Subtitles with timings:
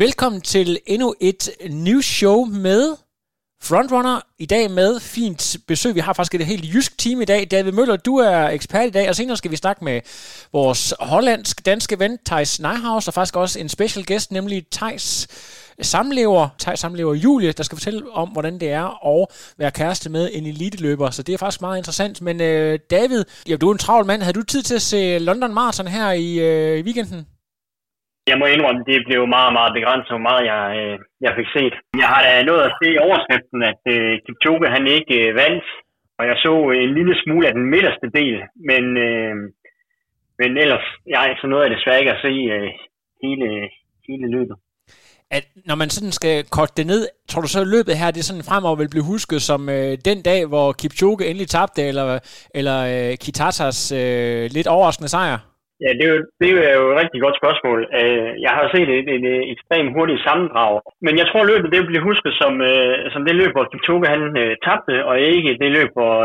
[0.00, 2.96] Velkommen til endnu et news show med
[3.62, 4.20] Frontrunner.
[4.38, 5.94] I dag med fint besøg.
[5.94, 7.50] Vi har faktisk et helt jysk team i dag.
[7.50, 10.00] David Møller, du er ekspert i dag, og senere skal vi snakke med
[10.52, 15.28] vores hollandsk-danske ven, Thijs Neihaus, og faktisk også en special guest, nemlig Thijs
[15.82, 19.26] samlever, Thijs samlever Julie, der skal fortælle om, hvordan det er at
[19.58, 21.10] være kæreste med en eliteløber.
[21.10, 22.22] Så det er faktisk meget interessant.
[22.22, 24.22] Men øh, David, ja, du er en travl mand.
[24.22, 27.26] Havde du tid til at se London Marathon her i, øh, i weekenden?
[28.30, 31.74] Jeg må indrømme, det blev meget, meget begrænset, hvor meget jeg, øh, jeg fik set.
[32.02, 35.66] Jeg har da nået at se i overskriften, at øh, Kipchoge han ikke øh, vandt,
[36.18, 36.52] og jeg så
[36.84, 38.36] en lille smule af den midterste del,
[38.70, 39.34] men, øh,
[40.40, 42.70] men ellers, jeg så noget af det desværre ikke at se øh,
[43.22, 43.46] hele,
[44.08, 44.56] hele løbet.
[45.30, 48.24] At når man sådan skal korte det ned, tror du så, at løbet her det
[48.24, 52.18] sådan fremover vil blive husket som øh, den dag, hvor Kipchoge endelig tabte, eller,
[52.54, 55.38] eller øh, Kitatas øh, lidt overraskende sejr?
[55.82, 57.78] Ja, det er, jo, det er jo et rigtig godt spørgsmål.
[58.00, 60.72] Øh, jeg har set et, et, et ekstremt hurtigt sammendrag.
[61.06, 64.22] Men jeg tror, løbet det bliver husket som, øh, som det løb, hvor Kipchoge han
[64.42, 66.16] øh, tabte, og ikke det løb, hvor,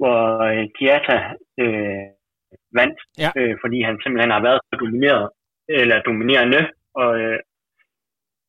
[0.00, 0.18] hvor
[0.76, 1.16] Kiata
[1.62, 2.06] øh,
[2.78, 2.98] vandt.
[3.22, 3.30] Ja.
[3.38, 5.26] Øh, fordi han simpelthen har været domineret,
[5.80, 6.62] eller dominerende,
[7.02, 7.10] og,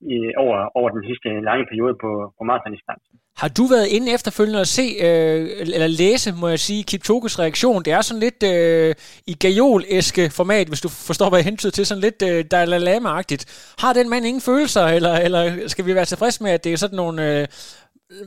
[0.01, 3.13] i, over, over den sidste lange periode på, på maratondistancen.
[3.37, 5.41] Har du været inde efterfølgende og se, øh,
[5.75, 7.83] eller læse, må jeg sige, Kipchoges reaktion?
[7.83, 8.95] Det er sådan lidt øh,
[9.27, 13.73] i gajol-æske format, hvis du forstår, hvad jeg hentyder til, sådan lidt øh, Dalai Lama-agtigt.
[13.79, 16.77] Har den mand ingen følelser, eller, eller skal vi være tilfredse med, at det er
[16.77, 17.41] sådan nogle...
[17.41, 17.47] Øh,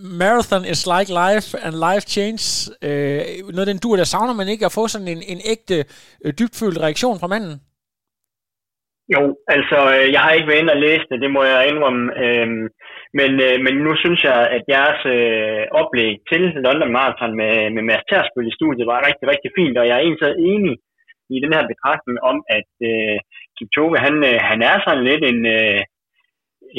[0.00, 2.70] marathon is like life, and life change.
[2.82, 3.20] Øh,
[3.52, 5.84] noget den dur, der savner man ikke at få sådan en, en ægte,
[6.24, 7.60] øh, dybfølt reaktion fra manden?
[9.14, 9.22] Jo,
[9.56, 12.04] altså, øh, jeg har ikke været inde og læse det, det må jeg indrømme.
[12.24, 12.64] Øhm,
[13.18, 17.82] men, øh, men nu synes jeg, at jeres øh, oplæg til London Marathon med, med
[17.88, 20.74] Mads Tersbøl i studiet var rigtig, rigtig fint, og jeg er egentlig enig
[21.34, 23.16] i den her betragtning om, at øh,
[23.56, 25.80] Kipchoge, han, øh, han er sådan lidt en, øh,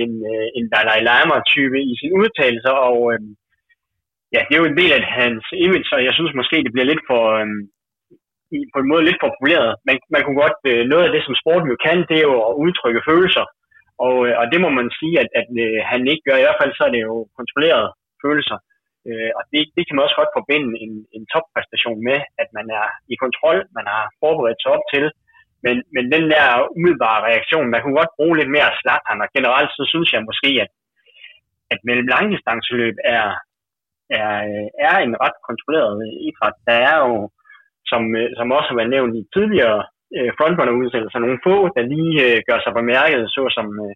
[0.02, 3.22] en, øh, en Dalai Lama-type i sin udtalelser, og øh,
[4.34, 6.90] ja, det er jo en del af hans image, og jeg synes måske, det bliver
[6.92, 7.24] lidt for...
[7.42, 7.48] Øh,
[8.73, 9.72] på en måde lidt for populeret.
[9.88, 12.38] Man, man kunne godt, øh, noget af det, som sporten jo kan, det er jo
[12.50, 13.45] at udtrykke følelser.
[14.06, 16.38] Og, øh, og det må man sige, at, at øh, han ikke gør.
[16.38, 17.89] I hvert fald så er det jo kontrollerede
[18.23, 18.57] følelser.
[19.07, 22.67] Øh, og det, det kan man også godt forbinde en, en toppræstation med, at man
[22.79, 25.06] er i kontrol, man har forberedt sig op til.
[25.66, 26.45] Men, men den der
[26.75, 30.51] umiddelbare reaktion, man kunne godt bruge lidt mere slat Og generelt så synes jeg måske,
[30.63, 30.72] at,
[31.73, 33.28] at mellem langdistanceløb er,
[34.19, 35.94] er, øh, er en ret kontrolleret
[36.28, 36.57] idræt.
[36.68, 37.16] Der er jo
[37.91, 39.79] som, øh, som også har været nævnt i tidligere
[40.18, 43.94] øh, frontrunner-udsendelser, nogle få, der lige øh, gør sig bemærket, såsom øh,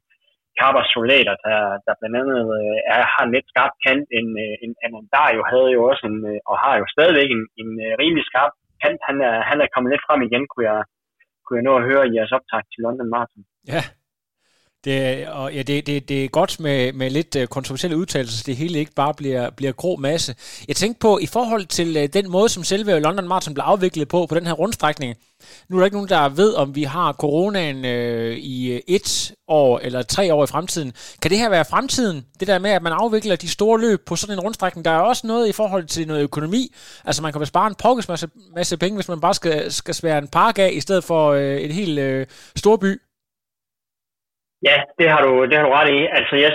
[0.59, 4.07] Carvers soldater, der, der blandt andet øh, er, har en lidt skarp kant.
[4.19, 7.69] En, øh, en Anandario havde jo også en, øh, og har jo stadigvæk en, en
[7.85, 8.53] øh, rimelig skarp
[8.83, 8.99] kant.
[9.09, 10.81] Han er, han er kommet lidt frem igen, kunne jeg,
[11.43, 13.43] kunne jeg nå at høre i jeres optag til London Marathon.
[13.73, 13.81] Ja,
[14.85, 18.43] det, og ja, det, det, det er godt med, med lidt øh, kontroversielle udtalelser, så
[18.45, 20.35] det hele ikke bare bliver, bliver grå masse.
[20.67, 24.07] Jeg tænkte på, i forhold til øh, den måde, som selve London Marathon blev afviklet
[24.07, 25.15] på, på den her rundstrækning,
[25.69, 29.33] nu er der ikke nogen, der ved, om vi har coronaen øh, i øh, et
[29.47, 30.93] år eller tre år i fremtiden.
[31.21, 32.25] Kan det her være fremtiden?
[32.39, 34.85] Det der med, at man afvikler de store løb på sådan en rundstrækning.
[34.85, 36.73] Der er også noget i forhold til noget økonomi.
[37.05, 40.17] Altså man kan spare en pokkes masse, masse penge, hvis man bare skal, skal svære
[40.17, 42.85] en park af, i stedet for øh, et helt øh, storby.
[42.85, 43.04] by.
[44.63, 45.99] Ja, det har du, det har du ret i.
[46.19, 46.51] Altså, jeg,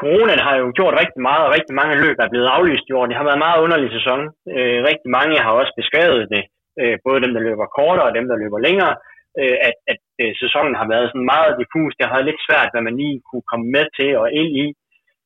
[0.00, 3.06] coronaen har jo gjort rigtig meget, og rigtig mange løb er blevet aflyst i år.
[3.06, 4.20] Det har været en meget underlig sæson.
[4.56, 6.42] Øh, rigtig mange har også beskrevet det,
[6.80, 8.94] øh, både dem, der løber kortere og dem, der løber længere,
[9.40, 11.92] øh, at, at øh, sæsonen har været sådan meget diffus.
[11.94, 14.66] Det har været lidt svært, hvad man lige kunne komme med til og ind i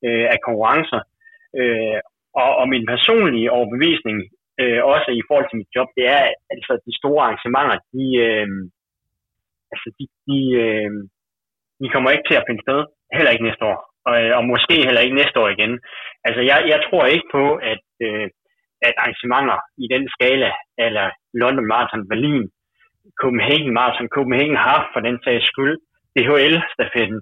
[0.07, 1.01] øh, af konkurrencer.
[1.61, 1.99] Øh,
[2.43, 4.19] og, og min personlige overbevisning,
[4.61, 8.05] øh, også i forhold til mit job, det er, at altså, de store arrangementer, de,
[8.27, 8.49] øh,
[9.73, 10.91] altså, de, de, øh,
[11.83, 12.81] de kommer ikke til at finde sted,
[13.17, 15.73] heller ikke næste år, og, øh, og måske heller ikke næste år igen.
[16.27, 18.27] Altså, jeg, jeg tror ikke på, at, øh,
[18.89, 20.51] at arrangementer i den skala,
[20.87, 21.07] eller
[21.43, 22.45] London Marathon, Berlin,
[23.21, 25.77] Copenhagen Marathon, Copenhagen Half for den sags skyld,
[26.15, 27.21] DHL-stafetten,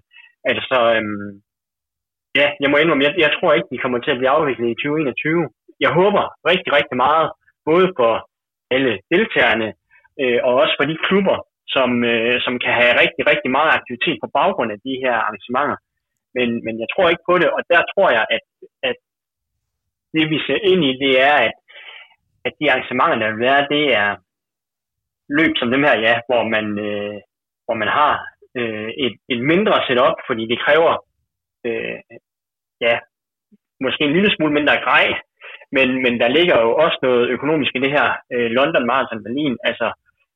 [0.52, 1.30] altså, øhm,
[2.38, 4.80] ja, jeg må indrømme, jeg, jeg tror ikke, de kommer til at blive afviklet i
[4.82, 5.48] 2021.
[5.84, 7.26] Jeg håber rigtig, rigtig meget,
[7.70, 8.12] både for
[8.74, 9.68] alle deltagerne,
[10.20, 11.36] øh, og også for de klubber,
[11.74, 15.78] som, øh, som kan have rigtig, rigtig meget aktivitet på baggrund af de her arrangementer.
[16.36, 18.44] Men, men jeg tror ikke på det, og der tror jeg, at,
[18.88, 18.98] at
[20.14, 21.56] det vi ser ind i, det er, at,
[22.46, 24.10] at de arrangementer, der vil være, det er
[25.38, 27.18] løb som dem her, ja, hvor man, øh,
[27.64, 28.14] hvor man har
[28.58, 30.92] øh, et, et mindre setup, fordi det kræver
[31.68, 31.98] øh,
[32.86, 32.94] ja,
[33.84, 35.06] måske en lille smule mindre grej,
[35.76, 39.56] men, men der ligger jo også noget økonomisk i det her øh, London Marathon Berlin,
[39.64, 39.86] altså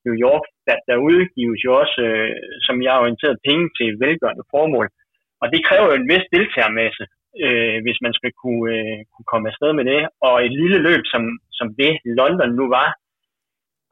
[0.06, 2.33] New York, der, der udgives jo også, øh,
[2.67, 4.87] som jeg har orienteret, penge til velgørende formål.
[5.43, 7.05] Og det kræver jo en vis deltagermasse,
[7.45, 10.01] øh, hvis man skal kunne, øh, kunne komme afsted med det.
[10.27, 11.23] Og et lille løb, som,
[11.59, 12.89] som det London nu var,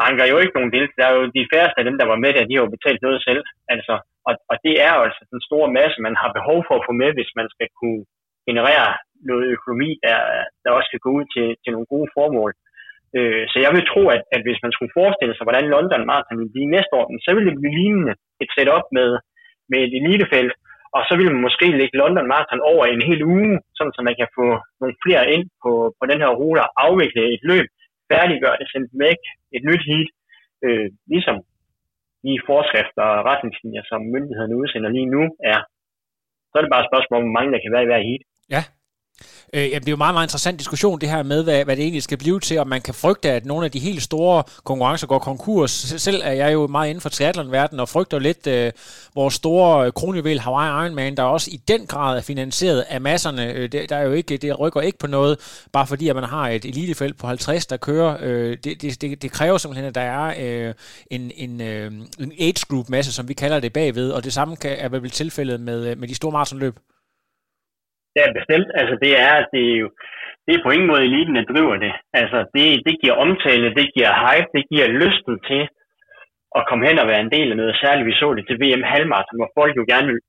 [0.03, 0.87] banker jo ikke nogen del.
[0.99, 3.01] Der er jo de færreste af dem, der var med der, de har jo betalt
[3.03, 3.43] noget selv.
[3.75, 3.95] Altså,
[4.29, 6.93] og, og det er jo altså den store masse, man har behov for at få
[7.03, 8.03] med, hvis man skal kunne
[8.49, 8.89] generere
[9.31, 10.19] noget økonomi, der,
[10.63, 12.51] der også skal gå ud til, til nogle gode formål.
[13.19, 16.39] Øh, så jeg vil tro, at, at hvis man skulle forestille sig, hvordan London Marathon
[16.41, 19.11] ville blive næste år, så ville det blive lignende et setup med,
[19.71, 20.53] med et elitefelt,
[20.97, 24.17] og så ville man måske lægge London Marathon over en hel uge, sådan så man
[24.21, 24.47] kan få
[24.81, 27.67] nogle flere ind på, på den her rute og afvikle et løb,
[28.11, 29.21] færdiggøre det, sende væk,
[29.57, 30.09] et nyt heat,
[30.67, 31.37] øh, ligesom
[32.25, 35.23] de forskrifter og retningslinjer, som myndighederne udsender lige nu
[35.53, 35.61] er.
[36.49, 38.23] Så er det bare et spørgsmål om, hvor mange der kan være i hver heat.
[38.55, 38.63] Ja,
[39.55, 41.77] Øh, jamen, det er jo en meget, meget interessant diskussion, det her med, hvad, hvad
[41.77, 44.43] det egentlig skal blive til, om man kan frygte, at nogle af de helt store
[44.65, 45.71] konkurrencer går konkurs.
[45.97, 48.73] Selv er jeg jo meget inden for triathlon-verdenen og frygter lidt øh,
[49.15, 53.53] vores store øh, kronjuvel Hawaii Ironman, der også i den grad er finansieret af masserne.
[53.53, 55.39] Øh, det, der er jo ikke, det rykker ikke på noget,
[55.73, 58.17] bare fordi at man har et elitefelt på 50, der kører.
[58.21, 60.35] Øh, det, det, det, det kræver simpelthen, at der er
[60.69, 60.75] øh,
[61.11, 64.57] en, en, øh, en age group masse, som vi kalder det bagved, og det samme
[64.57, 66.77] kan, er vel tilfældet med, øh, med de store maratonløb.
[68.19, 68.69] Ja, bestemt.
[68.81, 69.89] Altså, det er, det er jo,
[70.47, 71.93] det er på ingen måde eliten, der driver det.
[72.21, 75.63] Altså, det, det giver omtale, det giver hype, det giver lysten til
[76.59, 78.09] at komme hen og være en del af noget særligt.
[78.11, 80.21] Vi så det til VM Halmart, hvor folk jo gerne vil,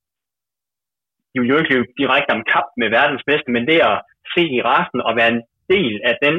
[1.31, 3.97] de vil jo ikke løbe direkte om kamp med verdens bedste, men det at
[4.33, 5.43] se i resten og være en
[5.73, 6.35] del af den,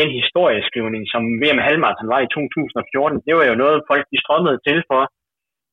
[0.00, 4.58] den historieskrivning, som VM Halmarathon var i 2014, det var jo noget, folk de strømmede
[4.66, 5.02] til for.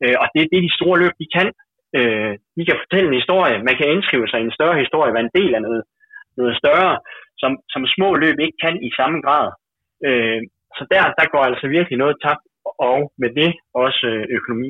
[0.04, 1.48] Øh, og det er det, de store løb, de kan.
[1.98, 3.56] Øh, de kan fortælle en historie.
[3.68, 5.84] Man kan indskrive sig i en større historie, være en del af noget,
[6.38, 6.94] noget større,
[7.42, 9.48] som, som små løb ikke kan i samme grad.
[10.08, 10.42] Øh,
[10.78, 12.46] så der, der går altså virkelig noget tabt,
[12.90, 13.52] og med det
[13.84, 14.70] også øh, økonomi.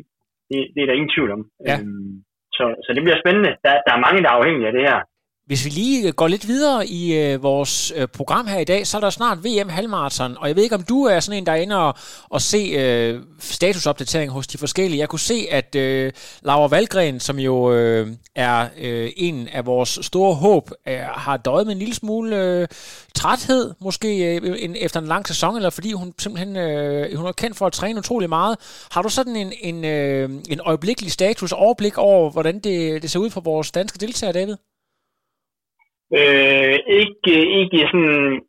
[0.49, 1.41] Det, det er der ingen tvivl om.
[1.69, 1.75] Ja.
[1.79, 2.13] Øh,
[2.57, 3.51] så, så det bliver spændende.
[3.65, 4.99] Der, der er mange, der er afhængige af det her.
[5.45, 8.87] Hvis vi lige øh, går lidt videre i øh, vores øh, program her i dag,
[8.87, 11.45] så er der snart VM halvmarathon, og jeg ved ikke, om du er sådan en,
[11.45, 11.95] der ender og,
[12.29, 14.99] og se øh, statusopdatering hos de forskellige.
[14.99, 16.11] Jeg kunne se, at øh,
[16.41, 21.67] Laura Valgren, som jo øh, er øh, en af vores store håb, øh, har døjet
[21.67, 22.67] med en lille smule øh,
[23.15, 27.31] træthed, måske øh, en, efter en lang sæson, eller fordi hun simpelthen øh, hun er
[27.31, 28.57] kendt for at træne utrolig meget.
[28.91, 33.19] Har du sådan en, en, øh, en øjeblikkelig status, overblik over, hvordan det, det ser
[33.19, 34.55] ud for vores danske deltagere, David?
[36.19, 38.41] Øh, ikke, ikke sådan,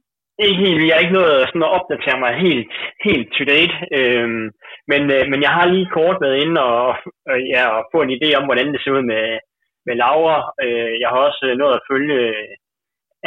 [0.44, 2.72] ikke helt, jeg har ikke noget sådan at opdatere mig helt,
[3.06, 4.28] helt to date, øh,
[4.90, 6.86] men, øh, men jeg har lige kort været inde og,
[7.30, 9.24] og, ja, og få en idé om, hvordan det ser ud med,
[9.86, 10.38] med Laura.
[10.64, 12.52] Øh, jeg har også øh, nået at følge øh,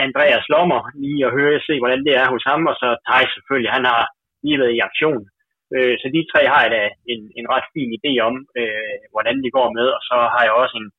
[0.06, 3.24] Andreas Lommer lige og høre og se, hvordan det er hos ham, og så Thaj
[3.34, 4.04] selvfølgelig, han har
[4.44, 5.24] lige været i aktion.
[5.76, 6.84] Øh, så de tre har jeg da
[7.14, 10.54] en, en ret fin idé om, øh, hvordan det går med, og så har jeg
[10.62, 10.90] også en,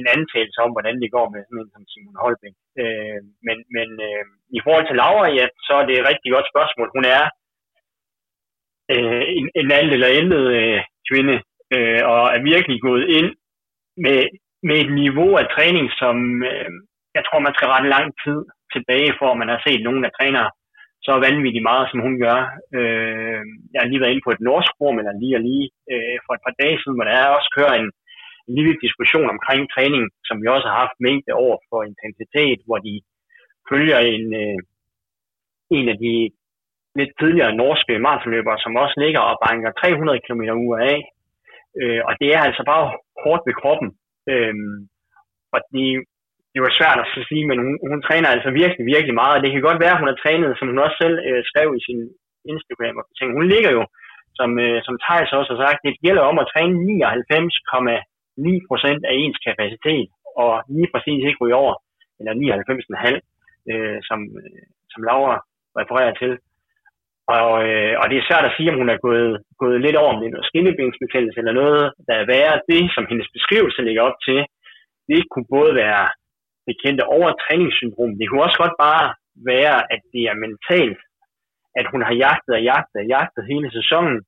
[0.00, 2.56] en antagelse om, hvordan det går med sådan en som Simon Holbæk.
[2.82, 4.24] Øh, men men øh,
[4.56, 6.88] i forhold til Laura, ja, så er det et rigtig godt spørgsmål.
[6.96, 7.24] Hun er
[8.94, 11.36] øh, en, en alt eller intet øh, kvinde,
[11.74, 13.30] øh, og er virkelig gået ind
[14.04, 14.20] med,
[14.68, 16.16] med et niveau af træning, som
[16.50, 16.70] øh,
[17.16, 18.38] jeg tror, man skal ret lang tid
[18.74, 20.44] tilbage, for at man har set nogen, der træner
[21.06, 22.38] så vanvittigt meget, som hun gør.
[22.78, 26.16] Øh, jeg har lige været inde på et norsk forum, eller lige og lige øh,
[26.24, 27.90] for et par dage siden, hvor der også kører en,
[28.48, 32.78] en lille diskussion omkring træning, som vi også har haft mængde over for intensitet, hvor
[32.86, 32.94] de
[33.70, 34.58] følger en, øh,
[35.78, 36.14] en af de
[36.98, 40.98] lidt tidligere norske maratonløbere, som også ligger og banker 300 km uger af.
[41.80, 42.84] Øh, og det er altså bare
[43.24, 43.88] hårdt ved kroppen.
[44.32, 44.54] Øh,
[45.54, 45.86] og det,
[46.52, 49.42] det var svært at sige, men hun, hun træner altså virkelig, virkelig meget.
[49.42, 51.84] Det kan godt være, at hun har trænet, som hun også selv øh, skrev i
[51.86, 52.00] sin
[52.52, 52.96] Instagram.
[53.00, 53.28] Og ting.
[53.38, 53.82] Hun ligger jo,
[54.38, 58.13] som, øh, som Thijs også har sagt, det gælder om at træne 99,9%
[59.08, 60.08] af ens kapacitet,
[60.42, 61.74] og lige præcis ikke ryge over,
[62.18, 63.20] eller 99,5,
[63.70, 64.62] øh, som, øh,
[64.92, 65.36] som Laura
[65.80, 66.32] refererer til.
[67.38, 70.14] Og, øh, og det er svært at sige, om hun er gået, gået lidt over
[70.20, 72.62] med noget skinnebensbetændelse eller noget, der er værre.
[72.70, 74.38] Det, som hendes beskrivelse ligger op til,
[75.10, 76.04] det kunne både være
[76.66, 78.12] det kendte overtræningssyndrom.
[78.18, 79.06] Det kunne også godt bare
[79.52, 81.00] være, at det er mentalt,
[81.80, 84.18] at hun har jagtet og jagtet og jagtet hele sæsonen,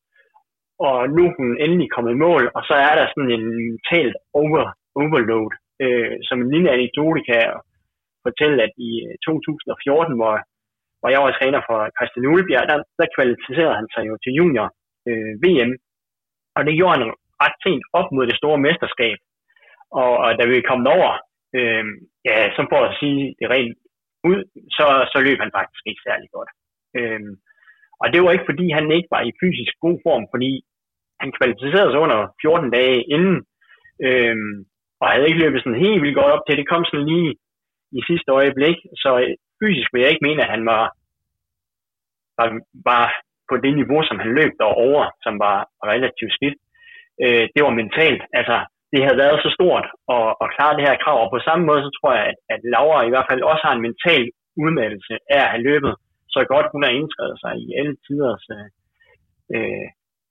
[0.87, 4.17] og nu er hun endelig kommet i mål, og så er der sådan en mentalt
[4.43, 4.63] over,
[5.03, 5.51] overload.
[5.85, 7.55] Øh, som en lille anekdote kan jeg
[8.27, 10.35] fortælle, at i øh, 2014, hvor,
[11.01, 14.69] hvor jeg var træner for Christian Ulebjerg, der, der kvalificerede han sig jo til junior
[15.09, 15.73] øh, VM,
[16.57, 17.05] og det gjorde han
[17.45, 19.19] ret sent op mod det store mesterskab.
[20.03, 21.13] Og, og da vi kom over,
[21.59, 21.85] øh,
[22.29, 23.77] ja, så for at sige det rent
[24.31, 24.39] ud,
[24.77, 26.51] så, så løb han faktisk ikke særlig godt.
[26.99, 27.21] Øh,
[28.01, 30.53] og det var ikke fordi, han ikke var i fysisk god form, fordi
[31.21, 33.37] han kvalificerede sig under 14 dage inden,
[34.07, 34.57] øhm,
[35.01, 36.59] og havde ikke løbet sådan helt vildt godt op til.
[36.61, 37.31] Det kom sådan lige
[37.99, 39.11] i sidste øjeblik, så
[39.61, 40.85] fysisk vil jeg ikke mene, at han var,
[42.39, 42.49] var,
[42.91, 43.07] var
[43.51, 45.57] på det niveau, som han løb derover, som var
[45.93, 46.57] relativt skidt.
[47.25, 48.23] Øh, det var mentalt.
[48.39, 48.57] Altså,
[48.93, 49.87] det havde været så stort
[50.17, 52.61] at, at klare det her krav, og på samme måde, så tror jeg, at, at
[52.73, 54.25] Laura i hvert fald også har en mental
[54.65, 55.93] udmattelse af at have løbet
[56.37, 58.69] så godt hun har indskrevet sig i alle tiders øh,
[59.55, 59.87] øh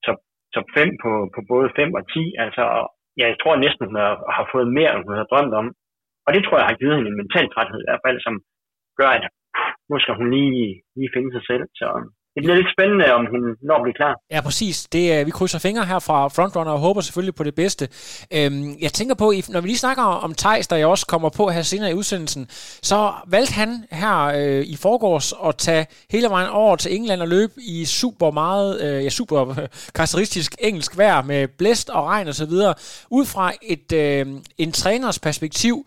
[0.06, 0.18] top,
[0.54, 2.34] top 5 på, på både 5 og 10.
[2.44, 2.64] Altså,
[3.18, 5.68] ja, jeg tror næsten, hun har, har fået mere, end hun har drømt om.
[6.26, 8.34] Og det tror jeg har givet hende en mental træthed i hvert fald, som
[9.00, 9.24] gør, at
[9.90, 11.64] nu skal hun lige, lige finde sig selv.
[11.80, 11.86] Så
[12.36, 14.14] det bliver lidt spændende, om hun når at blive klar.
[14.30, 14.86] Ja, præcis.
[14.92, 17.88] Det, øh, vi krydser fingre her fra Frontrunner og håber selvfølgelig på det bedste.
[18.34, 21.48] Øhm, jeg tænker på, når vi lige snakker om Tejs, der jeg også kommer på
[21.48, 22.46] her senere i udsendelsen,
[22.82, 27.28] så valgte han her øh, i forgårs at tage hele vejen over til England og
[27.28, 29.54] løbe i super meget, øh, ja super
[29.96, 32.52] karakteristisk engelsk vejr med blæst og regn osv.
[33.10, 34.26] Ud fra et, øh,
[34.58, 35.86] en træners perspektiv,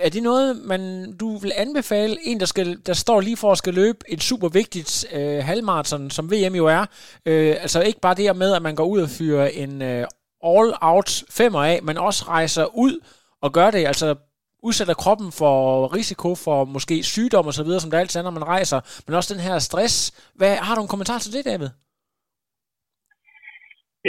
[0.00, 3.58] er det noget, man, du vil anbefale en, der, skal, der står lige for at
[3.58, 6.86] skal løbe et super vigtigt øh, halvmarathon, som VM jo er?
[7.26, 10.06] Øh, altså ikke bare det her med, at man går ud og fyrer en øh,
[10.44, 13.00] all-out femmer af, men også rejser ud
[13.42, 14.14] og gør det, altså
[14.62, 18.30] udsætter kroppen for risiko for måske sygdom og så videre, som der altid er, når
[18.30, 20.12] man rejser, men også den her stress.
[20.34, 21.68] Hvad, har du en kommentar til det, David?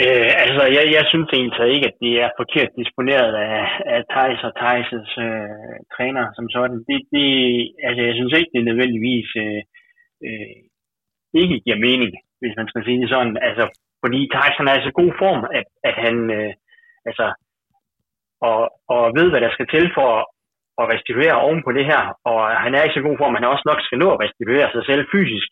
[0.02, 3.64] Øh, altså, jeg, jeg synes egentlig ikke, at det er forkert disponeret af,
[3.94, 6.78] af Thijs og Thijs' øh, træner som sådan.
[6.88, 7.28] Det, det,
[7.86, 9.62] altså, jeg synes ikke, det nødvendigvis øh,
[10.26, 10.58] øh,
[11.42, 13.36] ikke giver mening, hvis man skal sige det sådan.
[13.48, 13.64] Altså,
[14.02, 16.52] fordi Thijs han er i så god form, at, at han øh,
[17.08, 17.26] altså,
[18.48, 18.60] og,
[18.94, 20.10] og ved, hvad der skal til for
[20.80, 22.02] at restituere oven på det her.
[22.30, 24.68] Og han er i så god form, at han også nok skal nå at restituere
[24.74, 25.48] sig selv fysisk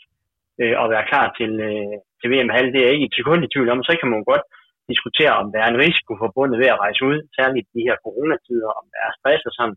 [0.60, 3.68] øh, og være klar til, øh, til VM-halv, det er ikke et sekund i tvivl
[3.74, 4.44] om, så kan man godt
[4.92, 8.70] diskutere, om der er en risiko forbundet ved at rejse ud, særligt de her coronatider,
[8.78, 9.76] om der er stress og sådan.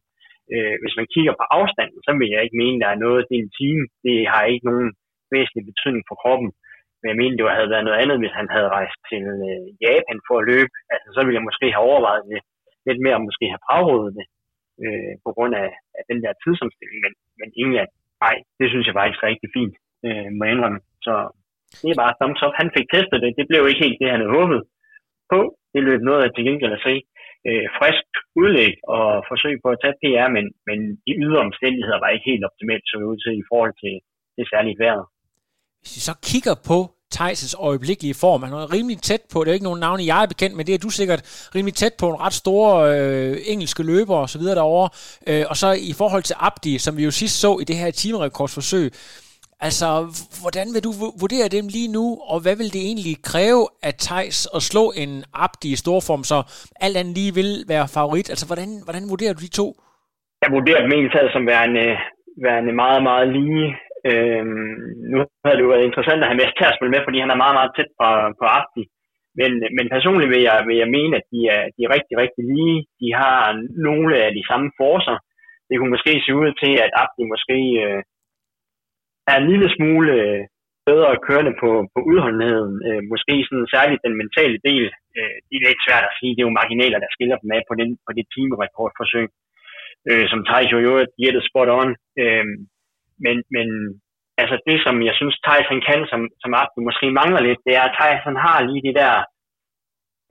[0.53, 3.35] Øh, hvis man kigger på afstanden, så vil jeg ikke mene, der er noget, det
[3.35, 4.89] er en time, det har ikke nogen
[5.33, 6.49] væsentlig betydning for kroppen.
[6.99, 10.19] Men jeg mener, det havde været noget andet, hvis han havde rejst til øh, Japan
[10.27, 10.73] for at løbe.
[10.93, 12.41] Altså, så ville jeg måske have overvejet det
[12.87, 14.25] lidt mere, og måske have frarådet det
[14.83, 15.69] øh, på grund af,
[15.99, 16.99] af den der tidsomstilling.
[17.05, 17.79] Men, men egentlig,
[18.25, 19.75] nej, det synes jeg faktisk er rigtig fint,
[20.07, 20.79] øh, må jeg indrømme.
[21.05, 21.13] Så
[21.81, 22.53] det er bare thumbs up.
[22.61, 23.37] Han fik testet det.
[23.39, 24.61] Det blev ikke helt det, han havde håbet
[25.33, 25.39] på.
[25.73, 26.95] Det løb noget af til gengæld at se.
[27.49, 28.07] Øh, frisk
[28.41, 32.47] udlæg og forsøg på at tage PR, men, men de ydre omstændigheder var ikke helt
[32.49, 33.93] optimalt så ud til i forhold til
[34.37, 35.05] det særlige vejret.
[35.81, 36.77] Hvis vi så kigger på
[37.15, 38.43] Thijs' øjeblikkelige form.
[38.43, 40.75] Han er rimelig tæt på, det er ikke nogen navne, jeg er bekendt med, det
[40.75, 44.55] er du sikkert rimelig tæt på en ret store øh, engelske løber og så videre
[44.55, 44.89] derovre.
[45.27, 47.91] Øh, og så i forhold til Abdi, som vi jo sidst så i det her
[47.91, 48.91] timerekordsforsøg,
[49.67, 49.87] Altså,
[50.43, 50.91] hvordan vil du
[51.23, 55.11] vurdere dem lige nu, og hvad vil det egentlig kræve at Thijs at slå en
[55.45, 56.37] Abdi i storform, så
[56.85, 58.27] alt andet lige vil være favorit?
[58.33, 59.67] Altså, hvordan, hvordan vurderer du de to?
[60.43, 61.85] Jeg vurderer dem egentlig som værende,
[62.45, 63.65] værende meget, meget lige.
[64.09, 64.77] Øhm,
[65.11, 67.55] nu har det jo været interessant at have Mads Tersmøl med, fordi han er meget,
[67.59, 68.07] meget tæt på,
[68.39, 68.83] på Abdi.
[69.39, 72.43] Men, men personligt vil jeg, vil jeg mene, at de er, de er rigtig, rigtig
[72.53, 72.77] lige.
[73.01, 73.39] De har
[73.87, 75.17] nogle af de samme forser.
[75.67, 78.01] Det kunne måske se ud til, at Abdi måske øh,
[79.29, 80.41] er en lille smule øh,
[80.89, 82.73] bedre kørende på, på udholdenheden.
[82.87, 84.85] Øh, måske sådan særligt den mentale del.
[85.17, 86.33] Øh, det er lidt svært at sige.
[86.33, 89.27] Det er jo marginaler, der skiller dem af på, den, på det timerekordforsøg,
[90.09, 91.89] øh, som Thijs jo jo gættede spot on.
[92.21, 92.45] Øh,
[93.25, 93.67] men, men
[94.41, 97.73] altså det, som jeg synes, Thijs han kan, som, som Abdi måske mangler lidt, det
[97.79, 99.13] er, at Thijs han har lige de der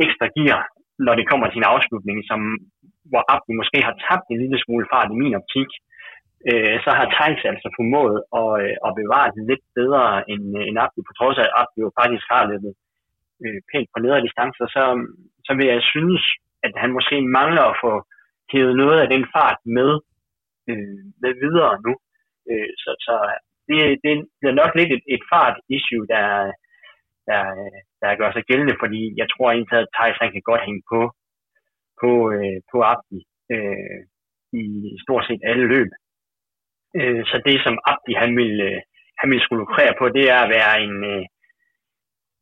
[0.04, 0.60] ekstra gear,
[1.06, 2.40] når det kommer til en afslutning, som,
[3.10, 5.70] hvor Abdi måske har tabt en lille smule fart i min optik
[6.50, 10.64] øh, så har Thijs altså formået at, øh, at bevare det lidt bedre end, øh,
[10.68, 12.72] end Abdi, på trods af at Abdi jo faktisk har løbet
[13.44, 14.84] øh, pænt på nedre distancer, så,
[15.46, 16.22] så vil jeg synes,
[16.66, 17.92] at han måske mangler at få
[18.52, 19.90] hævet noget af den fart med,
[20.70, 21.92] øh, med videre nu.
[22.50, 23.14] Øh, så så
[23.68, 26.26] det, det bliver nok lidt et, et fart-issue, der,
[27.28, 27.42] der,
[28.00, 31.00] der gør sig gældende, fordi jeg tror egentlig, at Thijs han kan godt hænge på,
[32.00, 33.20] på, øh, på Abdi
[33.54, 34.00] øh,
[34.62, 34.64] i
[35.04, 35.90] stort set alle løb.
[36.96, 38.80] Øh, så det, som Abdi han vil, øh,
[39.20, 41.24] han vil skulle lukrere på, det er at være en, øh,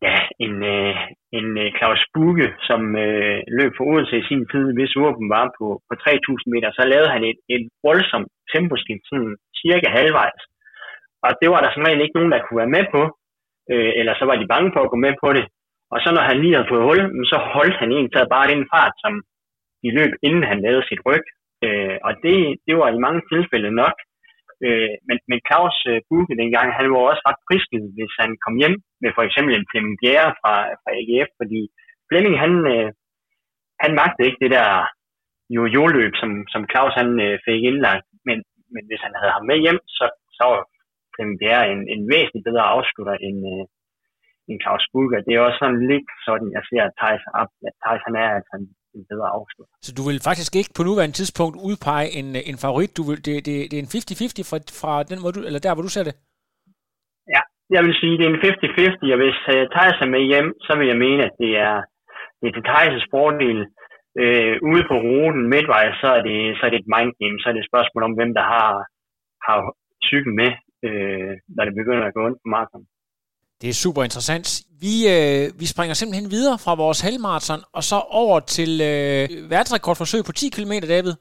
[0.06, 0.94] ja, en, øh,
[1.38, 5.46] en øh, Claus Buge, som øh, løb for Odense i sin tid, hvis våben var
[5.58, 10.42] på, på 3.000 meter, så lavede han et, et voldsomt temposkift, sådan cirka halvvejs.
[11.26, 13.02] Og det var der som regel ikke nogen, der kunne være med på,
[13.72, 15.46] øh, eller så var de bange for at gå med på det.
[15.92, 17.00] Og så når han lige havde fået hul,
[17.32, 19.12] så holdt han egentlig bare den fart, som
[19.82, 21.24] de løb, inden han lavede sit ryg.
[21.64, 22.36] Øh, og det,
[22.66, 23.96] det var i mange tilfælde nok
[24.64, 28.54] Øh, men, men Claus øh, Buke dengang, han var også ret prisket, hvis han kom
[28.62, 31.60] hjem med for eksempel en Flemming Bjerre fra, fra AGF, fordi
[32.08, 32.88] Flemming, han, øh,
[33.82, 34.68] han magtede ikke det der
[35.56, 38.06] jo-jo-løb, som, som Claus han øh, fik indlagt.
[38.28, 38.38] Men,
[38.74, 40.04] men hvis han havde ham med hjem, så,
[40.36, 40.60] så var
[41.12, 43.64] Flemming Bjerre en, en væsentlig bedre afslutter end, øh,
[44.48, 45.20] end Claus Bulger.
[45.26, 47.22] Det er også sådan lidt sådan, jeg ser, at Thijs,
[47.68, 48.66] at Thijs han er altså en,
[48.98, 49.74] en bedre afslutter.
[49.86, 52.90] Så du vil faktisk ikke på nuværende tidspunkt udpege en, en favorit?
[52.98, 55.74] Du vil, det, det, det er en 50-50 fra, fra den måde, du, eller der,
[55.74, 56.14] hvor du ser det?
[57.34, 57.42] Ja,
[57.74, 58.44] jeg vil sige, det er en
[59.08, 61.76] 50-50, og hvis uh, Thijs er med hjem, så vil jeg mene, at det er,
[62.38, 63.60] det er til Thijs' fordel.
[64.22, 67.54] Uh, ude på ruten midtvejs, så er, det, så er det et mindgame, så er
[67.54, 68.70] det et spørgsmål om, hvem der har,
[69.46, 69.58] har
[70.08, 70.50] cyklen med,
[70.86, 72.84] uh, når det begynder at gå ondt på maraton.
[73.60, 74.46] Det er super interessant.
[74.84, 80.22] Vi, øh, vi springer simpelthen videre fra vores halvmarathon, og så over til øh, verdensrekordforsøg
[80.26, 81.14] på 10 km, David.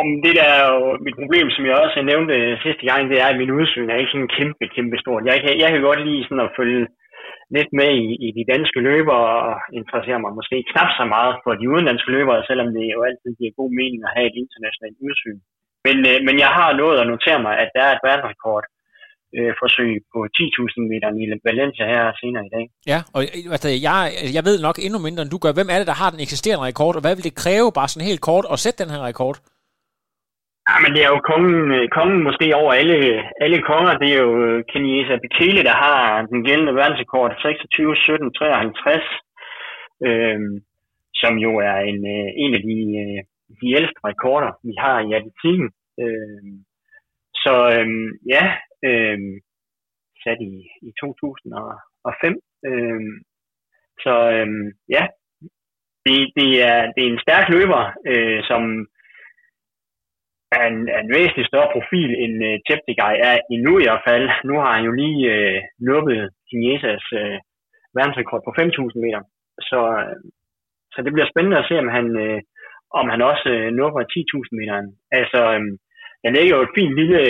[0.00, 3.28] Om det der er jo mit problem, som jeg også nævnte sidste gang, det er,
[3.30, 5.28] at min udsyn er ikke sådan kæmpe, kæmpe stort.
[5.30, 6.82] Jeg kan, jeg kan godt lide sådan at følge
[7.56, 11.52] lidt med i, i de danske løbere og interessere mig måske knap så meget for
[11.60, 15.38] de udenlandske løbere, selvom det jo altid giver god mening at have et internationalt udsyn.
[15.86, 18.64] Men, øh, men jeg har nået at notere mig, at der er et verdensrekord
[19.36, 22.64] øh, forsøg på 10.000 meter i Valencia her senere i dag.
[22.92, 23.20] Ja, og
[23.56, 23.98] altså, jeg,
[24.36, 25.52] jeg ved nok endnu mindre end du gør.
[25.58, 28.10] Hvem er det, der har den eksisterende rekord, og hvad vil det kræve bare sådan
[28.10, 29.36] helt kort at sætte den her rekord?
[30.68, 31.58] Ja, men det er jo kongen,
[31.96, 32.98] kongen måske over alle,
[33.44, 33.92] alle konger.
[34.02, 39.04] Det er jo øh, Kenyesa Bekele, der har den gældende verdensrekord 26, 17, 53,
[40.08, 40.40] øh,
[41.20, 43.20] som jo er en, øh, en af de, øh,
[43.60, 45.68] de ældste rekorder, vi har i atletikken.
[46.02, 46.42] Øh,
[47.42, 47.88] så øh,
[48.34, 48.44] ja,
[48.90, 49.18] øh,
[50.22, 50.52] sat i,
[50.88, 52.40] i 2005.
[52.68, 53.00] Øh,
[54.04, 54.48] så øh,
[54.96, 55.04] ja,
[56.06, 58.62] det, det, er, det er en stærk løber, øh, som
[60.58, 64.26] er en, er en væsentlig større profil end øh, Cheptegei er endnu i hvert fald.
[64.48, 67.38] Nu har han jo lige øh, nubbet Kinesas øh,
[67.96, 69.20] verdensrekord på 5.000 meter.
[69.70, 70.16] Så, øh,
[70.92, 72.40] så det bliver spændende at se, om han, øh,
[73.00, 74.76] om han også øh, nubber 10.000 meter.
[75.18, 75.62] Altså, øh,
[76.24, 77.20] jeg lægger jo et fint lille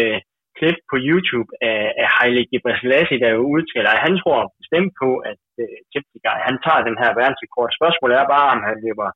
[0.59, 5.09] klip på YouTube af, af Haile Gebrselassie, der jo udtaler, at han tror bestemt på,
[5.31, 5.77] at øh,
[6.49, 7.71] han tager den her verdensrekord.
[7.79, 9.09] Spørgsmålet er bare, om han løber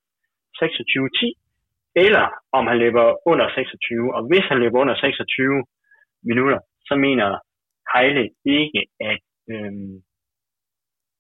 [0.59, 1.33] 26-10,
[2.05, 2.27] eller
[2.59, 4.15] om han løber under 26.
[4.17, 5.65] Og hvis han løber under 26
[6.31, 7.29] minutter, så mener
[7.93, 8.25] Heile
[8.59, 9.95] ikke, at øhm,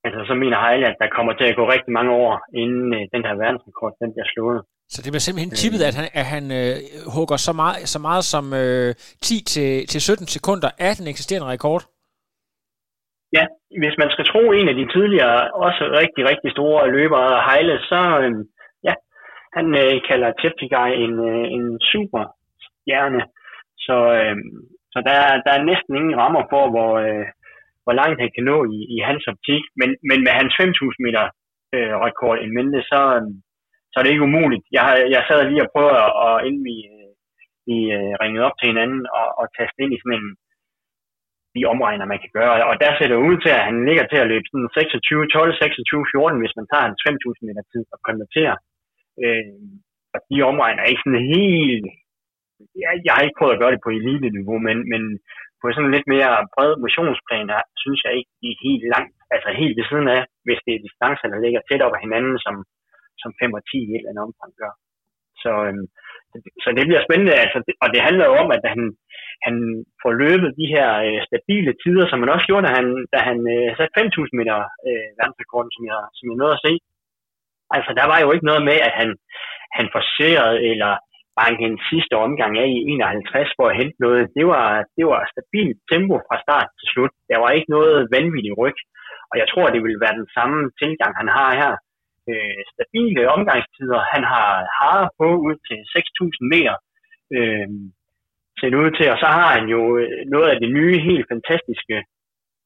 [0.05, 3.05] altså så mener Heile, at der kommer til at gå rigtig mange år, inden øh,
[3.15, 4.61] den her verdensrekord den bliver slået.
[4.93, 6.75] Så det bliver simpelthen tippet, at han, at han øh,
[7.17, 8.91] hugger så meget, så meget som øh,
[9.27, 11.83] 10-17 sekunder af den eksisterende rekord?
[13.37, 13.45] Ja,
[13.83, 18.01] hvis man skal tro en af de tidligere, også rigtig, rigtig store løbere, Heile, så
[18.23, 18.33] øh,
[18.89, 18.95] ja,
[19.57, 22.23] han øh, kalder Cheptegei en, øh, en super
[22.67, 23.21] stjerne.
[23.87, 24.37] Så, øh,
[24.93, 27.27] så der, der er næsten ingen rammer for, hvor, øh,
[27.85, 29.63] hvor langt han kan nå i, i hans optik.
[29.81, 31.25] Men, men med hans 5.000 meter
[31.75, 33.29] øh, rekord i mente, så, øh,
[33.91, 34.65] så er det ikke umuligt.
[34.79, 36.77] Jeg, jeg sad lige og prøvede, at, inden vi,
[37.69, 40.29] vi øh, ringede op til hinanden, og, og taste ind i sådan en,
[41.55, 42.55] de omregner, man kan gøre.
[42.71, 45.55] Og der ser det ud til, at han ligger til at løbe sådan 26, 12,
[45.55, 48.57] 26, 14, hvis man tager en 5.000 meter tid og konverterer.
[49.23, 49.45] Øh,
[50.15, 51.87] og de omregner ikke sådan helt...
[52.83, 55.03] Jeg, jeg har ikke prøvet at gøre det på elite-niveau, men, men
[55.61, 59.49] på sådan lidt mere bred motionsplan, der synes jeg ikke, de er helt langt, altså
[59.61, 62.55] helt ved siden af, hvis det er distancer, der ligger tæt op ad hinanden, som,
[63.23, 64.73] som 5 og 10 i et eller andet omfang gør.
[65.43, 65.87] Så, øhm,
[66.63, 68.83] så det bliver spændende, altså, og det handler jo om, at han,
[69.47, 69.57] han
[70.03, 73.39] får løbet de her øh, stabile tider, som han også gjorde, da han, da han
[73.55, 76.73] øh, satte 5.000 meter øh, verdensrekorden, som jeg, som jeg nåede at se.
[77.77, 79.11] Altså, der var jo ikke noget med, at han,
[79.79, 80.93] han forserede eller
[81.41, 84.23] bankede en sidste omgang af i 51 for at hente noget.
[84.37, 87.13] Det var, det var stabilt tempo fra start til slut.
[87.31, 88.79] Der var ikke noget vanvittigt ryg.
[89.31, 91.73] Og jeg tror, det vil være den samme tilgang, han har her
[92.31, 94.01] øh, stabile omgangstider.
[94.15, 96.77] Han har harer på ud til 6.000 meter
[97.37, 97.69] øh,
[98.59, 101.97] ser ud til, og så har han jo øh, noget af det nye, helt fantastiske,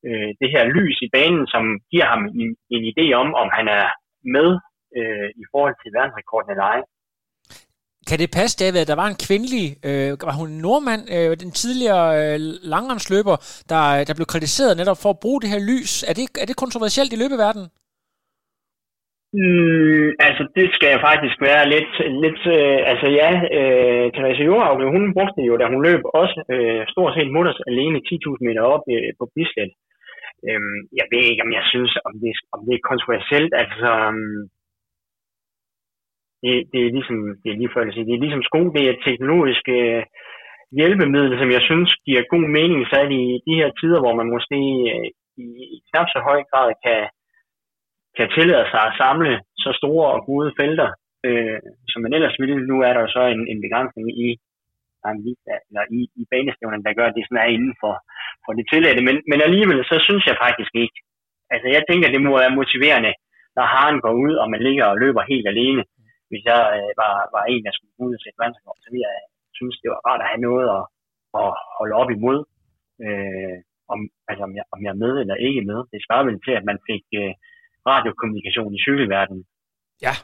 [0.06, 3.66] øh, det her lys i banen, som giver ham en, en idé om, om han
[3.80, 3.86] er
[4.36, 4.48] med
[4.98, 6.80] øh, i forhold til verdensrekorden eller ej.
[8.08, 11.30] Kan det passe, David, at der var en kvindelig, øh, var hun en nordmand, øh,
[11.42, 12.38] den tidligere øh,
[12.74, 13.36] langrendsløber,
[13.72, 15.92] der, der blev kritiseret netop for at bruge det her lys?
[16.10, 17.68] Er det, er det kontroversielt i løbeverdenen?
[19.36, 21.92] Mm, altså, det skal jeg faktisk være lidt,
[22.24, 26.38] lidt øh, altså ja, øh, Therese Jorhavne, hun brugte det jo, da hun løb også
[26.54, 29.72] øh, stort set mutters alene 10.000 meter op øh, på Bislett.
[30.48, 34.38] Øhm, jeg ved ikke, om jeg synes, om det, om det er kontroversielt, altså, um,
[36.42, 38.82] det, det er ligesom, det er lige for at sige, det er ligesom sko, det
[38.82, 40.02] er et teknologisk øh,
[40.78, 44.60] hjælpemiddel, som jeg synes giver god mening, særligt i de her tider, hvor man måske
[44.92, 45.06] øh,
[45.44, 47.02] i, i knap så høj grad kan,
[48.16, 49.32] kan tillade sig at samle
[49.64, 50.88] så store og gode felter,
[51.26, 51.58] øh,
[51.90, 52.66] som man ellers ville.
[52.70, 54.28] Nu er der jo så en, en begrænsning i
[55.68, 57.94] eller i, i banestævnen, der gør, at det sådan er inden for,
[58.44, 59.02] for det tilladte.
[59.08, 60.98] Men, men alligevel, så synes jeg faktisk ikke.
[61.52, 63.12] Altså, jeg tænker, det må være motiverende,
[63.56, 65.82] når haren går ud, og man ligger og løber helt alene.
[66.30, 69.16] Hvis jeg øh, var, var en, der skulle ud og sætte vandrekord, så ville jeg
[69.22, 70.84] øh, synes, det var rart at have noget at,
[71.40, 71.48] at
[71.78, 72.38] holde op imod.
[73.04, 73.58] Øh,
[73.92, 74.00] om,
[74.30, 75.78] altså, om, jeg, om jeg er med eller ikke med.
[75.92, 77.32] Det svarer vel til, at man fik øh,
[77.92, 79.44] radiokommunikation i cykelverdenen.
[80.06, 80.14] Ja,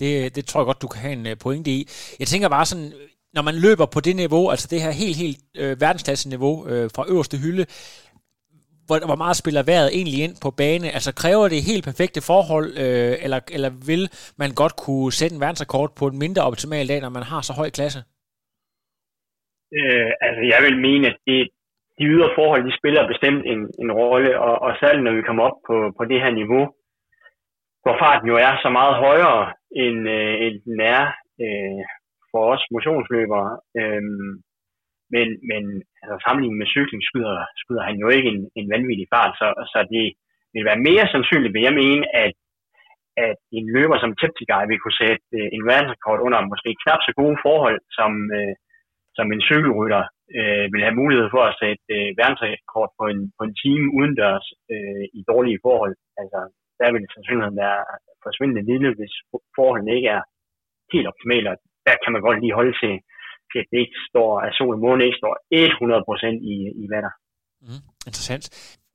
[0.00, 1.80] det, det tror jeg godt, du kan have en øh, pointe i.
[2.20, 2.92] Jeg tænker bare sådan,
[3.36, 7.04] når man løber på det niveau, altså det her helt, helt øh, verdensklasse-niveau øh, fra
[7.12, 7.64] øverste hylde,
[8.86, 10.88] hvor, hvor meget spiller vejret egentlig ind på bane?
[10.96, 14.02] Altså kræver det helt perfekte forhold, øh, eller, eller vil
[14.42, 17.52] man godt kunne sætte en verdensrekord på en mindre optimal dag, når man har så
[17.60, 18.00] høj klasse?
[19.78, 21.38] Øh, altså jeg vil mene, at det,
[21.98, 25.42] de ydre forhold, de spiller bestemt en, en rolle, og, og særligt når vi kommer
[25.48, 26.64] op på, på det her niveau,
[27.86, 29.42] hvor farten jo er så meget højere,
[29.84, 31.02] end, øh, end den er
[31.44, 31.82] øh,
[32.30, 33.50] for os motionsløbere.
[33.80, 34.02] Øh,
[35.14, 35.62] men, men
[36.02, 39.78] altså, sammenlignet med cykling skyder, skyder han jo ikke en, en vanvittig fart, så, så
[39.94, 40.06] det
[40.54, 42.34] vil være mere sandsynligt, vil jeg mene, at,
[43.26, 47.12] at en løber som Teptigay vil kunne sætte øh, en verdensrekord under måske knap så
[47.20, 48.54] gode forhold, som, øh,
[49.16, 50.02] som en cykelrytter
[50.38, 54.46] øh, vil have mulighed for at sætte øh, verdensrekord på en, på en time udendørs
[54.74, 55.94] øh, i dårlige forhold.
[56.22, 56.40] Altså,
[56.80, 57.80] der vil sandsynligheden være
[58.24, 59.14] forsvindende lille, hvis
[59.56, 60.22] forholdene ikke er
[60.92, 61.48] helt optimale,
[61.86, 62.94] der kan man godt lige holde til,
[63.50, 65.34] til at det ikke står, at sol og måne ikke står
[66.34, 67.12] 100% i, i vatter.
[67.66, 68.44] Mm, interessant.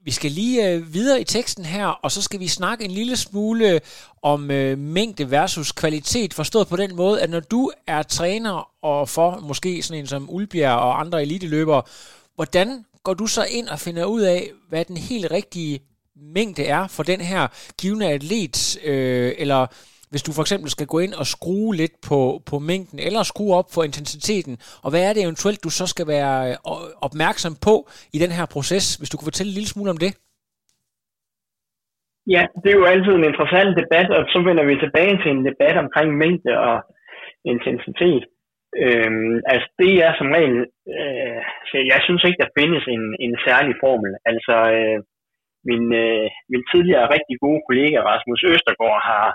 [0.08, 3.18] Vi skal lige øh, videre i teksten her, og så skal vi snakke en lille
[3.18, 3.80] smule
[4.24, 9.10] om øh, mængde versus kvalitet, forstået på den måde, at når du er træner og
[9.16, 11.84] for måske sådan en som Ulbjerg og andre eliteløbere,
[12.36, 12.68] hvordan
[13.04, 15.80] går du så ind og finder ud af, hvad den helt rigtige
[16.22, 17.44] mængde er for den her
[17.82, 18.58] givende atlet,
[18.92, 19.62] øh, eller
[20.12, 23.54] hvis du for eksempel skal gå ind og skrue lidt på, på mængden, eller skrue
[23.60, 26.56] op for intensiteten, og hvad er det eventuelt, du så skal være øh,
[27.08, 27.76] opmærksom på
[28.16, 30.12] i den her proces, hvis du kunne fortælle en lille smule om det?
[32.36, 35.46] Ja, det er jo altid en interessant debat, og så vender vi tilbage til en
[35.50, 36.78] debat omkring mængde og
[37.54, 38.24] intensitet.
[38.84, 40.58] Øhm, altså det er som regel,
[40.96, 41.40] øh,
[41.92, 44.12] jeg synes ikke, der findes en, en særlig formel.
[44.32, 44.98] Altså øh,
[45.70, 49.28] min, øh, min tidligere rigtig gode kollega Rasmus Østergaard har,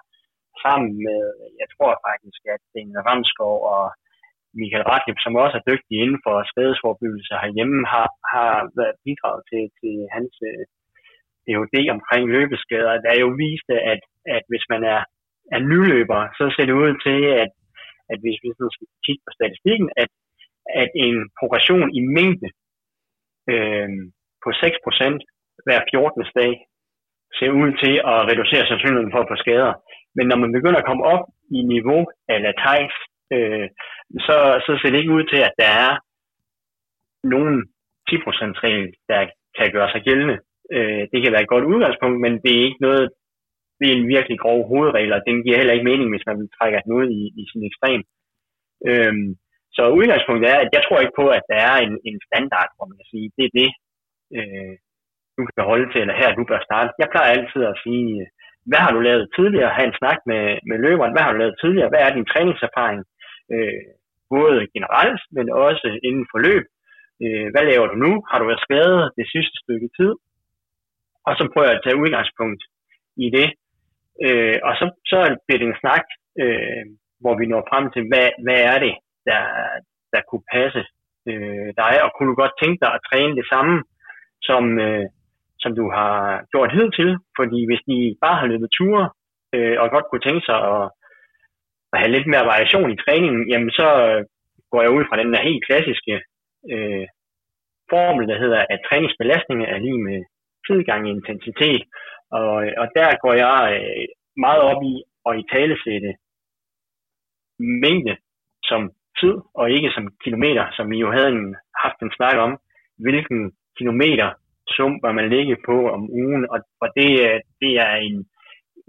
[0.64, 1.20] sammen med,
[1.60, 3.84] jeg tror faktisk, at Daniel Ramskov og
[4.60, 9.62] Michael Ratlip, som også er dygtig inden for skadesforbyggelse herhjemme, har, har været bidraget til,
[9.80, 10.64] til hans øh,
[11.44, 14.02] PhD omkring løbeskader, der jo viste, at,
[14.36, 15.00] at hvis man er,
[15.54, 17.50] er nyløber, så ser det ud til, at,
[18.12, 20.10] at hvis vi skal kigge på statistikken, at,
[20.82, 22.48] at en progression i mængde
[23.52, 23.90] øh,
[24.44, 26.24] på 6% hver 14.
[26.40, 26.52] dag
[27.38, 29.72] ser ud til at reducere sandsynligheden for at få skader.
[30.16, 31.24] Men når man begynder at komme op
[31.58, 32.94] i niveau eller latejs,
[33.34, 33.66] øh,
[34.26, 35.92] så, så ser det ikke ud til, at der er
[37.34, 37.56] nogen
[38.10, 39.20] 10% regel, der
[39.58, 40.36] kan gøre sig gældende.
[40.74, 43.04] Øh, det kan være et godt udgangspunkt, men det er ikke noget,
[43.78, 46.80] det er en virkelig grov hovedregel, og den giver heller ikke mening, hvis man trækker
[46.80, 48.00] den ud i, i sin ekstrem.
[48.90, 49.14] Øh,
[49.76, 52.86] så udgangspunktet er, at jeg tror ikke på, at der er en, en standard, hvor
[52.90, 53.70] man kan sige, det er det,
[54.38, 54.74] øh,
[55.36, 56.90] du kan holde til, eller her du bør starte.
[57.02, 58.10] Jeg plejer altid at sige,
[58.68, 59.74] hvad har du lavet tidligere?
[59.76, 61.12] Ha' en snak med, med løberen.
[61.14, 61.88] Hvad har du lavet tidligere?
[61.92, 63.00] Hvad er din træningserfaring?
[63.54, 63.82] Øh,
[64.34, 66.64] både generelt, men også inden for løb.
[67.24, 68.12] Øh, hvad laver du nu?
[68.30, 70.12] Har du været skadet det sidste stykke tid?
[71.26, 72.62] Og så prøver jeg at tage udgangspunkt
[73.26, 73.48] i det.
[74.26, 76.04] Øh, og så, så bliver det en snak,
[76.42, 76.84] øh,
[77.20, 78.94] hvor vi når frem til, hvad, hvad er det,
[79.28, 79.42] der,
[80.12, 80.82] der kunne passe
[81.30, 81.94] øh, dig?
[82.04, 83.76] Og kunne du godt tænke dig at træne det samme,
[84.48, 85.06] som, øh,
[85.62, 89.04] som du har gjort hidtil, fordi hvis de bare har løbet ture,
[89.54, 90.84] øh, og godt kunne tænke sig at,
[91.92, 93.88] at have lidt mere variation i træningen, jamen så
[94.70, 96.14] går jeg ud fra den der helt klassiske
[96.72, 97.06] øh,
[97.90, 100.18] formel, der hedder, at træningsbelastning er lige med
[100.66, 101.82] tidgang i intensitet,
[102.30, 104.94] og, og der går jeg øh, meget op i
[105.28, 106.10] at i talesætte
[107.58, 108.16] mængde
[108.62, 108.90] som
[109.20, 112.58] tid, og ikke som kilometer, som I jo havde en, haft en snak om,
[113.04, 114.28] hvilken kilometer
[114.76, 117.08] sum bør man ligge på om ugen, og, og det,
[117.62, 118.16] det er en,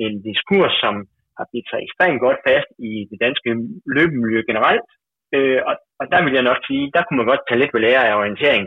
[0.06, 0.96] en diskurs, som
[1.38, 3.50] har blivet sig ekstremt godt fast i det danske
[3.98, 4.86] løbemiljø generelt,
[5.36, 7.82] øh, og, og der vil jeg nok sige, der kunne man godt tage lidt ved
[7.82, 8.64] lære af orientering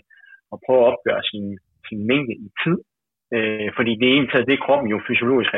[0.52, 1.46] og prøve at opgøre sin,
[1.88, 2.76] sin mængde i tid,
[3.34, 5.50] øh, fordi det er egentlig det, kroppen jo fysiologisk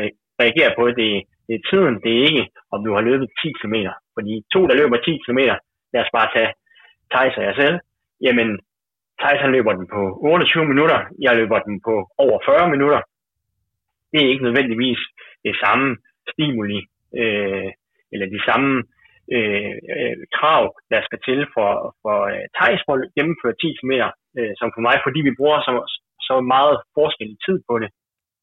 [0.43, 1.11] reagerer på, det,
[1.47, 3.77] det er tiden, det er ikke, om du har løbet 10 km,
[4.17, 5.41] fordi to, der løber 10 km,
[5.93, 6.51] lad os bare tage
[7.13, 7.77] Thijs og jeg selv,
[8.27, 8.49] jamen
[9.21, 11.95] Thijs han løber den på 28 minutter, jeg løber den på
[12.25, 13.01] over 40 minutter.
[14.13, 15.01] det er ikke nødvendigvis
[15.45, 15.97] det samme
[16.33, 16.81] stimuli,
[17.21, 17.71] øh,
[18.13, 18.73] eller de samme
[19.37, 21.71] øh, øh, krav, der skal til for,
[22.03, 23.95] for øh, Thijs for at gennemføre 10 km,
[24.39, 25.73] øh, som for mig, fordi vi bruger så,
[26.29, 27.91] så meget forskellig tid på det.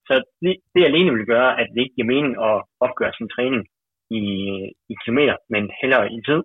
[0.08, 2.56] Så det, det alene vil gøre, at det ikke giver mening at
[2.86, 3.64] opgøre sin træning
[4.20, 4.24] i,
[4.92, 6.42] i kilometer, men hellere i tid.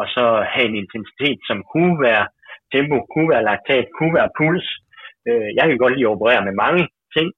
[0.00, 2.24] Og så have en intensitet, som kunne være
[2.74, 4.66] tempo, kunne være laktat, kunne være puls.
[5.28, 6.82] Øh, jeg kan godt lide at operere med mange
[7.14, 7.28] ting,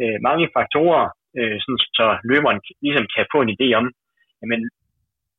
[0.00, 1.04] øh, mange faktorer,
[1.38, 3.86] øh, sådan, så løberen ligesom kan få en idé om,
[4.40, 4.60] jamen,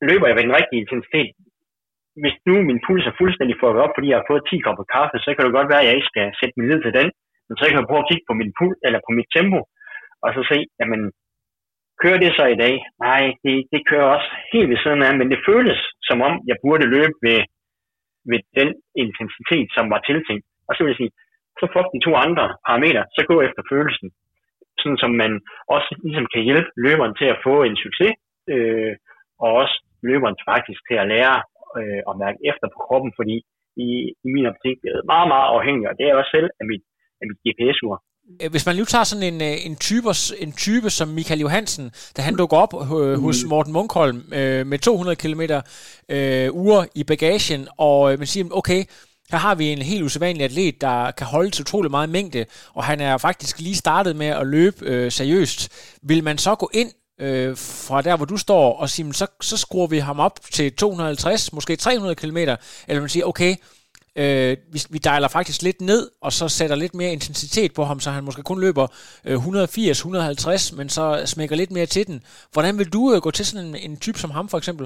[0.09, 1.29] løber jeg ved den rigtige intensitet?
[2.21, 5.15] Hvis nu min puls er fuldstændig fucket op, fordi jeg har fået 10 kopper kaffe,
[5.23, 7.07] så kan det godt være, at jeg ikke skal sætte min lid til den.
[7.47, 9.59] Men så kan jeg prøve at kigge på min puls, eller på mit tempo,
[10.23, 11.01] og så se, jamen,
[12.01, 12.73] kører det så i dag?
[13.05, 16.57] Nej, det, det kører også helt ved siden af, men det føles som om, jeg
[16.63, 17.39] burde løbe ved,
[18.31, 18.69] ved den
[19.03, 20.45] intensitet, som var tiltænkt.
[20.67, 21.13] Og så vil jeg sige,
[21.59, 24.09] så fuck de to andre parametre, så gå efter følelsen.
[24.81, 25.31] Sådan som man
[25.75, 28.13] også ligesom kan hjælpe løberen til at få en succes,
[28.53, 28.93] øh,
[29.43, 29.75] og også
[30.09, 31.37] løberen faktisk til at lære
[31.79, 33.35] øh, at mærke efter på kroppen, fordi
[33.87, 33.89] i,
[34.25, 36.83] i min optik er det meget, meget afhængig, og det er også selv af mit,
[37.21, 37.97] af mit GPS-ur.
[38.41, 41.91] Øh, hvis man lige tager sådan en, øh, en, type, en type som Michael Johansen,
[42.17, 43.49] da han dukker op øh, hos mm.
[43.49, 45.41] Morten Munkholm øh, med 200 km
[46.09, 48.85] øh, uger i bagagen, og man siger, okay,
[49.31, 52.83] her har vi en helt usædvanlig atlet, der kan holde til utrolig meget mængde, og
[52.83, 55.69] han er faktisk lige startet med at løbe øh, seriøst.
[56.03, 59.57] Vil man så gå ind øh, fra der, hvor du står, og sige, så, så
[59.57, 63.55] skruer vi ham op til 250, måske 300 km, eller man siger, okay,
[64.21, 67.99] øh, vi, vi dialer faktisk lidt ned, og så sætter lidt mere intensitet på ham,
[67.99, 68.85] så han måske kun løber
[69.27, 72.17] øh, 180-150, men så smækker lidt mere til den.
[72.53, 74.85] Hvordan vil du øh, gå til sådan en, en type som ham, for eksempel?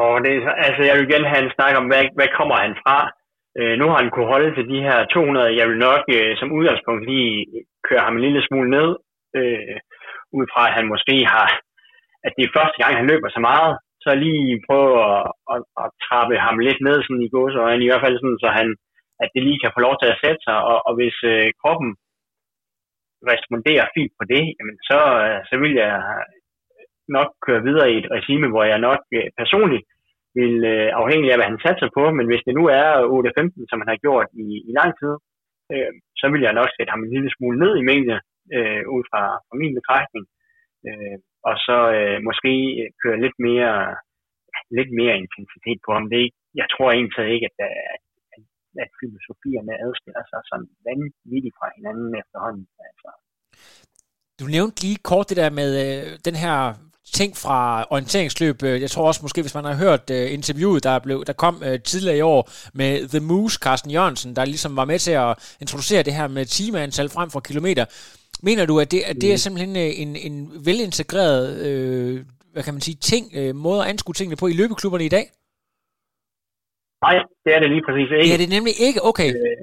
[0.00, 0.32] Og det,
[0.66, 2.98] altså, jeg vil igen have en snak om, hvad, hvad kommer han fra?
[3.58, 5.58] Øh, nu har han kunne holde til de her 200.
[5.60, 7.32] Jeg vil nok øh, som udgangspunkt lige
[7.88, 8.88] køre ham en lille smule ned,
[9.38, 9.76] øh,
[10.38, 11.48] ud fra at han måske har,
[12.26, 13.72] at det er første gang, han løber så meget,
[14.08, 17.30] så lige prøve at, at, at trappe ham lidt ned sådan i
[17.62, 18.68] og i hvert fald sådan, så han,
[19.22, 21.90] at det lige kan få lov til at sætte sig, og, og hvis øh, kroppen
[23.32, 25.94] responderer fint på det, jamen så, øh, så vil jeg
[27.16, 29.84] nok køre videre i et regime, hvor jeg nok øh, personligt
[30.38, 33.80] vil, øh, afhængig af hvad han satser på, men hvis det nu er 8-15, som
[33.82, 35.14] han har gjort i, i lang tid,
[35.72, 38.16] øh, så vil jeg nok sætte ham en lille smule ned i mængde,
[38.56, 40.24] øh, ud fra, fra min betragtning,
[40.88, 41.16] øh,
[41.48, 43.76] og så øh, måske øh, køre lidt mere,
[44.78, 46.04] lidt mere intensitet på ham.
[46.12, 47.94] Det er, jeg tror egentlig ikke, at, øh,
[48.34, 48.42] at,
[48.84, 52.66] at filosofierne adskiller sig sådan vanvittigt fra hinanden efterhånden.
[52.88, 53.10] Altså.
[54.40, 56.58] Du nævnte lige kort det der med øh, den her
[57.12, 58.62] ting fra orienteringsløb.
[58.62, 61.54] Øh, jeg tror også måske, hvis man har hørt uh, interviewet, der, blev, der kom
[61.56, 65.56] uh, tidligere i år med The Moose, Carsten Jørgensen, der ligesom var med til at
[65.60, 67.84] introducere det her med timeantal frem for kilometer.
[68.46, 69.44] Mener du, at det, at det er mm.
[69.44, 70.34] simpelthen en, en
[70.68, 72.16] velintegreret øh,
[72.52, 75.26] hvad kan man sige, ting, øh, måde at anskue tingene på i løbeklubberne i dag?
[77.04, 78.24] Nej, det er det lige præcis ikke.
[78.26, 79.00] Det er det nemlig ikke?
[79.10, 79.30] Okay.
[79.38, 79.62] Øh,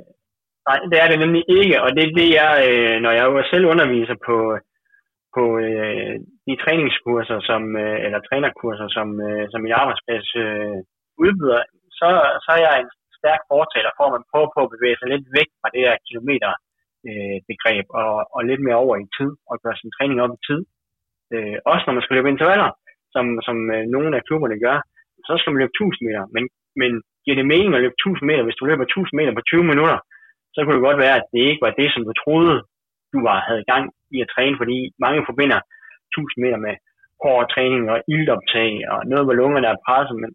[0.69, 3.65] nej, det er det nemlig ikke, og det er det, jeg, øh, når jeg selv
[3.73, 4.37] underviser på,
[5.35, 6.13] på øh,
[6.47, 10.77] de træningskurser, som, øh, eller trænerkurser, som, øh, som min arbejdsplads øh,
[11.23, 11.61] udbyder,
[11.99, 12.07] så,
[12.43, 15.27] så er jeg en stærk fortaler for, at man prøver på at bevæge sig lidt
[15.37, 16.51] væk fra det her kilometer
[17.09, 20.43] øh, begreb og, og lidt mere over i tid og gøre sin træning op i
[20.47, 20.61] tid.
[21.33, 22.71] Øh, også når man skal løbe intervaller,
[23.13, 24.77] som, som øh, nogle af klubberne gør,
[25.27, 26.23] så skal man løbe 1000 meter.
[26.35, 26.43] Men,
[26.81, 26.91] men
[27.23, 29.97] giver det mening at løbe 1000 meter, hvis du løber 1000 meter på 20 minutter,
[30.53, 32.55] så kunne det godt være, at det ikke var det, som du troede,
[33.13, 35.59] du var, havde gang i at træne, fordi mange forbinder
[36.17, 36.75] 1000 meter med
[37.23, 40.31] hård træning og ildoptag og noget, hvor lungerne er presset, men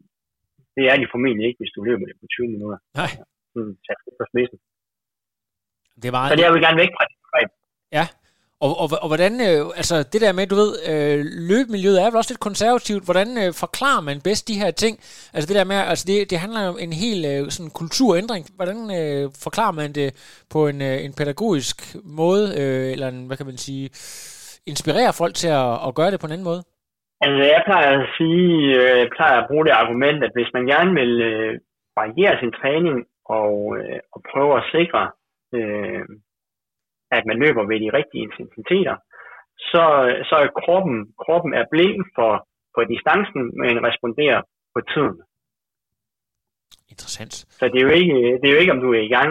[0.76, 2.78] det er de formentlig ikke, hvis du løber det på 20 minutter.
[3.00, 3.12] Nej.
[3.52, 3.74] Sådan,
[4.20, 4.58] på spidsen.
[6.02, 6.28] Det var...
[6.28, 7.04] Så det er jo gerne væk fra
[7.40, 7.50] det.
[7.92, 8.06] Ja,
[8.66, 11.18] og, og, og hvordan, øh, altså det der med, du ved, øh,
[11.50, 13.04] løbemiljøet er vel også lidt konservativt.
[13.08, 14.94] Hvordan øh, forklarer man bedst de her ting?
[15.34, 18.42] Altså det der med, altså det, det handler om en hel øh, sådan kulturændring.
[18.58, 20.08] Hvordan øh, forklarer man det
[20.54, 21.76] på en, øh, en pædagogisk
[22.20, 23.84] måde, øh, eller en, hvad kan man sige,
[24.72, 26.62] inspirerer folk til at, at gøre det på en anden måde?
[27.24, 28.48] Altså jeg plejer at sige,
[28.80, 31.52] øh, jeg plejer at bruge det argument, at hvis man gerne vil øh,
[32.00, 32.96] variere sin træning
[33.40, 35.02] og, øh, og prøve at sikre,
[35.58, 36.04] øh,
[37.16, 38.96] at man løber ved de rigtige intensiteter,
[39.70, 39.84] så,
[40.28, 42.32] så er kroppen, kroppen er blind for,
[42.74, 44.40] for distancen, men responderer
[44.74, 45.18] på tiden.
[46.92, 47.34] Interessant.
[47.58, 49.30] Så det er, jo ikke, det er jo ikke, om du er i gang,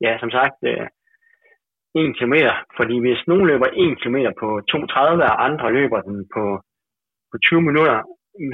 [0.00, 0.86] ja, som sagt, øh,
[1.94, 2.36] 1 km,
[2.78, 6.44] fordi hvis nogen løber 1 km på 2.30, og andre løber den på,
[7.30, 7.96] på 20 minutter,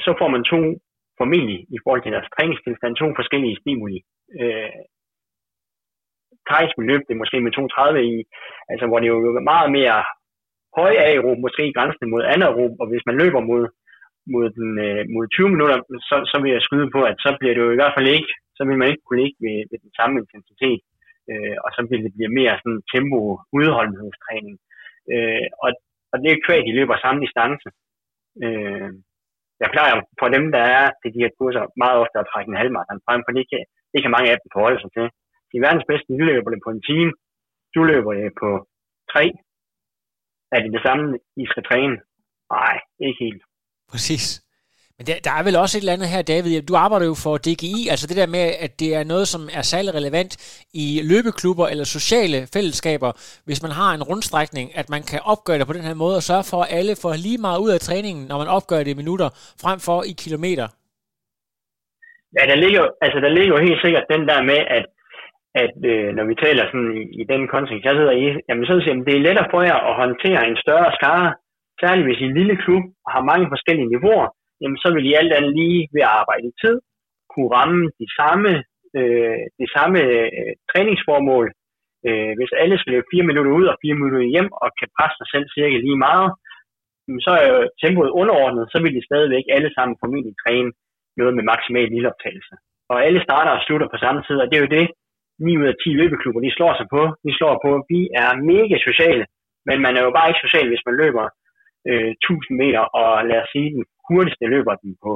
[0.04, 0.60] så får man to,
[1.20, 3.98] formentlig i forhold til deres træningstilstand, to forskellige stimuli.
[4.40, 4.80] Øh,
[6.50, 8.16] kajsmen løb det måske med 2.30 i,
[8.70, 9.98] altså hvor det jo er meget mere
[10.78, 13.62] høj aerob, måske grænsen mod anaerob, og hvis man løber mod,
[14.34, 15.76] mod, den, øh, mod 20 minutter,
[16.08, 18.32] så, så vil jeg skyde på, at så bliver det jo i hvert fald ikke,
[18.56, 20.80] så vil man ikke kunne ligge ved, ved den samme intensitet,
[21.30, 23.20] øh, og så vil det blive mere sådan tempo
[23.58, 24.56] udholdenhedstræning.
[25.12, 25.70] Øh, og,
[26.12, 27.68] og det er kvæg, de løber samme distance.
[28.44, 28.90] Øh,
[29.62, 32.60] jeg plejer for dem, der er til de her kurser, meget ofte at trække en
[32.60, 35.06] halvmarathon frem, for det kan, det kan mange af dem forholde sig til.
[35.56, 37.10] De verdens bedste, de løber det på en time.
[37.74, 38.50] Du løber det på
[39.12, 39.24] tre.
[40.54, 41.04] Er det det samme,
[41.42, 41.96] I skal træne?
[42.56, 42.74] Nej,
[43.06, 43.42] ikke helt.
[43.92, 44.24] Præcis.
[44.96, 46.62] Men der, der er vel også et eller andet her, David.
[46.62, 49.64] Du arbejder jo for DGI, altså det der med, at det er noget, som er
[49.72, 50.32] særlig relevant
[50.84, 53.10] i løbeklubber eller sociale fællesskaber,
[53.46, 56.26] hvis man har en rundstrækning, at man kan opgøre det på den her måde og
[56.30, 59.00] sørge for, at alle får lige meget ud af træningen, når man opgør det i
[59.02, 59.28] minutter,
[59.64, 60.66] frem for i kilometer.
[62.36, 64.86] Ja, der ligger, altså der ligger jo helt sikkert den der med, at,
[65.64, 68.72] at øh, når vi taler sådan i, i den kontekst, jeg sidder i, jamen så
[68.74, 71.28] set, jeg, det er lettere for jer at håndtere en større skare,
[71.82, 74.28] særligt hvis I er en lille klub og har mange forskellige niveauer,
[74.60, 76.76] jamen så vil I alt andet lige ved at arbejde i tid
[77.32, 78.50] kunne ramme de samme,
[78.98, 79.98] øh, de samme
[80.38, 81.46] øh, træningsformål.
[82.06, 85.16] Øh, hvis alle skal løbe 4 minutter ud og 4 minutter hjem og kan presse
[85.18, 86.28] sig selv cirka lige meget,
[87.26, 90.70] så er jo tempoet underordnet, så vil de stadigvæk alle sammen formentlig træne
[91.18, 92.54] noget med maksimal lilleoptagelse.
[92.92, 94.86] Og alle starter og slutter på samme tid, og det er jo det,
[95.38, 97.02] 9 ud af 10 løbeklubber, de slår sig på.
[97.24, 99.24] De slår på, vi er mega sociale,
[99.68, 101.24] men man er jo bare ikke social, hvis man løber
[101.90, 105.12] øh, 1000 meter, og lad os sige, den hurtigste løber den på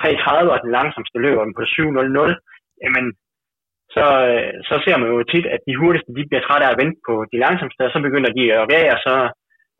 [0.00, 2.32] 3.30, og den langsomste løber den på 7.00,
[2.84, 3.06] jamen,
[3.96, 6.80] så, øh, så ser man jo tit, at de hurtigste, de bliver trætte af at
[6.82, 9.14] vente på de langsomste, og så begynder de at jogge af, og så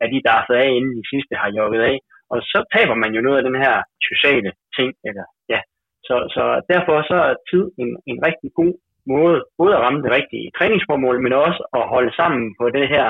[0.03, 1.97] er de der af, inden de sidste har jogget af.
[2.33, 3.75] Og så taber man jo noget af den her
[4.09, 5.59] sociale ting, eller ja.
[6.07, 8.73] Så, så derfor så er tid en, en rigtig god
[9.13, 13.07] måde, både at ramme det rigtige træningsformål, men også at holde sammen på det her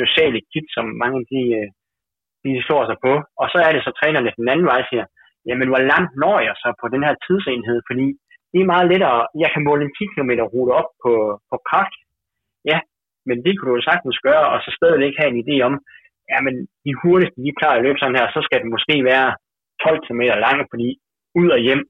[0.00, 1.68] sociale kit, som mange de, øh,
[2.44, 3.12] de slår sig på.
[3.40, 5.04] Og så er det så trænerne den anden vej siger,
[5.48, 8.06] jamen hvor langt når jeg så på den her tidsenhed, fordi
[8.52, 11.12] det er meget lettere, jeg kan måle en 10 km rute op på,
[11.50, 11.98] på kraft,
[12.70, 12.78] ja,
[13.28, 15.74] men det kunne du jo sagtens gøre, og så stadigvæk have en idé om,
[16.30, 16.54] ja, men
[16.86, 19.28] de hurtigste, de klarer at løbe sådan her, så skal det måske være
[19.84, 20.88] 12 km lange, fordi
[21.40, 21.82] ud og hjem,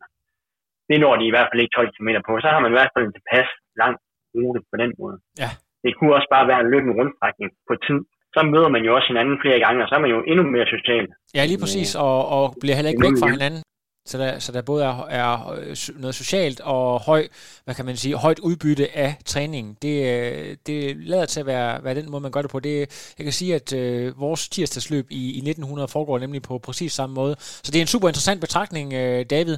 [0.91, 2.33] det når de i hvert fald ikke 12 km på.
[2.43, 3.49] Så har man i hvert fald en tilpas
[3.83, 3.95] lang
[4.35, 5.17] rute på den måde.
[5.43, 5.51] Ja.
[5.85, 8.01] Det kunne også bare være en løbende rundstrækning på tid.
[8.35, 10.67] Så møder man jo også hinanden flere gange, og så er man jo endnu mere
[10.75, 11.05] social.
[11.37, 13.63] Ja, lige præcis, og, og bliver heller ikke væk fra hinanden.
[14.07, 17.29] Så der, så der både er, er øh, noget socialt og høj,
[17.65, 19.77] hvad kan man sige, højt udbytte af træningen.
[19.83, 22.61] Det, øh, det lader til at være, være den måde, man gør det på.
[22.61, 22.77] Det,
[23.19, 27.15] jeg kan sige, at øh, vores tirsdagsløb i, i 1900 foregår nemlig på præcis samme
[27.15, 27.37] måde.
[27.39, 29.57] Så det er en super interessant betragtning, øh, David.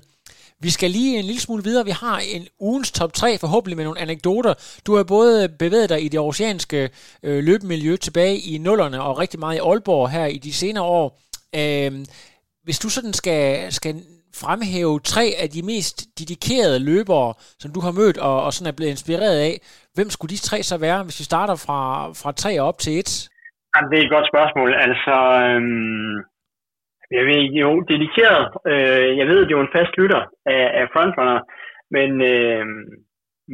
[0.60, 1.84] Vi skal lige en lille smule videre.
[1.84, 4.54] Vi har en ugens top 3, forhåbentlig med nogle anekdoter.
[4.86, 6.90] Du har både bevæget dig i det oceanske
[7.22, 11.06] øh, løbemiljø tilbage i nullerne og rigtig meget i Aalborg her i de senere år.
[11.60, 11.92] Øh,
[12.64, 13.94] hvis du sådan skal, skal
[14.42, 18.76] fremhæve tre af de mest dedikerede løbere, som du har mødt og, og sådan er
[18.76, 19.54] blevet inspireret af.
[19.94, 21.82] Hvem skulle de tre så være, hvis vi starter fra,
[22.20, 23.28] fra tre op til et?
[23.72, 24.70] Jamen, det er et godt spørgsmål.
[24.86, 25.16] Altså,
[25.46, 26.14] øhm,
[27.16, 28.44] jeg ved jo, dedikeret.
[28.72, 30.22] Øh, jeg ved, det er jo en fast lytter
[30.54, 31.40] af, af Frontrunner,
[31.96, 32.64] men, øh,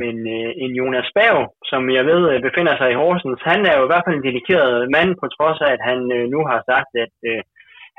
[0.01, 1.37] men øh, en Jonas Bav,
[1.71, 4.29] som jeg ved øh, befinder sig i Horsens, han er jo i hvert fald en
[4.29, 7.43] dedikeret mand, på trods af, at han øh, nu har sagt, at øh,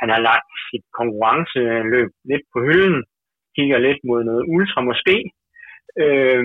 [0.02, 3.02] han har lagt sit konkurrenceløb lidt på hylden,
[3.56, 5.18] kigger lidt mod noget ultra måske.
[6.04, 6.44] Øh,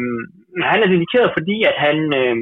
[0.72, 2.36] han er dedikeret, fordi at han, øh,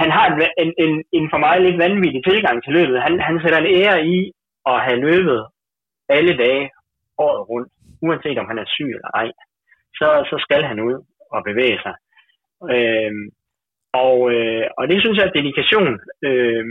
[0.00, 0.26] han har
[0.64, 3.02] en, en, en for mig lidt vanvittig tilgang til løbet.
[3.06, 4.32] Han, han sætter en ære i
[4.66, 5.46] at have løbet
[6.08, 6.70] alle dage
[7.18, 9.28] året rundt, uanset om han er syg eller ej.
[9.98, 10.96] Så, så skal han ud
[11.34, 11.94] og bevæge sig.
[12.74, 13.24] Øhm,
[13.92, 16.00] og, øh, og det synes jeg er dedikation.
[16.28, 16.64] Øh,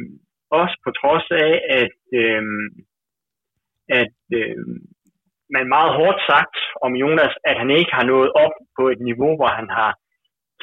[0.52, 2.44] også på trods af, at, øh,
[4.02, 4.58] at øh,
[5.56, 9.36] man meget hårdt sagt om Jonas, at han ikke har nået op på et niveau,
[9.36, 9.92] hvor han har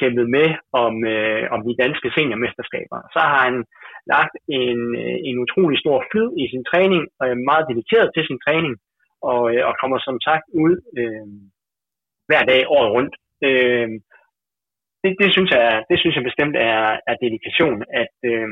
[0.01, 0.47] kæmpet med
[0.83, 2.99] om, øh, om de danske seniormesterskaber.
[3.13, 3.65] Så har han
[4.13, 8.23] lagt en, øh, en utrolig stor flyd i sin træning, og er meget dedikeret til
[8.25, 8.73] sin træning,
[9.31, 11.27] og, øh, og kommer som sagt ud øh,
[12.29, 13.15] hver dag året rundt.
[13.47, 13.89] Øh,
[15.03, 18.49] det, det, synes jeg, det synes jeg bestemt er, er dedikation, at, øh,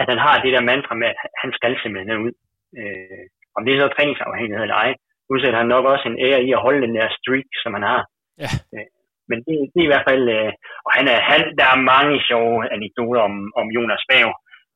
[0.00, 2.34] at han har det der mantra med, at han skal simpelthen ud.
[2.80, 3.24] Øh,
[3.56, 4.92] om det er så træningsafhængighed eller ej,
[5.32, 8.02] udsætter han nok også en ære i at holde den der streak, som han har.
[8.44, 8.50] Ja.
[8.74, 8.86] Øh,
[9.30, 10.52] men det, det er i hvert fald, øh,
[10.86, 14.28] og han er, han, der er mange sjove anekdoter om, om Jonas Bav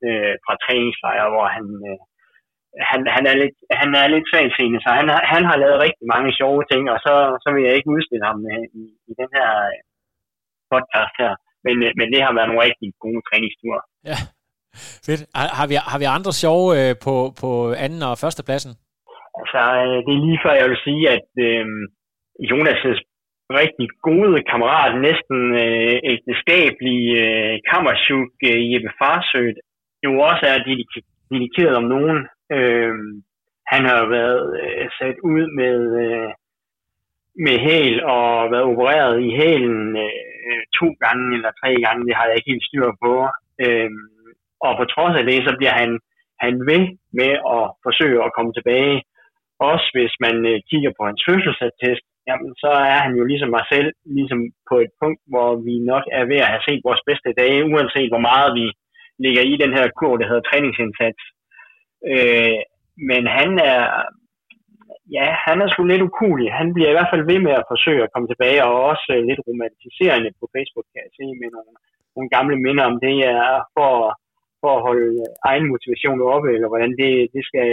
[0.07, 1.99] øh, fra træningslejre, hvor han, øh,
[2.91, 6.31] han, han, er lidt, han er lidt svagtseende, så han, han har lavet rigtig mange
[6.39, 9.51] sjove ting, og så, så vil jeg ikke udstille ham øh, i, i den her
[9.71, 9.79] øh,
[10.73, 11.33] podcast her.
[11.67, 13.81] men, øh, men det har været nogle rigtig gode træningsture.
[14.11, 14.19] Ja,
[15.07, 15.23] fedt.
[15.39, 17.51] Har, har, vi, har vi andre sjove øh, på, på
[17.85, 18.73] anden og første pladsen?
[19.41, 21.67] Altså, øh, det er lige før, jeg vil sige, at øh,
[22.51, 23.03] Jonas'
[23.61, 29.59] rigtig gode kammerat, næsten øh, ægteskabelig øh, kammerchuk øh, Jeppe Farsødt,
[30.05, 30.59] jo også er
[31.33, 32.19] dedikeret om nogen.
[32.57, 32.95] Øh,
[33.73, 36.31] han har været øh, sat ud med, øh,
[37.47, 42.27] med hæl og været opereret i hælen øh, to gange eller tre gange, det har
[42.27, 43.13] jeg ikke helt styr på.
[43.65, 43.91] Øh,
[44.67, 45.91] og på trods af det, så bliver han,
[46.45, 46.85] han ved
[47.21, 48.97] med at forsøge at komme tilbage.
[49.71, 53.65] Også hvis man øh, kigger på hans fødselsattest, jamen så er han jo ligesom mig
[53.73, 57.31] selv, ligesom på et punkt, hvor vi nok er ved at have set vores bedste
[57.43, 58.67] dage, uanset hvor meget vi
[59.25, 61.23] ligger i den her kur, der hedder træningsindsats.
[62.13, 62.59] Øh,
[63.11, 63.83] men han er,
[65.17, 66.49] ja, han er sgu lidt ukulig.
[66.61, 69.23] Han bliver i hvert fald ved med at forsøge at komme tilbage, og også øh,
[69.29, 71.73] lidt romantiserende på Facebook, kan jeg se, med nogle,
[72.17, 73.47] nogle gamle minder om det, er
[73.77, 73.93] for,
[74.61, 75.11] for at holde
[75.51, 77.69] egen motivation oppe, eller hvordan det, det skal,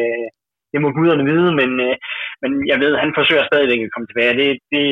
[0.72, 1.95] det må guderne vide, men, øh,
[2.41, 4.34] men jeg ved, han forsøger stadigvæk at komme tilbage.
[4.41, 4.86] Det, det,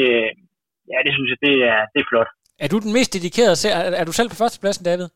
[0.91, 2.29] ja, det synes jeg, det er, det er flot.
[2.63, 3.55] Er du den mest dedikerede?
[3.77, 5.07] Er, er du selv på førstepladsen, David?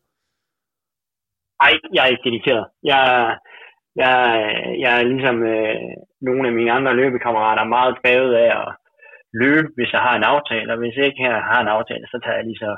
[1.62, 2.66] Nej, jeg er ikke dedikeret.
[2.90, 3.02] Jeg,
[4.02, 4.14] jeg,
[4.82, 5.92] jeg er ligesom øh,
[6.28, 8.68] nogle af mine andre løbekammerater meget drevet af at
[9.42, 12.38] løbe, hvis jeg har en aftale, og hvis jeg ikke har en aftale, så tager
[12.38, 12.72] jeg lige så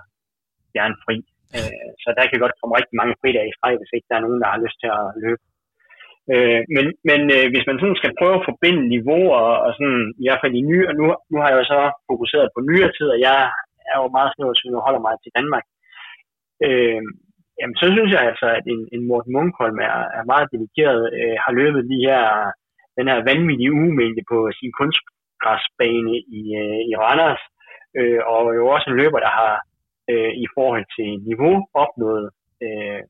[0.77, 1.17] gerne fri.
[1.57, 4.27] Øh, så der kan godt komme rigtig mange fridage i streg, hvis ikke der er
[4.27, 5.43] nogen, der har lyst til at løbe.
[6.33, 10.25] Øh, men men øh, hvis man sådan skal prøve at forbinde niveauer, og sådan, i
[10.27, 13.09] hvert fald i nye, og nu, nu har jeg jo så fokuseret på nyere tid,
[13.15, 13.39] og jeg
[13.91, 15.65] er jo meget snøv, så jeg holder mig til Danmark.
[16.67, 17.03] Øh,
[17.59, 21.37] jamen så synes jeg altså, at en, en Morten Munkholm er, er meget dedikeret, øh,
[21.45, 22.25] har løbet de her,
[22.99, 27.43] den her vanvittige ugemængde på sin kunstgræsbane i, øh, i Randers,
[27.99, 29.55] øh, og jo også en løber, der har
[30.13, 32.27] øh, i forhold til niveau opnået
[32.65, 33.01] øh,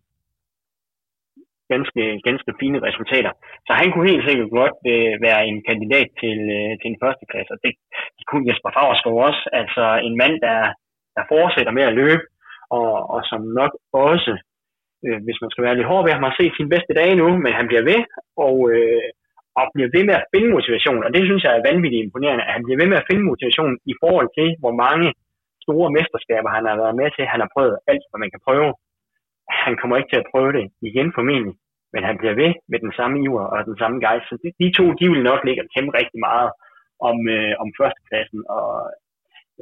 [1.75, 3.33] ganske, ganske fine resultater.
[3.67, 7.25] Så han kunne helt sikkert godt øh, være en kandidat til, øh, til en første
[7.31, 7.51] klasse.
[7.55, 7.73] Og det,
[8.19, 9.43] det kunne Jesper Fagerskov også.
[9.61, 10.59] Altså en mand, der,
[11.17, 12.25] der fortsætter med at løbe,
[12.79, 13.73] og, og som nok
[14.11, 14.33] også,
[15.07, 17.29] øh, hvis man skal være lidt hård ved ham, har set sin bedste dage nu,
[17.45, 18.01] men han bliver ved,
[18.47, 19.09] og, øh,
[19.59, 21.05] og bliver ved med at finde motivation.
[21.07, 23.73] Og det synes jeg er vanvittigt imponerende, at han bliver ved med at finde motivation
[23.93, 25.09] i forhold til, hvor mange
[25.65, 27.25] store mesterskaber han har været med til.
[27.33, 28.71] Han har prøvet alt, hvad man kan prøve.
[29.65, 31.55] Han kommer ikke til at prøve det igen formentlig,
[31.95, 34.27] men han bliver ved med den samme iver og den samme gejst.
[34.29, 36.51] Så de, de to, de vil nok ligge og kæmpe rigtig meget
[37.09, 38.41] om, øh, om førstepladsen.
[38.57, 38.69] og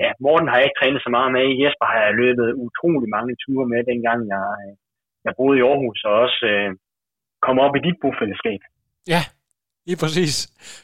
[0.02, 1.46] ja, Morten har jeg ikke trænet så meget med.
[1.62, 4.74] Jesper har jeg løbet utrolig mange ture med, dengang jeg, øh,
[5.24, 6.70] jeg boede i Aarhus, og også øh,
[7.46, 8.60] kom op i dit bofællesskab.
[9.12, 9.22] Ja,
[9.88, 10.34] Lige præcis.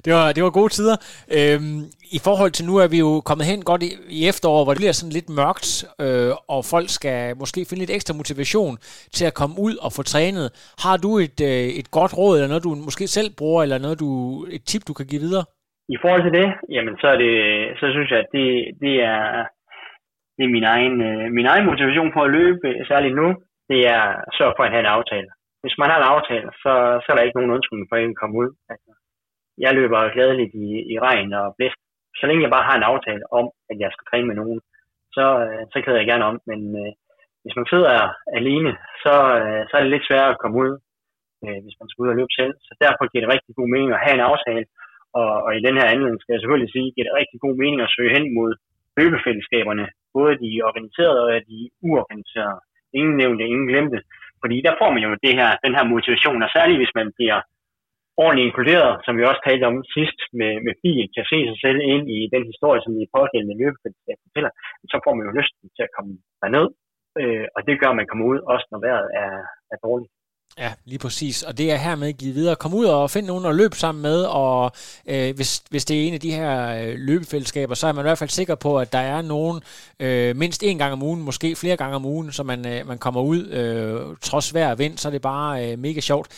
[0.05, 0.97] Det var, det var gode tider.
[1.39, 1.81] Øhm,
[2.17, 4.83] I forhold til nu er vi jo kommet hen godt i, i efteråret, hvor det
[4.83, 5.69] bliver sådan lidt mørkt,
[6.05, 8.75] øh, og folk skal måske finde lidt ekstra motivation
[9.17, 10.47] til at komme ud og få trænet.
[10.85, 13.97] Har du et, øh, et godt råd, eller noget du måske selv bruger, eller noget
[14.05, 14.11] du,
[14.57, 15.45] et tip, du kan give videre?
[15.95, 17.35] I forhold til det, jamen så, er det,
[17.81, 18.47] så synes jeg, at det,
[18.85, 19.23] det er,
[20.37, 23.29] det er min, egen, øh, min egen motivation for at løbe, særligt nu,
[23.71, 25.29] det er at sørge for at have en aftale
[25.63, 28.37] hvis man har en aftale, så, så er der ikke nogen undskyldning for at komme
[28.43, 28.51] ud.
[28.73, 28.91] Altså,
[29.65, 31.81] jeg løber gladeligt i, i regn og blæst.
[32.19, 34.61] Så længe jeg bare har en aftale om, at jeg skal træne med nogen,
[35.17, 36.37] så, øh, så keder jeg gerne om.
[36.51, 36.93] Men øh,
[37.43, 37.93] hvis man sidder
[38.39, 38.73] alene,
[39.05, 40.73] så, øh, så er det lidt sværere at komme ud,
[41.45, 42.55] øh, hvis man skal ud og løbe selv.
[42.67, 44.67] Så derfor giver det rigtig god mening at have en aftale.
[45.21, 47.81] Og, og i den her anledning skal jeg selvfølgelig sige, giver det rigtig god mening
[47.83, 48.51] at søge hen mod
[48.99, 49.87] løbefællesskaberne.
[50.17, 52.61] Både de organiserede og de uorganiserede.
[52.99, 53.99] Ingen nævnte, ingen glemte.
[54.43, 57.39] Fordi der får man jo det her, den her motivation, og særligt hvis man bliver
[58.23, 61.79] ordentligt inkluderet, som vi også talte om sidst med, med bil, kan se sig selv
[61.93, 64.53] ind i den historie, som de pågældende løbefællesskab fortæller,
[64.93, 66.13] så får man jo lyst til at komme
[66.43, 66.67] derned,
[67.21, 69.33] øh, og det gør, at man kommer ud, også når vejret er,
[69.73, 70.13] er dårligt.
[70.59, 71.43] Ja, lige præcis.
[71.43, 72.57] Og det er hermed givet videre.
[72.57, 74.73] Kom ud og find nogen at løbe sammen med, og
[75.07, 78.07] øh, hvis, hvis det er en af de her øh, løbefællesskaber, så er man i
[78.09, 79.61] hvert fald sikker på, at der er nogen
[80.01, 82.99] øh, mindst en gang om ugen, måske flere gange om ugen, så man, øh, man
[82.99, 86.29] kommer ud øh, trods vejr og vind, så er det bare øh, mega sjovt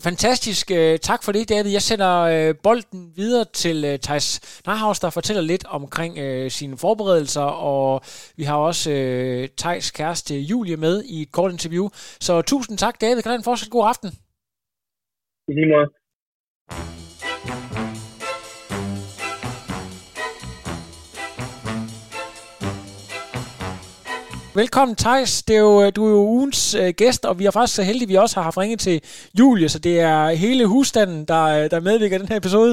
[0.00, 0.70] fantastisk.
[0.70, 1.70] Øh, tak for det, David.
[1.70, 6.12] Jeg sender øh, bolden videre til øh, Thijs Nahus, der fortæller lidt omkring
[6.52, 8.02] sine forberedelser, og
[8.36, 8.90] vi har også
[9.56, 11.88] Thijs kæreste Julie med i et kort interview.
[12.20, 13.22] Så tusind tak, David.
[13.22, 14.10] Kan du have en fortsat god aften?
[15.48, 15.88] I lige måde.
[24.60, 25.32] Velkommen, Thijs.
[25.48, 27.84] Det er jo, øh, du er jo ugens øh, gæst, og vi er faktisk så
[27.88, 28.96] heldige, at vi også har haft ringet til
[29.38, 32.72] Julie, så det er hele husstanden, der, øh, der medvirker i den her episode.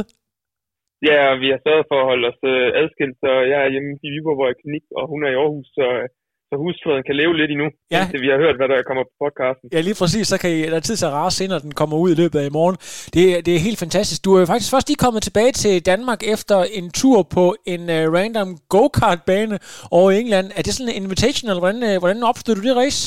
[1.09, 4.07] Ja, vi har sørget for at holde os øh, adskilt, så jeg er hjemme i
[4.13, 6.07] Viborg, hvor jeg er klinik, og hun er i Aarhus, så, øh,
[6.50, 8.02] så husfreden kan leve lidt endnu, ja.
[8.02, 9.66] indtil vi har hørt, hvad der kommer på podcasten.
[9.76, 10.26] Ja, lige præcis.
[10.32, 12.38] Så kan I, der er tid til at rase når den kommer ud i løbet
[12.41, 12.78] af i morgen.
[13.16, 14.20] Det, det er helt fantastisk.
[14.26, 18.04] Du er faktisk først lige kommet tilbage til Danmark efter en tur på en uh,
[18.18, 19.56] random go-kart-bane
[19.97, 20.47] over England.
[20.58, 23.02] Er det sådan en invitation, eller hvordan, uh, hvordan opstod du det race?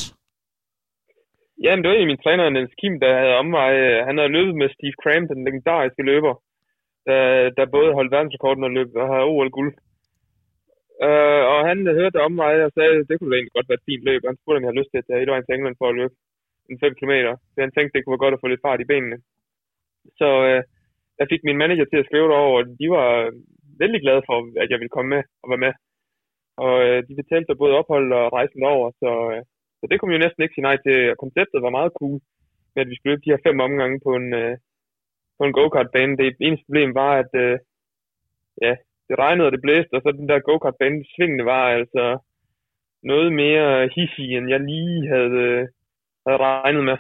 [1.65, 3.73] Ja, det var en af mine trænere, Niels Kim, der havde omvej.
[4.09, 6.35] Han havde løbet med Steve Cram, den legendariske løber,
[7.09, 7.21] der,
[7.57, 9.73] der både holdt verdensrekorden og løb og har OL-guld.
[11.07, 14.05] Øh, og han hørte om mig og sagde, det kunne egentlig godt være et fint
[14.09, 14.21] løb.
[14.31, 16.15] Han spurgte, om jeg havde lyst til at tage et til England for at løbe
[16.71, 17.15] en 5 km.
[17.53, 19.19] Så han tænkte, det kunne være godt at få lidt fart i benene.
[20.21, 20.61] Så øh,
[21.21, 23.33] jeg fik min manager til at skrive det over, og de var øh,
[23.81, 25.73] vældig glade for, at jeg ville komme med og være med.
[26.65, 29.43] Og øh, de betalte sig både ophold og rejsen over, så, øh,
[29.79, 30.97] så det kunne man jo næsten ikke sige nej til.
[31.23, 32.19] Konceptet var meget cool
[32.75, 34.55] med, at vi skulle løbe de her fem omgange på en, øh,
[35.39, 36.17] på en go-kart-bane.
[36.17, 37.59] Det eneste problem var, at øh,
[38.67, 38.75] ja,
[39.09, 42.05] det regnede og det blæste, og så den der go-kart-bane, svingene var altså
[43.13, 45.63] noget mere hissig, end jeg lige havde, øh,
[46.27, 46.97] havde regnet med.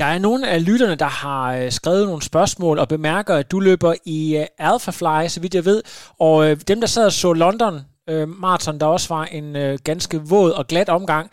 [0.00, 3.58] Der er nogle af lytterne, der har øh, skrevet nogle spørgsmål og bemærker, at du
[3.60, 5.80] løber i øh, Alphafly, så vidt jeg ved.
[6.28, 6.36] Og
[6.70, 7.74] dem, der sad og så London
[8.42, 11.30] Marathon, der også var en ganske våd og glat omgang,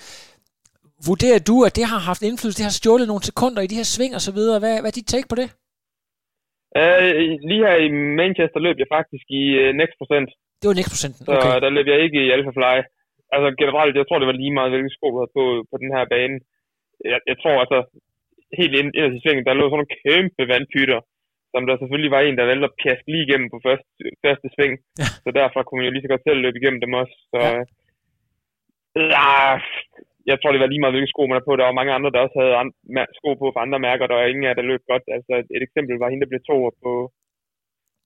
[1.08, 3.84] vurderer du, at det har haft indflydelse, det har stjålet nogle sekunder i de her
[3.84, 4.60] sving og så videre.
[4.60, 5.50] Hvad, hvad er dit take på det?
[6.78, 7.12] Uh,
[7.50, 7.90] lige her i
[8.22, 10.30] Manchester løb jeg faktisk i uh, Next Procent.
[10.60, 11.42] Det var Next Procenten, okay.
[11.42, 12.76] Så der løb jeg ikke i Alpha Fly.
[13.36, 16.04] Altså generelt, jeg tror, det var lige meget, hvilke sko du på, på den her
[16.14, 16.38] bane.
[17.12, 17.80] Jeg, jeg tror altså,
[18.60, 21.00] helt ind, ind i svingen, der lå sådan nogle kæmpe vandpytter,
[21.54, 23.90] som der selvfølgelig var en, der valgte at pjaske lige igennem på første,
[24.24, 24.74] første sving.
[25.02, 25.08] Ja.
[25.26, 27.16] Så derfor kunne man jo lige så godt selv løbe igennem dem også.
[27.32, 27.62] Så, ja.
[29.16, 29.40] ja
[30.32, 31.54] jeg tror, det var lige meget, hvilke sko man er på.
[31.56, 34.26] Der var mange andre, der også havde andre, sko på for andre mærker, der var
[34.32, 35.06] ingen af der løb godt.
[35.18, 36.94] Altså, et eksempel var hende, der blev to på,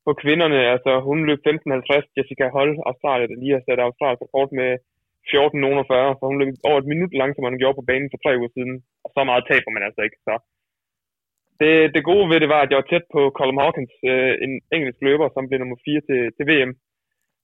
[0.06, 0.60] på kvinderne.
[0.74, 4.70] Altså, hun løb 15.50, Jessica Hold, Australien, der lige har sat Australiens rekord med
[5.32, 8.32] 14.40, så hun løb over et minut langsommere, end hun gjorde på banen for tre
[8.40, 8.76] uger siden.
[9.06, 10.20] Og så meget taber man altså ikke.
[10.28, 10.34] Så
[11.62, 14.54] det, det gode ved det var, at jeg var tæt på Colin Hawkins, øh, en
[14.76, 16.72] engelsk løber, som blev nummer 4 til, til VM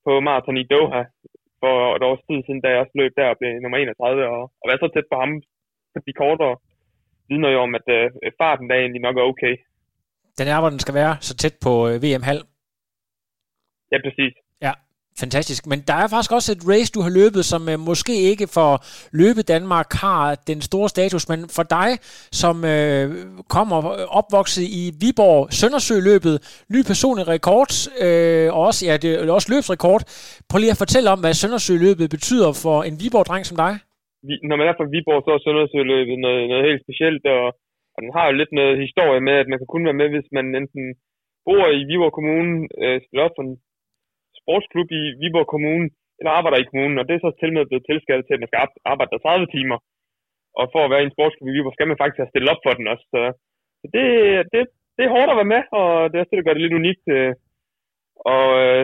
[0.04, 1.02] på maraton i Doha,
[1.62, 4.42] for et års tid siden, da jeg også løb der og blev nummer 31, og,
[4.60, 5.32] og være så tæt på ham
[5.92, 6.54] på de kortere
[7.28, 8.04] vidner jo om, at øh,
[8.40, 9.54] farten der egentlig nok er okay.
[10.38, 12.42] Den er, hvor den skal være, så tæt på øh, VM-halv.
[13.92, 14.34] Ja, præcis.
[15.18, 15.66] Fantastisk.
[15.66, 18.70] Men der er faktisk også et race, du har løbet, som øh, måske ikke for
[19.22, 21.88] løbet Danmark har den store status, men for dig,
[22.42, 23.06] som øh,
[23.56, 26.34] kommer øh, opvokset i Viborg Søndersø-løbet,
[26.74, 27.72] ny personlig rekord,
[28.04, 30.02] øh, og også, ja, det er også løbsrekord.
[30.48, 33.72] Prøv lige at fortælle om, hvad Søndersø-løbet betyder for en Viborg-dreng som dig.
[34.48, 37.44] Når man er fra Viborg, så er Søndersø-løbet noget, noget helt specielt, og,
[37.94, 40.28] og den har jo lidt noget historie med, at man kan kun være med, hvis
[40.36, 40.84] man enten
[41.46, 43.56] bor i Viborg Kommune, øh, stiller op for en
[44.50, 45.86] sportsklub i Viborg Kommune,
[46.18, 48.50] eller arbejder i kommunen, og det er så til med blevet tilskattet til, at man
[48.50, 48.60] skal
[48.92, 49.78] arbejde der 30 timer.
[50.60, 52.62] Og for at være i en sportsklub i Viborg, skal man faktisk have stillet op
[52.64, 53.04] for den også.
[53.14, 53.20] Så,
[53.80, 54.04] så det,
[54.52, 54.60] det,
[54.96, 56.80] det er hårdt at være med, og det er også det, der gør det lidt
[56.82, 57.04] unikt.
[57.16, 57.32] Øh,
[58.32, 58.82] og øh,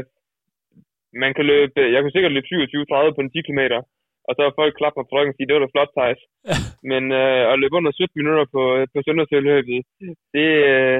[1.23, 3.63] man kan løbe, jeg kunne sikkert løbe 27-30 på en 10 km,
[4.29, 6.21] og så er folk klapper på ryggen og sige, det var da flot, Thijs.
[6.91, 8.63] Men øh, at løbe under 17 minutter på,
[8.93, 9.85] på søndagsøløbet,
[10.35, 10.99] det, øh,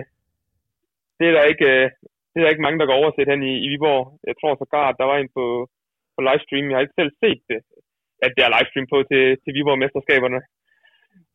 [1.19, 1.91] det er der ikke, øh,
[2.37, 4.05] det er der ikke mange, der går overset hen i, i Viborg.
[4.29, 5.45] Jeg tror sågar, at der var en på,
[6.15, 6.67] på livestream.
[6.69, 7.61] Jeg har ikke selv set det,
[8.25, 10.41] at det er livestream på til, til Viborg-mesterskaberne.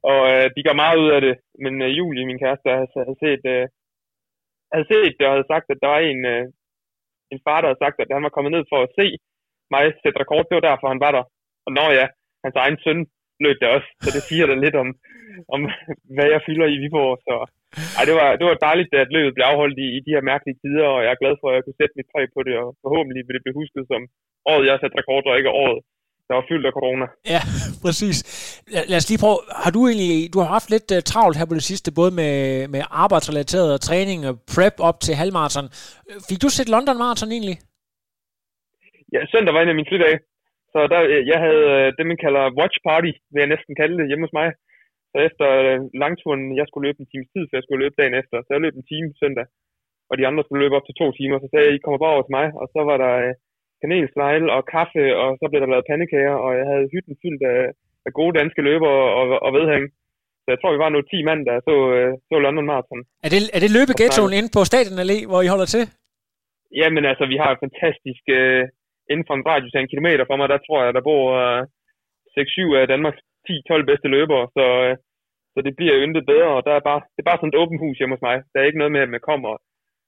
[0.10, 1.36] Og øh, de gør meget ud af det.
[1.64, 3.66] Men øh, Julie, min kæreste, havde, havde, set, øh,
[4.74, 6.44] havde set det og havde sagt, at der var en, øh,
[7.34, 9.08] en far, der havde sagt, at han var kommet ned for at se
[9.74, 10.46] mig sætte rekord.
[10.48, 11.26] Det var derfor, han var der.
[11.66, 12.06] Og når ja,
[12.46, 13.00] hans egen søn
[13.46, 13.90] løb det også.
[14.04, 14.90] Så det siger da lidt om,
[15.56, 15.62] om
[16.16, 17.14] hvad jeg fylder i Viborg.
[17.28, 17.36] Så
[17.98, 20.60] ej, det var, det var dejligt, at løbet blev afholdt i, i de her mærkelige
[20.64, 22.68] tider, og jeg er glad for, at jeg kunne sætte mit træ på det, og
[22.84, 24.02] forhåbentlig vil det blive husket som
[24.52, 25.80] året, jeg har sat rekord, og ikke året,
[26.28, 27.06] der var fyldt af corona.
[27.34, 27.42] Ja,
[27.86, 28.18] præcis.
[28.74, 31.48] Lad, lad os lige prøve, har du egentlig, du har haft lidt uh, travlt her
[31.50, 32.34] på det sidste, både med,
[32.74, 35.68] med arbejdsrelateret træning og prep op til halvmarathon.
[36.30, 37.58] Fik du set London Marathon egentlig?
[39.16, 40.20] Ja, søndag var en af mine flydage.
[40.74, 41.02] Så der,
[41.32, 44.38] jeg havde øh, det, man kalder watch party, vil jeg næsten kalde det, hjemme hos
[44.40, 44.48] mig.
[45.12, 48.16] Så efter øh, langturen, jeg skulle løbe en times tid, for jeg skulle løbe dagen
[48.22, 49.46] efter, så jeg løb en time søndag,
[50.10, 52.16] og de andre skulle løbe op til to timer, så sagde jeg, I kommer bare
[52.16, 53.34] over til mig, og så var der øh,
[53.82, 57.62] kanelsnegle og kaffe, og så blev der lavet pandekager, og jeg havde hytten fyldt af,
[58.08, 59.86] af gode danske løbere og, og vedhæng.
[60.44, 63.02] Så jeg tror, vi var nu 10 mand, der så, øh, så London Marathon.
[63.26, 65.84] Er det, er det løbeghettoen inde på Stadion Allé, hvor I holder til?
[66.82, 68.64] Jamen altså, vi har et fantastisk, øh,
[69.12, 71.62] inden for en radius af en kilometer fra mig, der tror jeg, der bor øh,
[72.38, 74.94] 6-7 af Danmarks 10-12 bedste løbere, så, øh,
[75.54, 77.62] så det bliver jo intet bedre, og der er bare, det er bare sådan et
[77.62, 78.36] åbent hus hjemme hos mig.
[78.52, 79.52] Der er ikke noget med, at man kommer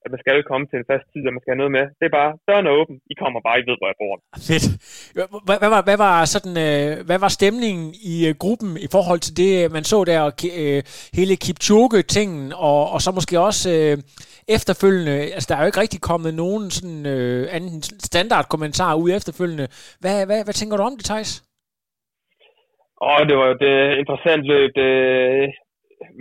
[0.05, 1.85] at man skal komme til en fast tid, og man skal have noget med.
[1.99, 4.13] Det er bare, døren er åben, I kommer bare, I ved, hvor jeg bor.
[4.49, 4.65] Fedt.
[5.61, 9.33] Hvad, var, hvad, var, sådan, øh, hvad var stemningen i øh, gruppen i forhold til
[9.41, 10.21] det, man så der,
[10.61, 10.79] øh,
[11.19, 13.95] hele Kipchoge-tingen, og, og så måske også øh,
[14.57, 19.09] efterfølgende, altså der er jo ikke rigtig kommet nogen sådan, øh, anden standard kommentar ud
[19.17, 19.67] efterfølgende.
[20.01, 21.31] Hvad, hvad, hvad tænker du om det, Thijs?
[23.07, 24.69] Åh, det var jo det interessant løb.
[24.81, 24.91] Det,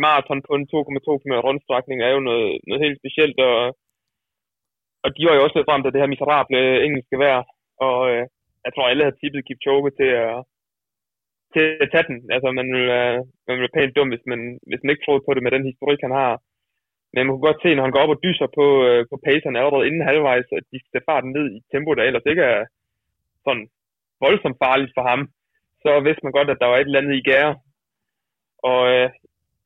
[0.04, 3.56] maraton på en 2,2 km rundstrækning er jo noget, noget helt specielt, og,
[5.04, 7.42] og de var jo også lidt frem af det her miserable engelske vejr,
[7.86, 8.24] og øh,
[8.64, 10.36] jeg tror, alle havde tippet Kipchoge til at,
[11.54, 12.18] til at tage den.
[12.34, 13.18] Altså, man ville, øh,
[13.48, 16.00] man vil pænt dum, hvis man, hvis man ikke troede på det med den historik,
[16.06, 16.34] han har.
[17.12, 19.58] Men man kunne godt se, når han går op og dyser på, øh, på pacerne
[19.58, 22.62] allerede inden halvvejs, at de skal farten ned i tempo, der ellers ikke er
[23.44, 23.66] sådan
[24.24, 25.20] voldsomt farligt for ham.
[25.82, 27.52] Så vidste man godt, at der var et eller andet i gære.
[28.70, 29.10] Og øh,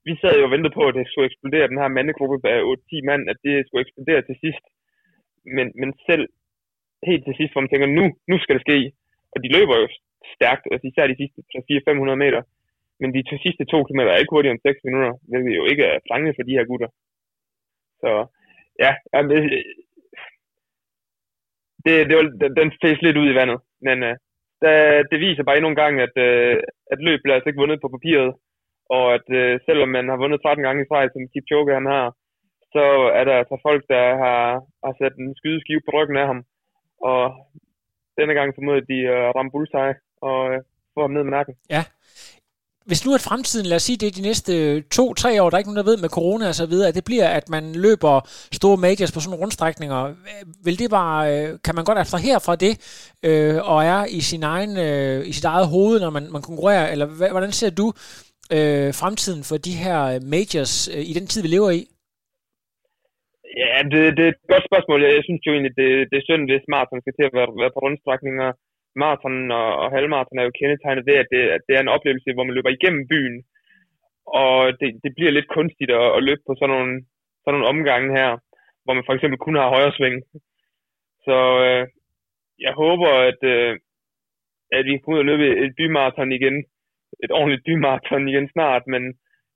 [0.06, 3.08] vi sad jo og ventede på, at det skulle eksplodere, den her mandegruppe af 8-10
[3.10, 4.64] mand, at det skulle eksplodere til sidst.
[5.56, 6.24] Men, men selv
[7.08, 8.78] helt til sidst, hvor man tænker, nu, nu skal det ske.
[9.32, 9.86] Og de løber jo
[10.34, 11.38] stærkt, altså især de sidste
[11.90, 12.42] 400-500 meter.
[13.00, 15.84] Men de to sidste to kilometer er ikke hurtigere end 6 minutter, hvilket jo ikke
[15.92, 16.90] er fanget for de her gutter.
[18.00, 18.10] Så
[18.84, 18.90] ja,
[21.84, 22.24] det, det var,
[22.60, 23.58] den fæs lidt ud i vandet.
[23.86, 26.56] Men uh, det viser bare endnu en gang, at, uh,
[26.92, 28.30] at løb bliver altså ikke vundet på papiret.
[28.94, 32.06] Og at øh, selvom man har vundet 13 gange i streg, som Kipchoge han har,
[32.74, 32.84] så
[33.18, 34.42] er der altså folk, der har,
[34.84, 36.40] har sat en skydeskive på ryggen af ham.
[37.10, 37.22] Og
[38.18, 39.94] denne gang formodet de uh, ramme bullseye
[40.28, 40.58] og øh,
[40.94, 41.54] få ham ned med nakken.
[41.70, 41.82] Ja,
[42.86, 45.58] hvis nu at fremtiden, lad os sige det, de næste øh, to-tre år, der er
[45.58, 48.28] ikke nogen, der ved med corona og så videre, at det bliver, at man løber
[48.52, 50.14] store majors på sådan nogle rundstrækninger,
[50.64, 52.72] vil det bare, øh, kan man godt abstrahere fra det,
[53.22, 56.92] øh, og er i sin egen, øh, i sit eget hoved, når man, man konkurrerer,
[56.92, 57.92] eller hvordan ser du
[58.56, 61.82] øh, fremtiden for de her øh, majors øh, i den tid, vi lever i?
[63.62, 64.98] Ja, det, det er et godt spørgsmål.
[65.02, 67.74] Jeg, synes jo egentlig, det, det er synd, hvis maraton skal til at være, være
[67.74, 68.50] på rundstrækninger
[69.02, 72.34] maraton og, og halvmaraton er jo kendetegnet ved, at det, at det er en oplevelse,
[72.34, 73.36] hvor man løber igennem byen,
[74.42, 76.94] og det, det bliver lidt kunstigt at, at løbe på sådan nogle,
[77.42, 78.30] sådan nogle omgange her,
[78.84, 80.16] hvor man for eksempel kun har højre sving.
[81.26, 81.36] Så
[81.66, 81.82] øh,
[82.66, 83.72] jeg håber, at, øh,
[84.76, 86.56] at vi kan ud og løbe et bymaraton igen,
[87.24, 89.02] et ordentligt bymaraton igen snart, men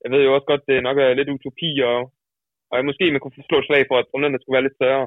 [0.02, 1.98] jeg ved jo også godt, det nok er lidt utopi, og,
[2.70, 5.04] og jeg måske man kunne slå et slag for, at der skulle være lidt større.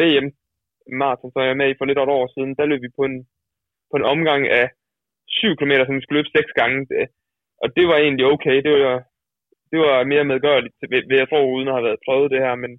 [0.00, 0.26] VM
[1.00, 2.96] maraton, så jeg er med i for lidt over et år siden, der løb vi
[2.98, 3.16] på en
[3.90, 4.66] på en omgang af
[5.28, 6.78] 7 km, som vi skulle løbe 6 gange.
[7.62, 8.56] Og det var egentlig okay.
[8.66, 8.96] Det var,
[9.72, 10.74] det var mere medgørligt,
[11.10, 12.54] ved jeg tror, uden at have været prøvet det her.
[12.64, 12.72] Men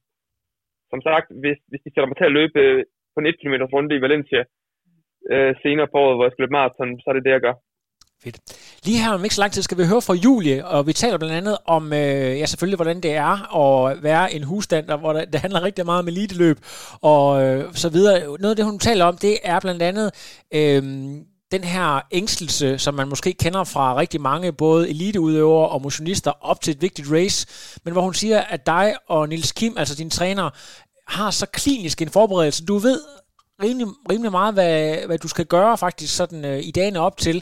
[0.91, 2.83] som sagt, hvis, hvis de sætter mig til at løbe øh,
[3.13, 4.41] på en 1 km runde i Valencia
[5.33, 7.55] øh, senere på året, hvor jeg skal løbe maraton, så er det det, jeg gør.
[8.25, 8.39] Fedt.
[8.83, 11.17] Lige her om ikke så lang tid skal vi høre fra Julie, og vi taler
[11.17, 15.25] blandt andet om, øh, ja selvfølgelig, hvordan det er at være en husstand, hvor der,
[15.25, 16.59] det handler rigtig meget om eliteløb
[17.01, 18.19] og øh, så videre.
[18.19, 20.11] Noget af det, hun taler om, det er blandt andet
[20.53, 20.83] øh,
[21.51, 26.61] den her ængstelse, som man måske kender fra rigtig mange, både eliteudøvere og motionister, op
[26.61, 27.47] til et vigtigt race,
[27.83, 30.49] men hvor hun siger, at dig og Nils Kim, altså din træner,
[31.07, 32.65] har så klinisk en forberedelse.
[32.65, 33.01] Du ved
[33.63, 34.75] rimelig, rimelig meget, hvad,
[35.07, 37.37] hvad du skal gøre faktisk sådan øh, i dagene op til,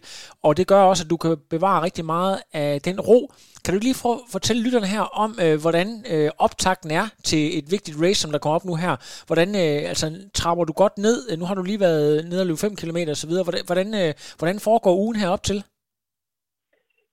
[0.46, 3.20] og det gør også, at du kan bevare rigtig meget af den ro.
[3.64, 7.66] Kan du lige for, fortælle lytterne her om, øh, hvordan øh, optakten er til et
[7.76, 8.94] vigtigt race, som der kommer op nu her?
[9.30, 10.08] Hvordan øh, altså,
[10.40, 11.18] trapper du godt ned?
[11.40, 13.46] Nu har du lige været nede og løbe 5 km og så videre.
[13.48, 15.60] Hvordan, hvordan, øh, hvordan foregår ugen her op til?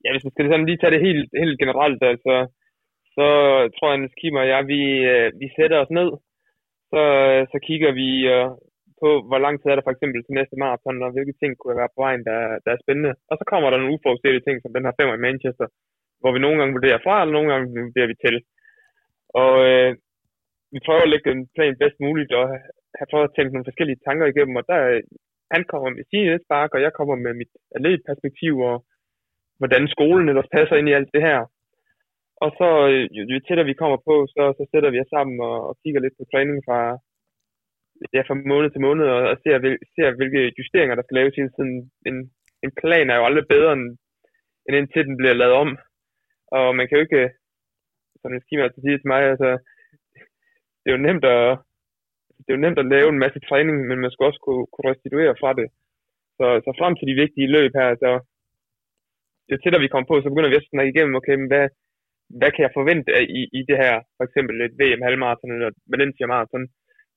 [0.04, 2.34] Ja, hvis man skal sådan lige tage det helt, helt generelt, altså,
[3.16, 3.26] så
[3.76, 4.80] tror jeg, at Kim og jeg, vi,
[5.12, 6.10] øh, vi sætter os ned,
[6.92, 8.08] så, øh, så kigger vi
[9.02, 11.80] på, hvor lang tid er der for eksempel til næste maraton, og hvilke ting kunne
[11.82, 13.12] være på vejen, der, der er spændende.
[13.30, 15.66] Og så kommer der nogle uforudsete ting, som den her femmer i Manchester,
[16.20, 18.36] hvor vi nogle gange vurderer fra, eller nogle gange vurderer vi til.
[19.42, 19.90] Og øh,
[20.74, 22.44] vi prøver at lægge en plan bedst muligt, og
[22.98, 24.78] have prøvet at tænke nogle forskellige tanker igennem, og der,
[25.54, 28.76] han kommer med sin spark, og jeg kommer med mit atletperspektiv, og
[29.58, 31.40] hvordan skolen ellers passer ind i alt det her.
[32.44, 35.36] Og så, øh, jo, jo tættere vi kommer på, så, så sætter vi os sammen
[35.48, 36.80] og, og kigger lidt på træningen fra,
[38.14, 39.56] ja, fra måned til måned og, og ser,
[39.94, 41.74] ser, hvilke justeringer, der skal laves hele tiden.
[42.08, 42.16] En,
[42.64, 43.84] en plan er jo aldrig bedre, end,
[44.66, 45.70] end indtil den bliver lavet om.
[46.56, 47.24] Og man kan jo ikke,
[48.20, 49.50] som en skima altså sige til mig, altså,
[50.80, 51.58] det er jo nemt at,
[52.42, 54.90] det er jo nemt at lave en masse træning, men man skal også kunne, kunne
[54.90, 55.68] restituere fra det.
[56.38, 58.10] Så, så frem til de vigtige løb her, så
[59.50, 61.66] jo tættere vi kommer på, så begynder vi at snakke igennem, okay, men hvad,
[62.38, 66.26] hvad kan jeg forvente i, i det her, for eksempel et VM halvmarathon eller Valencia
[66.26, 66.64] marathon,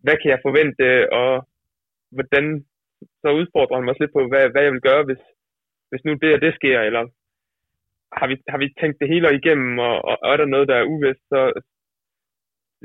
[0.03, 1.31] hvad kan jeg forvente, og
[2.15, 2.45] hvordan
[3.21, 5.23] så udfordrer han mig lidt på, hvad, hvad jeg vil gøre, hvis,
[5.89, 7.03] hvis nu det og det sker, eller
[8.19, 10.89] har vi, har vi tænkt det hele igennem, og, og er der noget, der er
[10.93, 11.39] uvist, så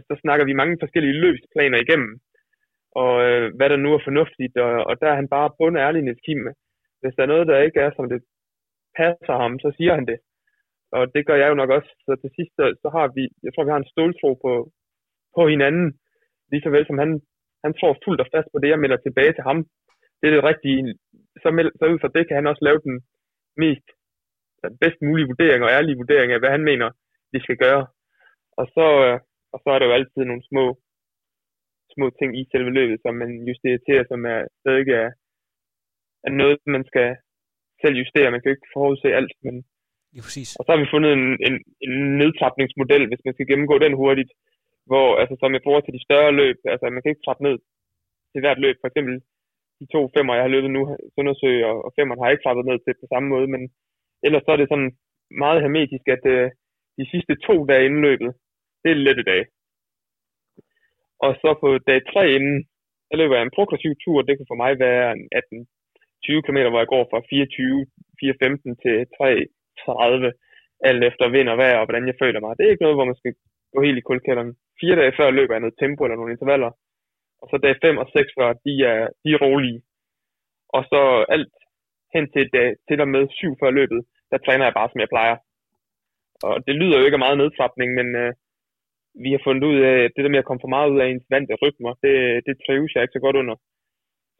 [0.09, 2.13] så snakker vi mange forskellige løbsplaner igennem,
[3.03, 6.03] og øh, hvad der nu er fornuftigt, og, og der er han bare bundet ærlig
[6.03, 6.43] i Kim.
[7.01, 8.21] Hvis der er noget, der ikke er, som det
[8.97, 10.19] passer ham, så siger han det.
[10.93, 11.91] Og det gør jeg jo nok også.
[12.07, 14.53] Så til sidst, så, så har vi, jeg tror, vi har en ståltro på,
[15.37, 15.89] på hinanden,
[16.51, 17.11] lige så vel som han,
[17.65, 19.59] han tror fuldt og fast på det, jeg melder tilbage til ham.
[20.19, 20.79] Det er det rigtige.
[21.43, 22.97] Så, meld, så ud fra det kan han også lave den
[23.65, 23.87] mest
[24.83, 26.89] bedst mulige vurdering og ærlige vurdering af, hvad han mener,
[27.33, 27.83] vi skal gøre.
[28.61, 29.17] Og så, øh,
[29.53, 30.65] og så er der jo altid nogle små,
[31.95, 35.11] små ting i selve løbet, som man justerer til, som er stadig er,
[36.27, 37.09] er noget, man skal
[37.83, 38.31] selv justere.
[38.31, 39.57] Man kan jo ikke forudse alt, men
[40.17, 40.51] Ja, præcis.
[40.59, 41.55] og så har vi fundet en, en,
[41.87, 44.31] en nedtrapningsmodel, hvis man skal gennemgå den hurtigt,
[44.89, 47.57] hvor altså, som jeg bruger til de større løb, altså man kan ikke trappe ned
[48.33, 48.77] til hvert løb.
[48.81, 49.15] For eksempel
[49.81, 50.83] de to femmer, jeg har løbet nu,
[51.15, 53.63] Søndersø og, og femmeren, har jeg ikke trappet ned til på samme måde, men
[54.27, 54.93] ellers så er det sådan
[55.45, 56.47] meget hermetisk, at uh,
[56.99, 58.31] de sidste to dage inden løbet,
[58.83, 59.47] det er lette dage.
[61.25, 62.59] Og så på dag 3 inden,
[63.09, 65.05] der løber jeg en progressiv tur, det kan for mig være
[65.39, 67.87] 18-20 km, hvor jeg går fra 24,
[68.21, 70.31] 4.15 til 3.30,
[70.89, 72.53] alt efter vind og vejr og hvordan jeg føler mig.
[72.57, 73.35] Det er ikke noget, hvor man skal
[73.73, 74.53] gå helt i kulkælderen.
[74.81, 76.71] Fire dage før løber jeg noget tempo eller nogle intervaller,
[77.43, 79.81] og så dag 5 og 6 før, de er, de er rolige.
[80.77, 81.01] Og så
[81.35, 81.55] alt
[82.15, 84.01] hen til dag, til og med 7 før løbet,
[84.31, 85.37] der træner jeg bare, som jeg plejer.
[86.47, 88.33] Og det lyder jo ikke af meget nedtrapning, men øh,
[89.25, 91.07] vi har fundet ud af, at det der med at komme for meget ud af
[91.07, 92.15] ens vante rytmer, det,
[92.47, 93.57] det trives jeg ikke så godt under.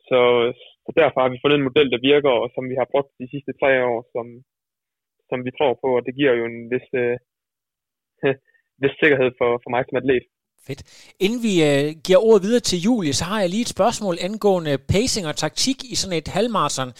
[0.09, 0.21] Så,
[0.85, 3.31] så derfor har vi fundet en model, der virker, og som vi har brugt de
[3.33, 4.27] sidste tre år, som,
[5.31, 7.17] som vi tror på, og det giver jo en vis, øh,
[8.83, 10.25] vis sikkerhed for, for mig som atlet.
[10.67, 10.83] Fedt.
[11.21, 14.79] Inden vi øh, giver ordet videre til Julie, så har jeg lige et spørgsmål angående
[14.79, 16.93] pacing og taktik i sådan et halvmarathon.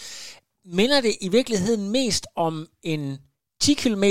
[0.65, 3.17] Minder det i virkeligheden mest om en
[3.61, 4.03] 10 km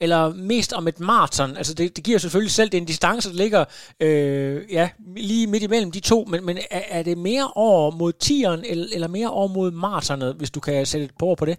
[0.00, 1.56] eller mest om et maraton?
[1.56, 3.64] Altså det, det giver selvfølgelig selv, det en distance, der ligger
[4.00, 8.12] øh, ja, lige midt imellem de to, men, men er, er det mere over mod
[8.24, 11.58] 10'eren eller, eller mere over mod maratonet, hvis du kan sætte et par på det?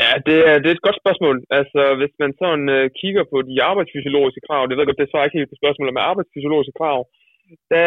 [0.00, 1.36] Ja, det er, det er et godt spørgsmål.
[1.58, 5.10] Altså, hvis man sådan øh, kigger på de arbejdsfysiologiske krav, det ved jeg godt, det
[5.10, 6.98] svarer ikke helt på spørgsmålet med arbejdsfysiologiske krav,
[7.72, 7.84] der,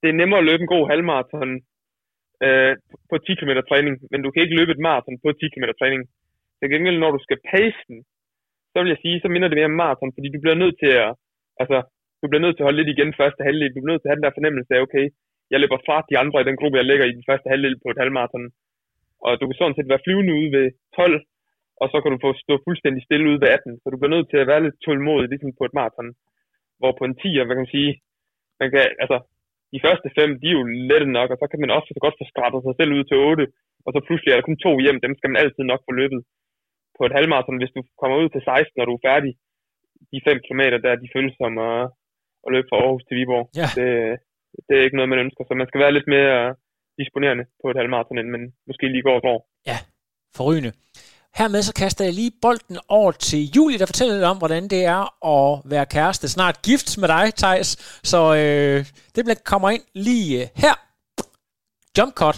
[0.00, 1.50] det er nemmere at løbe en god halvmarathon
[2.46, 2.72] øh,
[3.10, 6.02] på 10 km træning, men du kan ikke løbe et maraton på 10 km træning.
[6.58, 7.98] Til gengæld, når du skal pace den,
[8.72, 10.92] så vil jeg sige, så minder det mere om maraton, fordi du bliver nødt til
[11.04, 11.10] at,
[11.62, 11.78] altså,
[12.20, 13.72] du bliver nødt til at holde lidt igen første halvdel.
[13.74, 15.04] Du bliver nødt til at have den der fornemmelse af, okay,
[15.52, 17.88] jeg løber fra de andre i den gruppe, jeg ligger i den første halvdel på
[17.90, 18.46] et halvmaraton.
[19.26, 20.66] Og du kan sådan set være flyvende ude ved
[20.96, 21.20] 12,
[21.80, 23.80] og så kan du få stå fuldstændig stille ude ved 18.
[23.80, 26.08] Så du bliver nødt til at være lidt tålmodig, ligesom på et maraton.
[26.80, 27.92] Hvor på en 10'er, hvad kan man sige,
[28.60, 29.16] man kan, altså,
[29.74, 32.18] de første fem, de er jo lette nok, og så kan man også så godt
[32.20, 33.46] få skrabet sig selv ud til 8,
[33.84, 36.20] og så pludselig er der kun to hjem, dem skal man altid nok få løbet.
[36.98, 39.32] På et halvmarathon, hvis du kommer ud til 16, når du er færdig,
[40.12, 41.82] de 5 km der, de føles som at,
[42.44, 43.44] at løbe fra Aarhus til Viborg.
[43.60, 43.68] Ja.
[43.78, 43.88] Det,
[44.66, 46.38] det er ikke noget, man ønsker, så man skal være lidt mere
[47.00, 49.40] disponerende på et halvmarathon, end man måske lige går et år.
[49.70, 49.78] Ja,
[50.36, 50.72] forrygende.
[51.38, 54.84] Hermed så kaster jeg lige bolden over til Julie, der fortæller lidt om, hvordan det
[54.84, 55.02] er
[55.34, 56.28] at være kæreste.
[56.28, 57.70] Snart gift med dig, Thijs.
[58.10, 60.74] Så øh, det kommer ind lige øh, her.
[61.98, 62.36] Jump cut.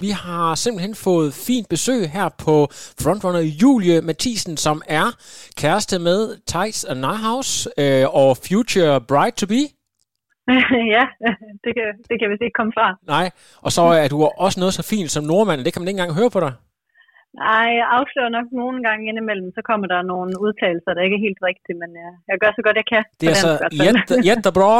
[0.00, 2.68] Vi har simpelthen fået fint besøg her på
[3.02, 5.06] frontrunner Julie Mathisen, som er
[5.56, 6.20] kæreste med
[6.90, 9.62] og Nyhouse øh, og future bride to be.
[10.94, 11.04] ja,
[11.64, 12.86] det kan, det kan vist ikke komme fra.
[13.06, 13.30] Nej,
[13.64, 16.18] og så er du også noget så fint som nordmand, det kan man ikke engang
[16.18, 16.52] høre på dig.
[17.44, 21.26] Nej, jeg afslører nok nogle gange indimellem, så kommer der nogle udtalelser, der ikke er
[21.26, 23.04] helt rigtige, men jeg, jeg gør så godt, jeg kan.
[23.20, 23.52] Det er så
[24.28, 24.72] jättebra.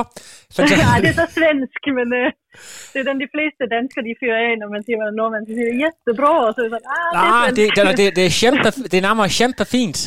[0.86, 2.28] Nej, det er så svensk, men uh,
[2.92, 5.52] det er den, de fleste danskere, de fyrer af, når man siger, at nordmand, så
[5.58, 8.68] siger jättebra, og så er det sådan, ah, Nej, det, det, det, det, er kæmpe,
[8.90, 9.98] det er nærmere kæmpefint.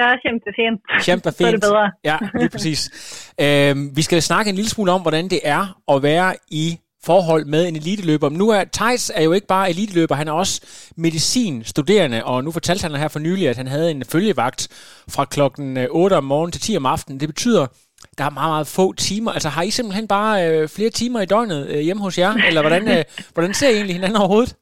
[0.00, 0.80] Ja, kæmpefint.
[1.08, 1.46] Kæmpefint.
[1.46, 1.86] Så er det bedre.
[2.10, 2.80] Ja, lige præcis.
[3.44, 6.30] øhm, vi skal snakke en lille smule om, hvordan det er at være
[6.62, 6.66] i
[7.08, 8.28] forhold med en eliteløber.
[8.28, 10.54] Men nu er Thijs er jo ikke bare eliteløber, han er også
[10.96, 14.62] medicinstuderende, og nu fortalte han her for nylig, at han havde en følgevagt
[15.14, 17.20] fra klokken 8 om morgenen til 10 om aftenen.
[17.20, 17.66] Det betyder,
[18.18, 19.30] der er meget, meget få timer.
[19.36, 22.32] Altså har I simpelthen bare øh, flere timer i døgnet øh, hjemme hos jer?
[22.48, 23.02] Eller hvordan, øh,
[23.34, 24.52] hvordan ser I egentlig hinanden overhovedet?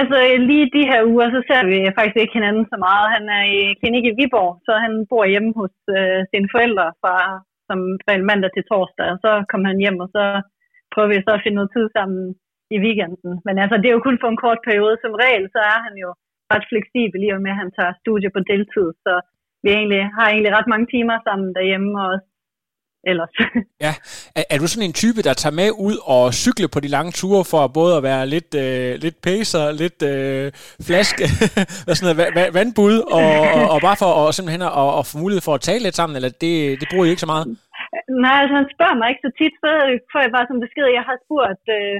[0.00, 0.16] Altså
[0.48, 3.06] lige de her uger, så ser vi faktisk ikke hinanden så meget.
[3.16, 7.14] Han er i klinik i Viborg, så han bor hjemme hos øh, sine forældre fra,
[7.68, 9.06] som fra mandag til torsdag.
[9.14, 10.24] Og så kommer han hjem, og så
[10.92, 12.20] prøver vi så at finde noget tid sammen
[12.74, 13.32] i weekenden.
[13.46, 14.96] Men altså, det er jo kun for en kort periode.
[15.02, 16.10] Som regel, så er han jo
[16.52, 18.88] ret fleksibel i og med, at han tager studie på deltid.
[19.04, 19.12] Så
[19.64, 22.30] vi egentlig, har egentlig ret mange timer sammen derhjemme, og også
[23.04, 23.34] ellers.
[23.86, 23.94] Ja,
[24.36, 27.12] er, er du sådan en type, der tager med ud og cykle på de lange
[27.12, 30.52] ture for både at være lidt, øh, lidt pacer, lidt øh,
[30.86, 31.24] flaske,
[31.84, 35.40] hvad sådan noget, vandbud, og, og, og bare for at, simpelthen at, at få mulighed
[35.40, 37.46] for at tale lidt sammen, eller det, det bruger I ikke så meget?
[38.24, 39.70] Nej, altså han spørger mig ikke så tit, så
[40.10, 41.96] får jeg bare sådan besked, jeg har spurgt øh,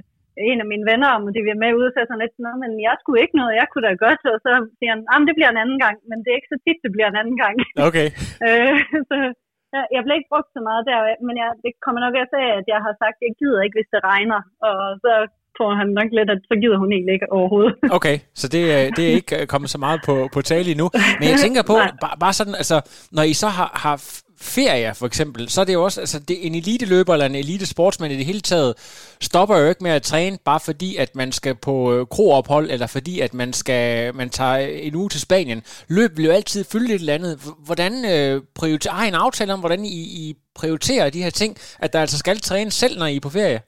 [0.50, 2.94] en af mine venner, om de vil med ud, så sådan lidt, Nå, men jeg
[2.98, 5.78] skulle ikke noget, jeg kunne da godt, og så siger han, det bliver en anden
[5.84, 7.54] gang, men det er ikke så tit, det bliver en anden gang.
[7.88, 8.08] Okay.
[8.46, 8.76] øh,
[9.10, 9.16] så,
[9.94, 12.80] jeg blev ikke brugt så meget der, men jeg, det kommer nok af, at jeg
[12.86, 15.12] har sagt, at jeg gider ikke, hvis det regner, og så
[15.56, 17.74] tror han nok lidt, at så gider hun egentlig ikke overhovedet.
[17.98, 18.62] Okay, så det,
[18.96, 20.86] det er ikke kommet så meget på, på tale endnu.
[21.20, 22.76] Men jeg tænker på, bare, bare sådan, altså,
[23.16, 23.96] når I så har, har
[24.42, 27.66] ferie for eksempel, så er det jo også, altså det, en eliteløber eller en elite
[27.66, 28.72] sportsmand i det hele taget,
[29.28, 32.86] stopper jo ikke med at træne, bare fordi at man skal på øh, kroophold, eller
[32.96, 35.60] fordi at man skal, man tager øh, en uge til Spanien.
[35.96, 37.32] Løb vil jo altid fylde et eller andet.
[37.66, 40.24] Hvordan øh, prioriterer, har I en aftale om, hvordan I, I
[40.60, 41.52] prioriterer de her ting,
[41.84, 43.60] at der altså skal træne selv, når I er på ferie?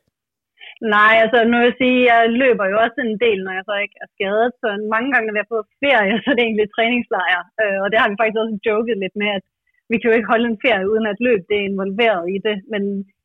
[0.97, 3.75] Nej, altså nu vil jeg sige, jeg løber jo også en del, når jeg så
[3.85, 6.68] ikke er skadet, så mange gange, når vi er på ferie, så er det egentlig
[6.77, 9.45] træningslejr, øh, og det har vi faktisk også joket lidt med, at
[9.93, 12.57] vi kan jo ikke holde en ferie uden at løb det er involveret i det,
[12.72, 12.82] men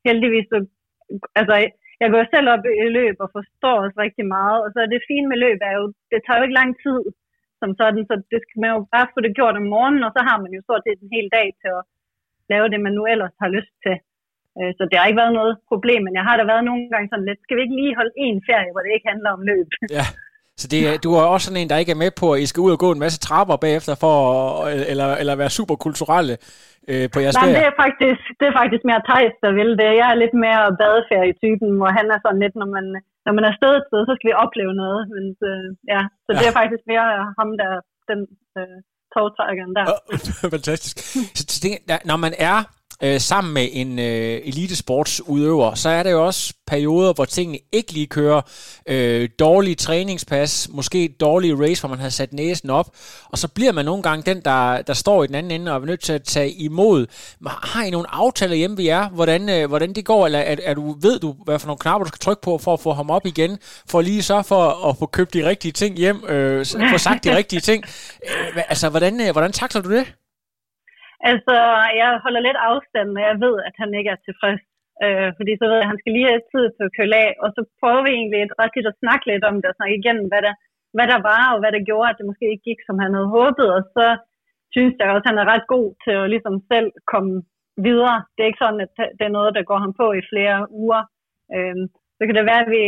[0.08, 0.58] heldigvis så,
[1.40, 1.54] altså
[2.02, 5.08] jeg går selv op i løb og forstår os rigtig meget, og så er det
[5.10, 7.00] fine med løb er jo, det tager jo ikke lang tid
[7.60, 10.20] som sådan, så det skal man jo bare få det gjort om morgenen, og så
[10.28, 11.82] har man jo stort set en hel dag til at
[12.52, 13.96] lave det, man nu ellers har lyst til.
[14.58, 17.08] Øh, så det har ikke været noget problem, men jeg har da været nogle gange
[17.10, 19.68] sådan lidt, skal vi ikke lige holde en ferie, hvor det ikke handler om løb?
[19.98, 20.06] Ja,
[20.60, 22.60] så det, du er også sådan en, der ikke er med på, at I skal
[22.66, 24.14] ud og gå en masse trapper bagefter, for
[24.92, 26.34] eller, eller være super kulturelle
[26.90, 29.90] øh, på jeres Nej, det er, faktisk, det er faktisk mere Thijs, der vil det.
[30.00, 32.86] Jeg er lidt mere badeferie-typen, hvor han er sådan lidt, når man,
[33.26, 35.00] når man er sted et sted, så skal vi opleve noget.
[35.14, 36.02] Men, øh, ja.
[36.26, 36.38] Så ja.
[36.38, 37.06] det er faktisk mere
[37.38, 37.70] ham, der
[38.10, 38.20] den
[38.58, 38.78] øh,
[39.14, 39.86] togtrækkeren der.
[40.56, 40.96] Fantastisk.
[41.38, 41.68] Så,
[42.10, 42.56] når man er
[43.02, 47.92] øh, sammen med en øh, elitesportsudøver, så er der jo også perioder, hvor tingene ikke
[47.92, 48.40] lige kører.
[48.88, 52.90] Øh, dårlige træningspas, måske dårlige race, hvor man har sat næsen op,
[53.24, 55.82] og så bliver man nogle gange den, der, der står i den anden ende og
[55.82, 57.06] er nødt til at tage imod.
[57.46, 60.74] Har I nogle aftaler hjemme ved jer, hvordan, øh, hvordan det går, eller er, er
[60.74, 63.10] du, ved du, hvad for nogle knapper du skal trykke på for at få ham
[63.10, 66.98] op igen, for lige så for at få købt de rigtige ting hjem, øh, få
[66.98, 67.84] sagt de rigtige ting.
[68.24, 70.06] Øh, altså, hvordan, øh, hvordan takler du det?
[71.30, 71.54] Altså,
[72.00, 74.62] jeg holder lidt afstand, når jeg ved, at han ikke er tilfreds.
[75.04, 77.30] Øh, fordi så ved jeg, at han skal lige have tid til at køle af,
[77.42, 80.26] og så prøver vi egentlig ret tit at snakke lidt om det, og snakke igennem,
[80.30, 80.54] hvad der,
[80.96, 83.34] hvad der var, og hvad der gjorde, at det måske ikke gik, som han havde
[83.38, 84.06] håbet, og så
[84.74, 87.34] synes jeg også, at han er ret god til at ligesom selv komme
[87.88, 88.18] videre.
[88.34, 91.02] Det er ikke sådan, at det er noget, der går ham på i flere uger.
[91.54, 91.76] Øh,
[92.16, 92.84] så kan det være, at vi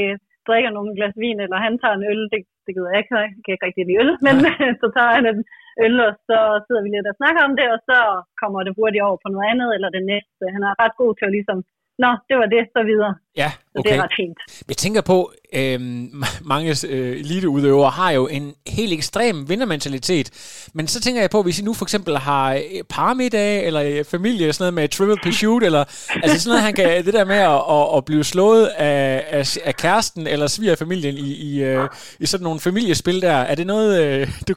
[0.48, 3.30] drikker nogle glas vin, eller han tager en øl, det, det gider jeg ikke, jeg
[3.44, 4.34] kan ikke rigtig lide øl, men
[4.82, 5.40] så tager han en
[5.84, 7.98] øl, og så sidder vi lidt og snakker om det, og så
[8.40, 10.44] kommer det hurtigt over på noget andet, eller det næste.
[10.54, 11.58] Han er ret god til at ligesom
[12.02, 13.14] Nå, det var det, så videre.
[13.36, 13.76] Ja, okay.
[13.76, 14.38] Så det er ret fint.
[14.68, 15.18] Jeg tænker på,
[15.60, 15.78] øh,
[16.52, 18.46] mange øh, eliteudøvere har jo en
[18.78, 20.26] helt ekstrem vindermentalitet.
[20.74, 24.04] Men så tænker jeg på, hvis I nu for eksempel har øh, parmiddag, eller øh,
[24.14, 25.82] familie, sådan noget med trivial pursuit, eller
[26.22, 29.44] altså sådan noget, han kan, det der med at, at, at blive slået af, af,
[29.68, 31.84] af kæresten eller svigerfamilien i, i, øh,
[32.24, 34.52] i sådan nogle familiespil der, er det noget, øh, du,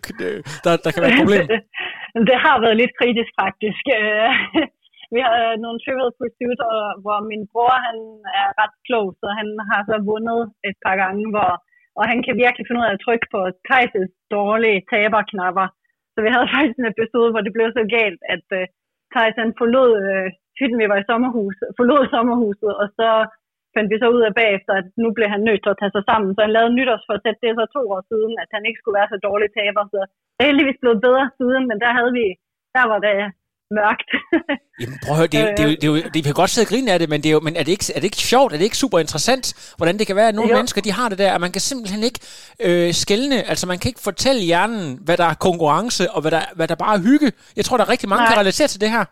[0.64, 1.46] der, der kan være et problem?
[2.30, 3.84] det har været lidt kritisk faktisk.
[5.14, 6.60] Vi har øh, nogle trivial pursuit,
[7.04, 7.98] hvor min bror han
[8.42, 11.52] er ret klog, så han har så vundet et par gange, hvor,
[12.00, 15.68] og han kan virkelig finde ud af at trykke på Thijs' dårlige taberknapper.
[16.14, 18.64] Så vi havde faktisk en episode, hvor det blev så galt, at øh,
[19.14, 20.28] Thijs han forlod øh,
[20.60, 23.10] hytten, vi var i sommerhus, forlod sommerhuset, og så
[23.74, 26.04] fandt vi så ud af bagefter, at nu blev han nødt til at tage sig
[26.10, 26.30] sammen.
[26.34, 29.12] Så han lavede nytårsforsæt, det er så to år siden, at han ikke skulle være
[29.14, 29.84] så dårlig taber.
[29.94, 30.00] Så
[30.36, 32.26] det er heldigvis blevet bedre siden, men der havde vi,
[32.76, 33.18] der var det
[33.80, 34.10] mørkt.
[34.82, 36.66] Jamen prøv at høre, det, er, det, er, det, er, det, vi kan godt sidde
[36.68, 38.26] og grine af det, men, det er, jo, men er, det ikke, er det ikke
[38.34, 39.46] sjovt, er det ikke super interessant,
[39.78, 40.58] hvordan det kan være, at nogle jo.
[40.58, 42.20] mennesker de har det der, at man kan simpelthen ikke
[42.68, 46.44] øh, skælne, altså man kan ikke fortælle hjernen, hvad der er konkurrence, og hvad der,
[46.58, 47.30] hvad der bare er hygge.
[47.58, 49.06] Jeg tror, der er rigtig mange, der kan relatere til det her.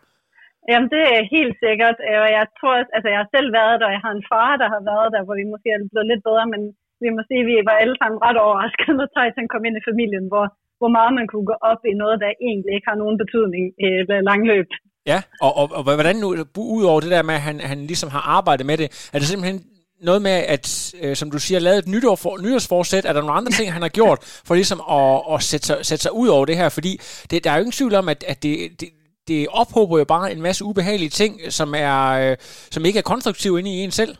[0.70, 1.96] Jamen, det er helt sikkert.
[2.22, 4.68] Og jeg tror, altså jeg har selv været der, og jeg har en far, der
[4.74, 6.62] har været der, hvor vi måske er blevet lidt bedre, men
[7.04, 9.86] vi må sige, at vi var alle sammen ret overrasket, når Tyson kom ind i
[9.90, 10.46] familien, hvor,
[10.82, 14.00] hvor meget man kunne gå op i noget, der egentlig ikke har nogen betydning øh,
[14.00, 14.68] i et langløb.
[15.12, 16.28] Ja, og, og, og hvordan nu,
[16.78, 19.58] udover det der med, at han, han ligesom har arbejdet med det, er det simpelthen
[20.08, 23.04] noget med, at, øh, som du siger, lavet et nytår for, nytårsforsæt?
[23.04, 26.02] Er der nogle andre ting, han har gjort for ligesom at, at sætte, sig, sætte
[26.02, 26.68] sig ud over det her?
[26.68, 26.92] Fordi
[27.30, 28.88] det, der er jo ingen tvivl om, at, at det, det,
[29.28, 32.36] det ophober jo bare en masse ubehagelige ting, som, er, øh,
[32.70, 34.16] som ikke er konstruktive inde i en selv.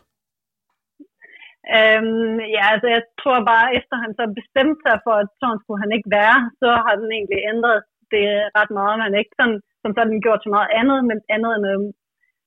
[1.77, 5.83] Øhm, ja, altså jeg tror bare, efter han så bestemte sig for, at sådan skulle
[5.83, 7.79] han ikke være, så har den egentlig ændret
[8.13, 8.25] det
[8.57, 9.01] ret meget.
[9.03, 11.79] Man ikke sådan som sådan gjort så meget andet, men andet end at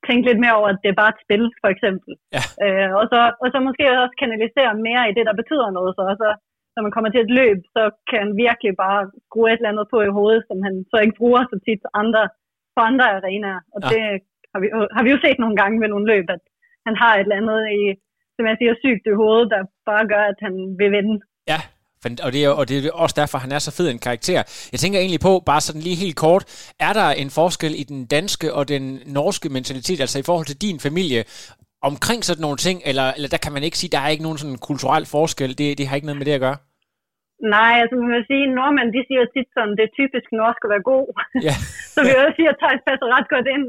[0.07, 2.11] tænke lidt mere over, at det er bare et spil, for eksempel.
[2.35, 2.43] Ja.
[2.63, 5.91] Øh, og, så, og så måske også kanalisere mere i det, der betyder noget.
[5.97, 6.29] Så, og så
[6.75, 9.87] når man kommer til et løb, så kan han virkelig bare skrue et eller andet
[9.93, 12.23] på i hovedet, som han så ikke bruger så tit andre,
[12.75, 13.61] på andre arenaer.
[13.75, 13.87] Og ja.
[13.91, 14.01] det
[14.51, 16.43] har vi, har vi jo set nogle gange ved nogle løb, at
[16.87, 17.81] han har et eller andet i,
[18.37, 19.61] som jeg siger, sygt i hovedet, der
[19.91, 21.15] bare gør, at han vil vinde.
[21.53, 21.59] Ja,
[22.25, 24.67] og det, er, og det er også derfor, han er så fed en karakter.
[24.71, 26.43] Jeg tænker egentlig på, bare sådan lige helt kort,
[26.79, 30.61] er der en forskel i den danske og den norske mentalitet, altså i forhold til
[30.61, 31.23] din familie,
[31.81, 34.37] omkring sådan nogle ting, eller, eller der kan man ikke sige, der er ikke nogen
[34.37, 36.57] sådan kulturel forskel, det, det har ikke noget med det at gøre?
[37.55, 40.71] Nej, altså man vil sige, nordmænd, de siger tit sådan, det er typisk norsk at
[40.73, 41.05] være god.
[41.47, 41.55] Ja.
[41.93, 43.65] så vi også sige, at Thijs passer ret godt ind.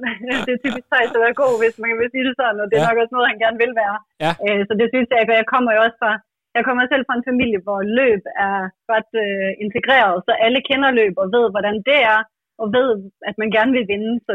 [0.47, 2.77] det er typisk Thijs at være god, hvis man kan sige det sådan, og det
[2.77, 2.89] er ja.
[2.89, 3.97] nok også noget, han gerne vil være.
[4.25, 4.33] Ja.
[4.45, 6.13] Øh, så det synes jeg, jeg kommer jo også fra,
[6.57, 8.59] jeg kommer selv fra en familie, hvor løb er
[8.93, 12.21] ret øh, integreret, så alle kender løb og ved, hvordan det er,
[12.63, 12.89] og ved,
[13.29, 14.15] at man gerne vil vinde.
[14.27, 14.33] Så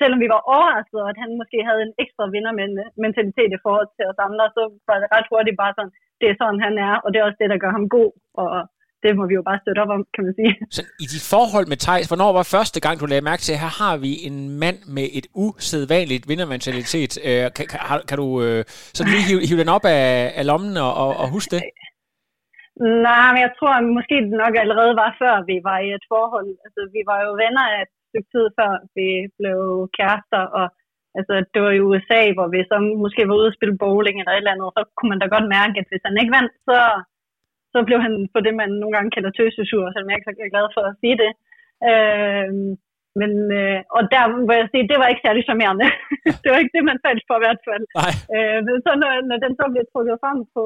[0.00, 4.20] selvom vi var overrasket at han måske havde en ekstra vindermentalitet i forhold til os
[4.28, 5.94] andre, så var det ret hurtigt bare sådan,
[6.24, 8.10] det er sådan, han er, og det er også det, der gør ham god,
[8.42, 8.48] og
[9.04, 10.52] det må vi jo bare støtte op om, kan man sige.
[10.76, 13.62] Så i dit forhold med Thijs, hvornår var første gang, du lagde mærke til, at
[13.64, 17.12] her har vi en mand med et usædvanligt vindermentalitet.
[17.28, 18.60] Øh, kan, kan, kan du øh,
[18.96, 20.06] sådan lige hive, hive den op af,
[20.38, 21.62] af lommen og, og, og huske det?
[23.08, 26.48] Nej, men jeg tror måske det nok allerede var før vi var i et forhold.
[26.66, 29.08] Altså, vi var jo venner et stykke tid før vi
[29.38, 29.58] blev
[29.98, 30.66] kærester, og
[31.18, 34.32] Altså, det var i USA, hvor vi så måske var ude og spille bowling eller
[34.32, 36.78] et eller andet, så kunne man da godt mærke, at hvis han ikke vandt, så,
[37.72, 40.66] så blev han på det, man nogle gange kalder tøsesur, selvom jeg ikke er glad
[40.74, 41.32] for at sige det.
[41.88, 42.50] Øh,
[43.20, 45.86] men, øh, og der vil jeg sige, det var ikke særlig charmerende.
[46.42, 47.84] det var ikke det, man faldt for i hvert fald.
[48.34, 50.64] Øh, men så når, når den så bliver trukket frem på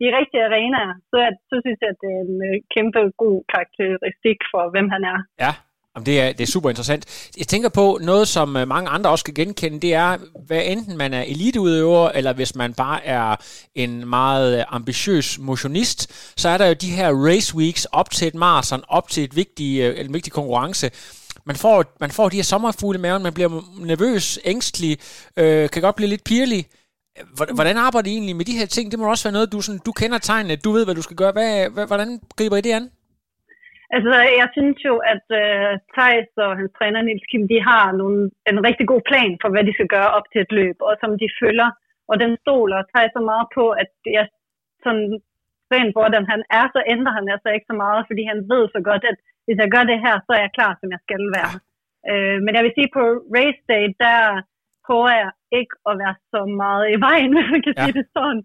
[0.00, 1.18] de rigtige arenaer, så,
[1.50, 5.18] så synes jeg, at det er en øh, kæmpe god karakteristik for, hvem han er.
[5.44, 5.52] Ja,
[5.96, 7.30] Jamen, det, er, det er super interessant.
[7.38, 10.96] Jeg tænker på noget, som øh, mange andre også kan genkende, det er, hvad enten
[10.96, 13.36] man er eliteudøver, eller hvis man bare er
[13.74, 18.28] en meget øh, ambitiøs motionist, så er der jo de her race weeks op til
[18.28, 20.90] et maraton, op til et vigtig, øh, en vigtig konkurrence.
[21.46, 24.98] Man får, man får de her sommerfugle i maven, man bliver nervøs, ængstelig,
[25.36, 26.66] øh, kan godt blive lidt pirlig.
[27.54, 28.90] Hvordan arbejder I egentlig med de her ting?
[28.90, 31.16] Det må også være noget, du, sådan, du kender tegnene, du ved, hvad du skal
[31.16, 31.32] gøre.
[31.32, 32.90] Hvad, hvordan griber I det an?
[33.94, 38.20] Altså, jeg synes jo, at uh, Thijs og hans træner Nils Kim, de har nogle,
[38.50, 41.10] en rigtig god plan for, hvad de skal gøre op til et løb, og som
[41.22, 41.70] de følger.
[42.10, 44.26] Og den stoler Thijs så meget på, at jeg
[44.84, 45.08] sådan
[45.74, 48.80] rent hvordan han er, så ændrer han altså ikke så meget, fordi han ved så
[48.90, 51.54] godt, at hvis jeg gør det her, så er jeg klar, som jeg skal være.
[52.10, 53.04] Uh, men jeg vil sige, på
[53.36, 54.20] race day, der
[54.86, 57.82] prøver jeg ikke at være så meget i vejen, hvis man kan ja.
[57.82, 58.40] sige det sådan.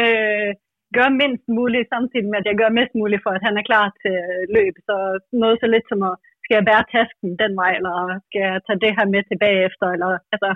[0.00, 0.50] Uh,
[0.96, 3.86] gør mindst muligt, samtidig med, at jeg gør mest muligt for, at han er klar
[4.02, 4.74] til øh, løb.
[4.88, 4.96] Så
[5.42, 6.14] noget så lidt som at,
[6.44, 7.94] skal jeg bære tasken den vej, eller
[8.26, 10.50] skal jeg tage det her med tilbage efter, eller altså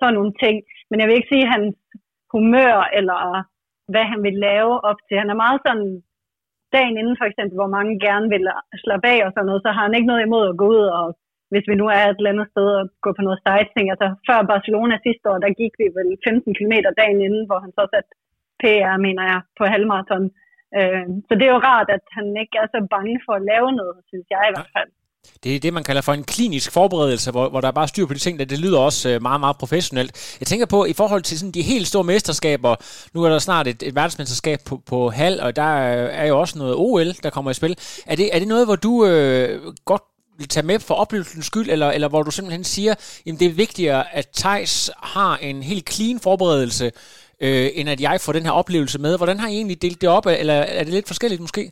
[0.00, 0.56] sådan nogle ting.
[0.88, 1.74] Men jeg vil ikke sige, hans
[2.34, 3.20] humør, eller
[3.92, 5.16] hvad han vil lave op til.
[5.22, 5.88] Han er meget sådan,
[6.76, 8.44] dagen inden for eksempel, hvor mange gerne vil
[8.84, 11.06] slappe af og sådan noget, så har han ikke noget imod at gå ud og
[11.52, 13.88] hvis vi nu er et eller andet sted og gå på noget sightseeing.
[13.94, 17.72] Altså før Barcelona sidste år, der gik vi vel 15 km dagen inden, hvor han
[17.78, 18.10] så satte
[18.62, 20.26] PR, mener jeg, på halvmarathon.
[20.78, 23.68] Øh, så det er jo rart, at han ikke er så bange for at lave
[23.80, 24.90] noget, synes jeg i hvert fald.
[25.44, 28.06] Det er det, man kalder for en klinisk forberedelse, hvor, hvor der er bare styr
[28.06, 30.36] på de ting, der det lyder også øh, meget, meget professionelt.
[30.40, 32.74] Jeg tænker på, i forhold til sådan de helt store mesterskaber,
[33.14, 35.72] nu er der snart et, et verdensmesterskab på, på halv, og der
[36.22, 37.76] er jo også noget OL, der kommer i spil.
[38.06, 40.02] Er det, er det noget, hvor du øh, godt
[40.38, 43.52] vil tage med for oplevelsens skyld, eller, eller hvor du simpelthen siger, at det er
[43.52, 46.90] vigtigere, at Tejs har en helt clean forberedelse,
[47.46, 49.12] øh, end at jeg får den her oplevelse med.
[49.20, 51.64] Hvordan har I egentlig delt det op, eller er det lidt forskelligt måske?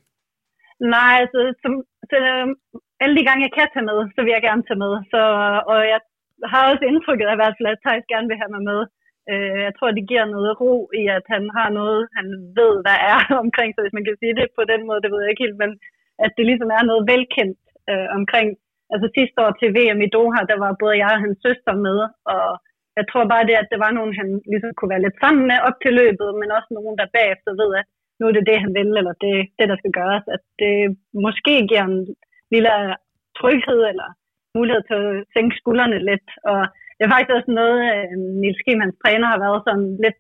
[0.97, 1.73] Nej, altså, som,
[2.11, 2.47] så, øh,
[3.03, 4.93] alle de gange jeg kan tage med, så vil jeg gerne tage med.
[5.13, 5.23] Så,
[5.73, 6.01] og jeg
[6.53, 8.81] har også indtrykket af i hvert fald, at Thijs gerne vil have mig med.
[9.31, 12.27] Øh, jeg tror, det giver noget ro i, at han har noget, han
[12.61, 15.21] ved, hvad er omkring, så hvis man kan sige det på den måde, det ved
[15.23, 15.73] jeg ikke helt, men
[16.25, 17.61] at det ligesom er noget velkendt
[17.91, 18.49] øh, omkring.
[18.93, 21.99] Altså sidste år til VM i Doha, der var både jeg og hans søster med,
[22.35, 22.45] og
[23.01, 25.59] jeg tror bare det, at det var nogen, han ligesom kunne være lidt sammen med
[25.69, 27.87] op til løbet, men også nogen, der bagefter ved, at
[28.19, 30.25] nu er det det, han vil, eller det, det der skal gøres.
[30.37, 30.75] At det
[31.27, 32.01] måske giver en
[32.55, 32.73] lille
[33.39, 34.09] tryghed, eller
[34.59, 36.29] mulighed til at sænke skuldrene lidt.
[36.51, 36.61] Og
[36.97, 40.19] det er faktisk også noget, øh, Nils Kim, træner, har været sådan lidt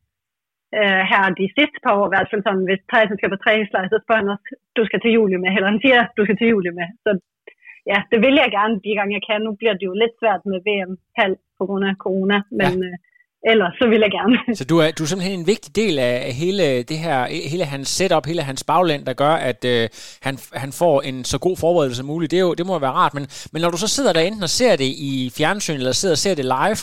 [0.78, 3.88] øh, her de sidste par år, i hvert fald sådan, hvis Tyson skal på træningslejr,
[3.92, 6.50] så spørger han også, du skal til juli med, eller han siger, du skal til
[6.52, 6.88] juli med.
[7.04, 7.10] Så
[7.90, 9.40] ja, det vil jeg gerne de gange jeg kan.
[9.46, 12.88] Nu bliver det jo lidt svært med VM-halv på grund af corona, men ja.
[12.88, 12.96] øh,
[13.52, 14.36] ellers så vil jeg gerne.
[14.58, 17.88] Så du er, du er simpelthen en vigtig del af hele det her, hele hans
[17.88, 19.88] setup, hele hans bagland, der gør, at øh,
[20.22, 22.30] han, han får en så god forberedelse som muligt.
[22.30, 24.42] Det, er jo, det må være rart, men, men når du så sidder der enten
[24.42, 26.78] og ser det i fjernsyn, eller sidder og ser det live,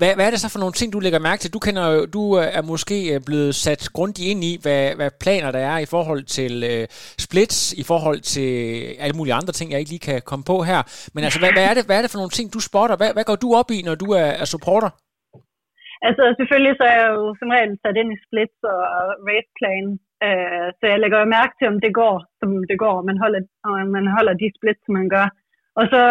[0.00, 1.54] hvad, hvad er det så for nogle ting, du lægger mærke til?
[1.56, 5.10] Du kender jo, du øh, er måske øh, blevet sat grundigt ind i, hvad, hvad
[5.24, 6.84] planer der er i forhold til uh,
[7.26, 8.50] splits, i forhold til
[9.02, 10.80] alle mulige andre ting, jeg ikke lige kan komme på her.
[11.14, 12.96] Men altså, hvad, hvad, er, det, hvad er det for nogle ting, du spotter?
[13.00, 14.90] Hvad, hvad går du op i, når du er, er supporter?
[16.08, 18.80] Altså selvfølgelig så er jeg jo som regel sat ind i splits og
[19.28, 19.86] raceplan,
[20.26, 23.18] øh, så jeg lægger jo mærke til, om det går, som det går, og man
[23.24, 25.26] holder, og man holder de splits, som man gør.
[25.78, 26.02] Og så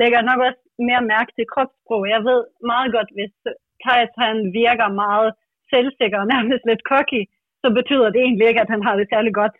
[0.00, 2.02] lægger jeg nok også mere mærke til kropssprog.
[2.14, 2.40] Jeg ved
[2.72, 3.34] meget godt, hvis
[3.82, 5.30] Thijs han virker meget
[5.72, 7.20] selvsikker og nærmest lidt cocky,
[7.62, 9.56] så betyder det egentlig ikke, at han har det særlig godt.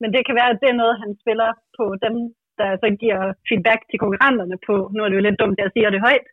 [0.00, 2.14] Men det kan være, at det er noget, han spiller på dem,
[2.58, 4.74] der så giver feedback til konkurrenterne på.
[4.94, 6.26] Nu er det jo lidt dumt, at jeg siger det højt,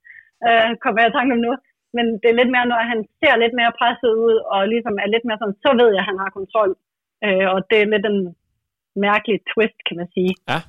[0.47, 1.53] øh, kommer jeg i tanke om nu.
[1.95, 5.07] Men det er lidt mere, når han ser lidt mere presset ud, og ligesom er
[5.13, 6.71] lidt mere sådan, så ved jeg, at han har kontrol.
[7.25, 8.19] Øh, og det er lidt en
[9.05, 10.33] mærkelig twist, kan man sige.
[10.51, 10.59] Ja,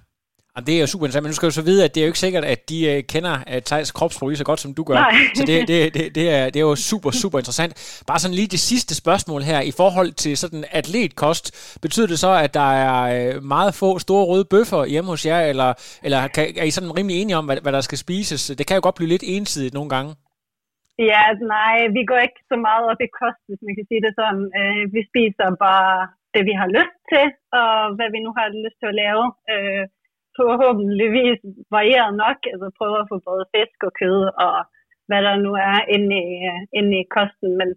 [0.58, 2.04] Jamen, det er jo super interessant, men nu skal du så vide, at det er
[2.06, 4.82] jo ikke sikkert, at de uh, kender uh, Thijs kropsprog lige så godt, som du
[4.90, 4.94] gør.
[4.94, 5.14] Nej.
[5.36, 7.72] Så det, det, det, det, er, det er jo super, super interessant.
[8.10, 11.46] Bare sådan lige det sidste spørgsmål her, i forhold til sådan atletkost,
[11.84, 15.40] betyder det så, at der er uh, meget få store røde bøffer hjemme hos jer,
[15.52, 15.70] eller,
[16.06, 18.42] eller kan, er I sådan rimelig enige om, hvad, hvad der skal spises?
[18.58, 20.10] Det kan jo godt blive lidt ensidigt nogle gange.
[21.12, 21.22] Ja,
[21.56, 24.44] nej, vi går ikke så meget op i kost, hvis man kan sige det sådan.
[24.60, 25.92] Uh, vi spiser bare
[26.34, 27.26] det, vi har lyst til,
[27.60, 29.24] og hvad vi nu har lyst til at lave.
[29.54, 29.84] Uh,
[30.40, 31.40] forhåbentligvis
[31.76, 34.54] varieret nok, altså prøver at få både fisk og kød og
[35.08, 36.34] hvad der nu er inde i,
[36.78, 37.68] inde i kosten, men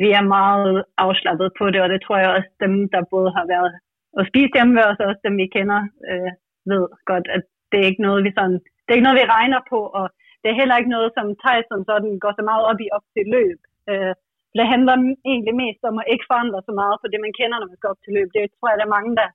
[0.00, 3.46] vi er meget afslappet på det, og det tror jeg også dem, der både har
[3.54, 3.70] været
[4.18, 5.80] og spist hjemme og også dem, vi kender,
[6.10, 6.30] øh,
[6.70, 9.60] ved godt, at det er ikke noget, vi sådan, det er ikke noget, vi regner
[9.72, 10.06] på, og
[10.40, 13.24] det er heller ikke noget, som Tyson sådan går så meget op i op til
[13.36, 13.60] løb.
[13.90, 14.14] Øh,
[14.58, 14.94] det handler
[15.32, 17.92] egentlig mest om at ikke forandre så meget på det, man kender, når man skal
[17.92, 18.28] op til løb.
[18.36, 19.28] Det tror jeg, der er mange, der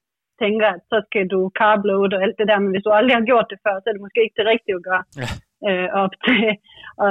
[0.44, 3.30] tænker, at så skal du carbload og alt det der, men hvis du aldrig har
[3.32, 5.04] gjort det før, så er det måske ikke det rigtige at gøre.
[5.22, 5.30] Ja.
[5.70, 6.44] Øh, op til.
[6.98, 7.08] Og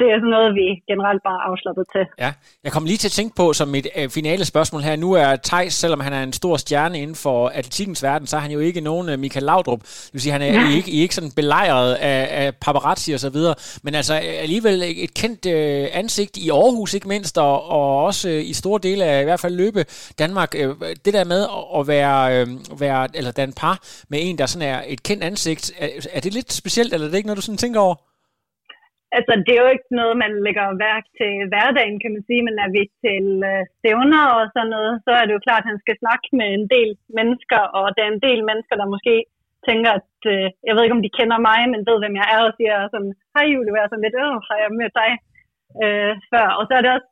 [0.00, 2.04] det er sådan noget, vi generelt bare afslappet til.
[2.18, 2.32] Ja,
[2.64, 4.96] jeg kom lige til at tænke på som et øh, finale spørgsmål her.
[4.96, 8.40] Nu er Tejs, selvom han er en stor stjerne inden for atletikkens verden, så er
[8.40, 9.80] han jo ikke nogen øh, Michael Laudrup.
[9.82, 10.76] Det vil sige, han er ja.
[10.76, 13.54] ikke, ikke sådan belejret af, af paparazzi og så videre.
[13.82, 18.44] Men altså alligevel et kendt øh, ansigt i Aarhus ikke mindst, og, og også øh,
[18.44, 19.84] i store dele af i hvert fald løbe
[20.18, 20.54] Danmark.
[20.56, 21.46] Øh, det der med
[21.78, 22.48] at være, øh,
[22.80, 26.34] være eller danne par med en, der sådan er et kendt ansigt, er, er det
[26.34, 28.09] lidt specielt, eller er det ikke noget, du sådan tænker over?
[29.16, 32.56] Altså, det er jo ikke noget, man lægger værk til hverdagen, kan man sige, men
[32.64, 35.82] er vi til øh, stævner og sådan noget, så er det jo klart, at han
[35.84, 39.14] skal snakke med en del mennesker, og der er en del mennesker, der måske
[39.68, 42.40] tænker, at øh, jeg ved ikke, om de kender mig, men ved, hvem jeg er,
[42.48, 45.10] og siger sådan, hej Julie, hvad er sådan lidt, åh, har jeg mødt dig
[45.82, 46.46] øh, før?
[46.58, 47.08] Og så er det også,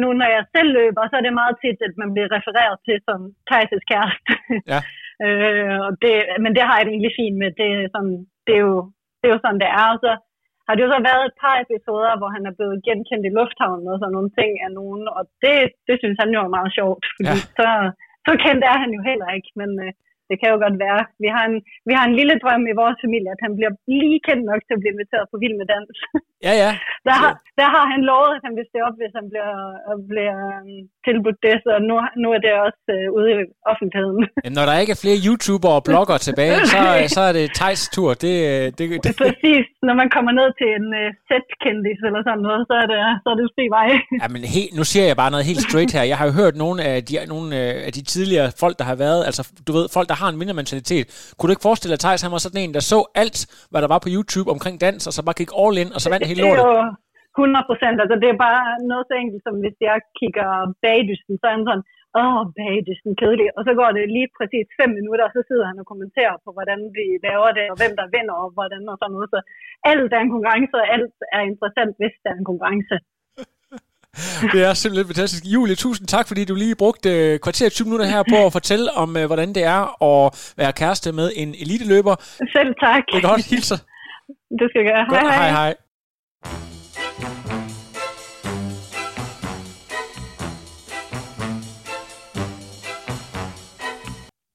[0.00, 2.96] nu når jeg selv løber, så er det meget tit, at man bliver refereret til
[3.08, 4.32] som Thijs' kæreste.
[4.72, 4.80] Ja.
[5.24, 7.50] øh, og det, men det har jeg det egentlig fint med.
[7.60, 8.16] Det sådan,
[8.46, 8.76] det er, jo,
[9.18, 9.86] det er jo sådan, det er.
[9.94, 10.12] Og så
[10.68, 13.88] har det jo så været et par episoder, hvor han er blevet genkendt i lufthavnen
[13.92, 15.56] og sådan nogle ting af nogen, og det,
[15.88, 17.48] det synes han jo er meget sjovt, fordi ja.
[17.58, 17.68] så,
[18.26, 19.92] så kendt er han jo heller ikke, men øh,
[20.30, 21.00] det kan jo godt være.
[21.24, 21.56] Vi har, en,
[21.88, 23.72] vi har en lille drøm i vores familie, at han bliver
[24.02, 25.88] lige kendt nok til at blive inviteret på Vild med Dans.
[26.46, 26.70] Ja, ja.
[27.08, 29.50] der, har, der har han lovet, at han vil stå op, hvis han bliver,
[30.12, 30.70] bliver um,
[31.06, 33.36] tilbudt det, så nu, nu er det også uh, ude i
[33.72, 34.24] offentligheden.
[34.44, 36.78] Jamen, når der ikke er flere YouTubere og blogger tilbage, så,
[37.16, 38.10] så er det Tejs tur.
[38.24, 38.34] Det,
[38.78, 39.12] det, det.
[39.24, 39.64] Præcis.
[39.88, 43.28] Når man kommer ned til en uh, set-kendis eller sådan noget, så er det, så
[43.32, 43.88] er det fri vej.
[44.22, 46.04] ja, men he, nu siger jeg bare noget helt straight her.
[46.12, 47.48] Jeg har jo hørt nogle af de, nogle
[47.86, 51.06] af de tidligere folk, der har været, altså du ved, folk, der har en vindermentalitet.
[51.34, 53.38] Kunne du ikke forestille dig, at Thijs han var sådan en, der så alt,
[53.70, 56.08] hvad der var på YouTube omkring dans, og så bare gik all in, og så
[56.12, 56.64] vandt hele lortet?
[57.38, 57.96] 100 procent.
[58.02, 60.48] Altså, det er bare noget så enkelt, som hvis jeg kigger
[60.84, 61.86] bagdysten, så er han sådan,
[62.20, 63.48] åh, oh, bagdysten, kedelig.
[63.56, 66.48] Og så går det lige præcis fem minutter, og så sidder han og kommenterer på,
[66.56, 69.28] hvordan vi laver det, og hvem der vinder, og hvordan og sådan noget.
[69.34, 69.40] Så
[69.90, 72.96] alt er en konkurrence, og alt er interessant, hvis der er en konkurrence
[74.52, 75.44] det er simpelthen fantastisk.
[75.44, 78.92] Julie, tusind tak, fordi du lige brugte uh, kvarter 20 minutter her på at fortælle
[78.92, 82.14] om, uh, hvordan det er at være kæreste med en eliteløber.
[82.56, 83.02] Selv tak.
[83.12, 83.44] Det er godt.
[83.46, 83.76] Hilser.
[84.60, 85.20] Det skal jeg gøre.
[85.20, 85.50] Hej, hej.
[85.50, 85.74] hej, hej.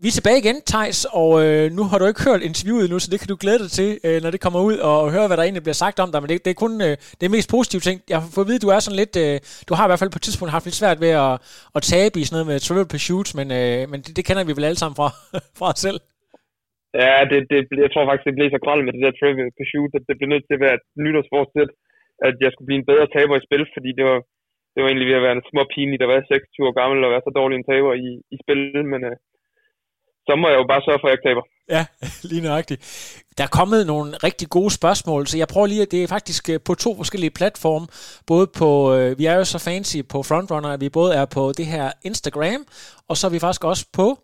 [0.03, 3.07] Vi er tilbage igen, Tejs, og øh, nu har du ikke hørt interviewet nu, så
[3.11, 5.45] det kan du glæde dig til, øh, når det kommer ud, og, høre, hvad der
[5.45, 6.19] egentlig bliver sagt om dig.
[6.21, 7.97] Men det, det er kun øh, det mest positive ting.
[8.11, 9.35] Jeg har fået at vide, at du er sådan lidt, øh,
[9.67, 11.33] du har i hvert fald på et tidspunkt haft lidt svært ved at,
[11.77, 14.55] at tabe i sådan noget med Trivial pursuits, men, øh, men det, det kender vi
[14.57, 15.07] vel alle sammen fra,
[15.59, 15.99] fra os selv.
[17.01, 19.93] Ja, det, det, jeg tror faktisk, det blev så gralt med det der Trivial Pursuit,
[19.97, 21.71] at det blev nødt til at være et nytårsforsæt,
[22.27, 24.19] at jeg skulle blive en bedre taber i spil, fordi det var,
[24.73, 27.11] det var egentlig ved at være en små pinlig, der var 26 år gammel og
[27.13, 28.61] være så dårlig en taber i, i spil,
[28.93, 29.17] men øh,
[30.27, 31.43] så må jeg jo bare sørge for, at jeg taber.
[31.69, 31.85] Ja,
[32.29, 32.81] lige nøjagtigt.
[33.37, 36.49] Der er kommet nogle rigtig gode spørgsmål, så jeg prøver lige, at det er faktisk
[36.49, 37.87] øh, på to forskellige platforme.
[38.27, 41.51] Både på, øh, vi er jo så fancy på Frontrunner, at vi både er på
[41.51, 42.65] det her Instagram,
[43.07, 44.19] og så er vi faktisk også på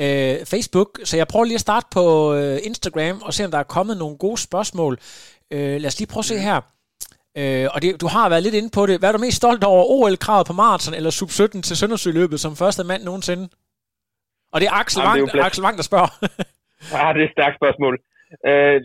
[0.00, 1.00] øh, Facebook.
[1.04, 3.96] Så jeg prøver lige at starte på øh, Instagram og se, om der er kommet
[3.96, 4.98] nogle gode spørgsmål.
[5.50, 6.60] Øh, lad os lige prøve at se her.
[7.36, 8.98] Øh, og det, du har været lidt inde på det.
[8.98, 9.84] Hvad er du mest stolt over?
[9.84, 13.48] OL-kravet på maraton eller sub-17 til Søndersø-løbet som første mand nogensinde?
[14.52, 16.10] Og det er Axel, Wang, det er Axel Wang, der spørger.
[16.94, 17.94] ja, det er et stærkt spørgsmål.
[18.50, 18.78] Øh,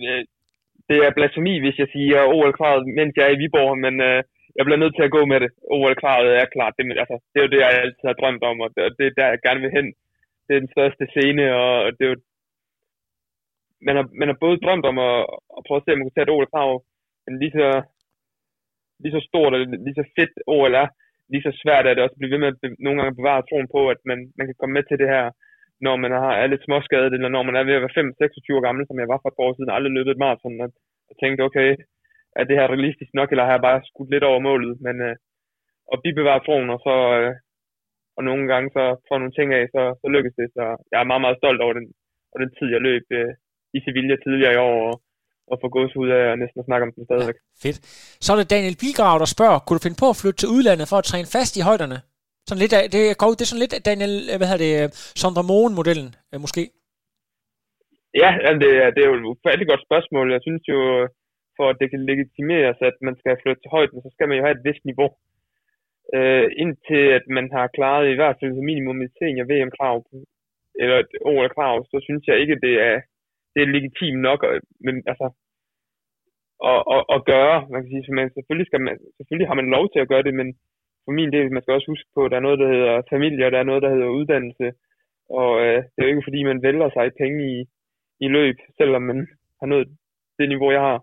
[0.90, 4.20] det er blasfemi, hvis jeg siger OL-kravet, mens jeg er i Viborg, men øh,
[4.58, 5.52] jeg bliver nødt til at gå med det.
[5.76, 6.74] OL-kravet er klart.
[6.78, 9.28] Det, altså, det er jo det, jeg altid har drømt om, og det, er der,
[9.34, 9.88] jeg gerne vil hen.
[10.46, 12.18] Det er den største scene, og det er jo...
[13.88, 15.18] Man har, man har både drømt om at,
[15.58, 16.72] at prøve at se, om man kan tage et OL-krav,
[17.26, 17.68] men lige så,
[19.04, 20.88] lige så stort og lige så fedt OL er,
[21.32, 23.68] lige så svært er det også at blive ved med at nogle gange bevare troen
[23.76, 25.26] på, at man, man kan komme med til det her
[25.82, 28.66] når man har, er lidt småskadet, eller når man er ved at være 5-26 år
[28.68, 30.70] gammel, som jeg var for et år siden, aldrig løbet et maraton, og
[31.10, 31.70] jeg tænkte, okay,
[32.40, 35.16] er det her realistisk nok, eller har jeg bare skudt lidt over målet, men øh,
[35.94, 37.34] at bibevare troen, og så øh,
[38.18, 41.10] og nogle gange så får nogle ting af, så, så lykkes det, så jeg er
[41.12, 41.86] meget, meget stolt over den,
[42.32, 43.32] over den tid, jeg løb øh,
[43.78, 44.96] i Sevilla tidligere i år, og,
[45.52, 47.38] og få gås ud af og næsten at snakke om den stadigvæk.
[47.40, 47.78] Ja, fedt.
[48.26, 50.88] Så er det Daniel Bigrav, der spørger, kunne du finde på at flytte til udlandet
[50.92, 51.98] for at træne fast i højderne?
[52.48, 53.02] Sådan lidt af, det,
[53.38, 56.64] det er sådan lidt Daniel, øh, hvad hedder det, øh, Sondre Sondra Moen-modellen, øh, måske?
[58.24, 58.30] Ja,
[58.64, 60.26] det, er, det er jo et ufattelig godt spørgsmål.
[60.36, 60.80] Jeg synes jo,
[61.58, 64.44] for at det kan legitimeres, at man skal flytte til højden, så skal man jo
[64.46, 65.10] have et vist niveau.
[66.18, 69.98] Øh, indtil at man har klaret i hvert fald minimum et senior VM-krav,
[70.82, 72.96] eller et OL-krav, så synes jeg ikke, det er,
[73.54, 74.40] det er legitimt nok
[74.86, 75.28] men, altså,
[76.72, 77.58] at, at, at, gøre.
[77.72, 80.24] Man kan sige, så man, selvfølgelig, skal man, selvfølgelig har man lov til at gøre
[80.28, 80.50] det, men
[81.06, 83.46] for min del, man skal også huske på, at der er noget, der hedder familie,
[83.46, 84.68] og der er noget, der hedder uddannelse.
[85.30, 87.66] Og øh, det er jo ikke, fordi man vælger sig penge i,
[88.26, 89.28] i løb, selvom man
[89.60, 89.88] har nået
[90.40, 91.00] det niveau, jeg har.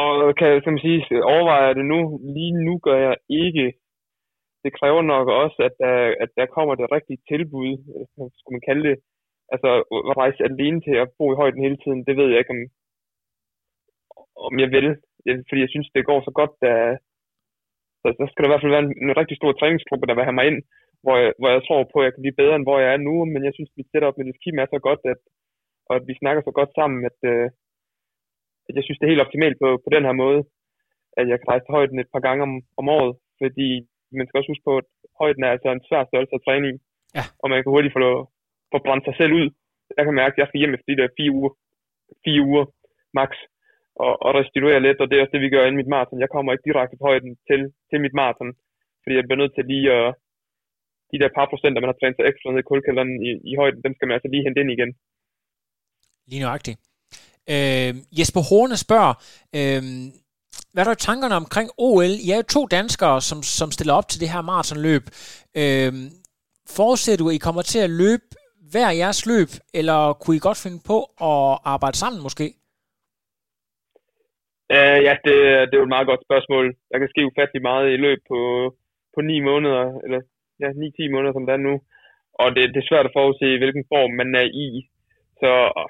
[0.00, 2.00] Og kan, jeg man sige, overvejer det nu.
[2.36, 3.72] Lige nu gør jeg ikke.
[4.64, 8.68] Det kræver nok også, at der, at der kommer det rigtige tilbud, øh, skulle man
[8.68, 8.96] kalde det.
[9.52, 9.68] Altså
[10.10, 12.62] at rejse alene til at bo i højden hele tiden, det ved jeg ikke, om,
[14.48, 14.88] om jeg vil.
[15.48, 16.70] Fordi jeg synes, det går så godt, da,
[18.12, 20.28] så der skal der i hvert fald være en, en rigtig stor træningsgruppe, der vil
[20.28, 20.58] have mig ind,
[21.04, 23.00] hvor jeg, hvor jeg tror på, at jeg kan blive bedre, end hvor jeg er
[23.08, 23.14] nu.
[23.32, 25.20] Men jeg synes, at mit setup med det team er så godt, at,
[25.88, 27.46] og at vi snakker så godt sammen, at, øh,
[28.68, 30.40] at jeg synes, det er helt optimalt på, på den her måde,
[31.20, 33.14] at jeg kan rejse til højden et par gange om, om året.
[33.40, 33.68] Fordi
[34.18, 34.88] man skal også huske på, at
[35.20, 36.74] højden er altså en svær størrelse at træne i.
[37.16, 37.24] Ja.
[37.42, 38.00] Og man kan hurtigt få,
[38.72, 39.46] få brændt sig selv ud.
[39.98, 41.52] Jeg kan mærke, at jeg skal hjem efter de der fire uger,
[42.24, 42.64] fire uger
[43.18, 43.30] max
[44.02, 46.24] og, og restituere lidt, og det er også det, vi gør inden mit maraton.
[46.24, 47.60] Jeg kommer ikke direkte på højden til,
[47.90, 48.50] til mit maraton,
[49.02, 50.06] fordi jeg bliver nødt til lige at,
[51.12, 53.80] de der par procenter, man har trænet sig ekstra ned i kulkælderen i, i højden,
[53.86, 54.90] dem skal man altså lige hente ind igen.
[56.30, 56.78] Lige nøjagtigt.
[57.52, 59.14] Øh, Jesper Horne spørger,
[59.58, 59.82] øh,
[60.72, 62.12] hvad er der i tankerne omkring OL?
[62.26, 65.04] I er jo to danskere, som, som stiller op til det her maratonløb.
[65.60, 65.92] Øh,
[66.76, 68.26] forudser du, at I kommer til at løbe
[68.72, 70.98] hver jeres løb, eller kunne I godt finde på
[71.30, 72.46] at arbejde sammen måske?
[74.72, 75.36] Uh, ja, det,
[75.68, 76.66] det er jo et meget godt spørgsmål.
[76.90, 78.40] Der kan ske ufattelig meget i løb på,
[79.14, 80.20] på 9 måneder, eller
[80.62, 81.74] ja, 9-10 måneder, som det er nu.
[82.42, 84.68] Og det, det er svært at forudse, hvilken form man er i.
[85.40, 85.88] Så øh,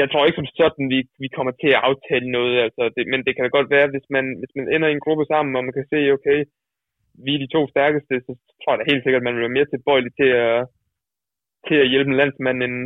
[0.00, 2.54] jeg tror ikke som sådan, vi, vi kommer til at aftale noget.
[2.66, 5.04] Altså det, men det kan da godt være, hvis man, hvis man ender i en
[5.06, 6.38] gruppe sammen, og man kan se, okay,
[7.24, 9.58] vi er de to stærkeste, så tror jeg da helt sikkert, at man vil være
[9.58, 10.58] mere tilbøjelig til at,
[11.66, 12.76] til at hjælpe en landsmand, end,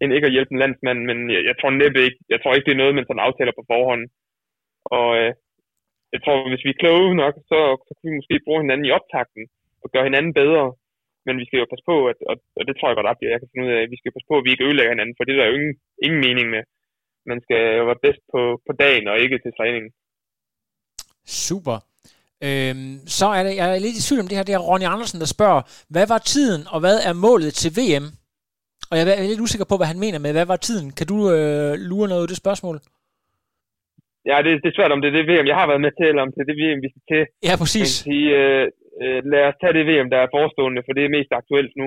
[0.00, 2.66] end ikke at hjælpe en landsmand, men jeg, jeg tror næppe ikke, jeg tror ikke,
[2.66, 4.02] det er noget, man sådan aftaler på forhånd.
[4.98, 5.30] Og øh,
[6.14, 8.94] jeg tror, hvis vi er kloge nok, så, så kan vi måske bruge hinanden i
[8.98, 9.42] optakten
[9.82, 10.66] og gøre hinanden bedre.
[11.26, 13.40] Men vi skal jo passe på, at, og, og det tror jeg godt, at jeg
[13.40, 15.24] kan finde ud af, at vi skal passe på, at vi ikke ødelægger hinanden, for
[15.24, 15.74] det er der jo ingen,
[16.06, 16.62] ingen mening med.
[17.30, 19.90] Man skal jo være bedst på, på dagen og ikke til træningen.
[21.46, 21.76] Super.
[22.46, 24.86] Øhm, så er det, jeg er lidt i tvivl om det her, det er Ronny
[24.94, 25.62] Andersen, der spørger,
[25.94, 28.06] hvad var tiden, og hvad er målet til VM?
[28.90, 30.88] Og jeg er lidt usikker på, hvad han mener med, hvad var tiden?
[30.98, 32.76] Kan du øh, lure noget af det spørgsmål?
[34.30, 36.06] Ja, det, det er svært, om det er det VM, jeg har været med til,
[36.10, 37.22] eller om det er det VM, vi skal til.
[37.48, 37.90] Ja, præcis.
[38.08, 38.66] Sige, øh,
[39.02, 41.86] øh, lad os tage det VM, der er forestående, for det er mest aktuelt nu.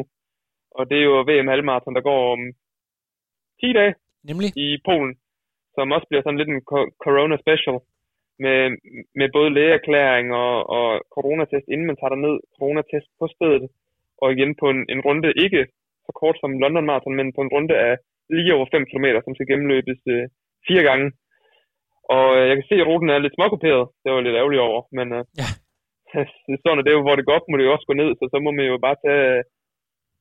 [0.78, 2.42] Og det er jo VM halvmarathon, der går om
[3.62, 3.94] 10 dage
[4.30, 4.50] Nemlig?
[4.66, 5.14] i Polen,
[5.76, 6.64] som også bliver sådan lidt en
[7.06, 7.78] corona special
[8.44, 8.60] med,
[9.20, 13.64] med både lægeerklæring og, og coronatest, inden man tager ned, coronatest på stedet,
[14.22, 15.62] og igen på en, en runde, ikke
[16.08, 17.94] så kort som London Marathon, men på en runde af
[18.38, 20.26] lige over 5 km, som skal gennemløbes øh,
[20.68, 21.08] fire gange.
[22.16, 23.84] Og øh, jeg kan se, at ruten er lidt småkoperet.
[24.02, 25.48] Det var lidt ærgerligt over, men øh, ja.
[26.64, 28.26] sådan er det jo, hvor det går op, må det jo også gå ned, så
[28.34, 29.44] så må man jo bare tage,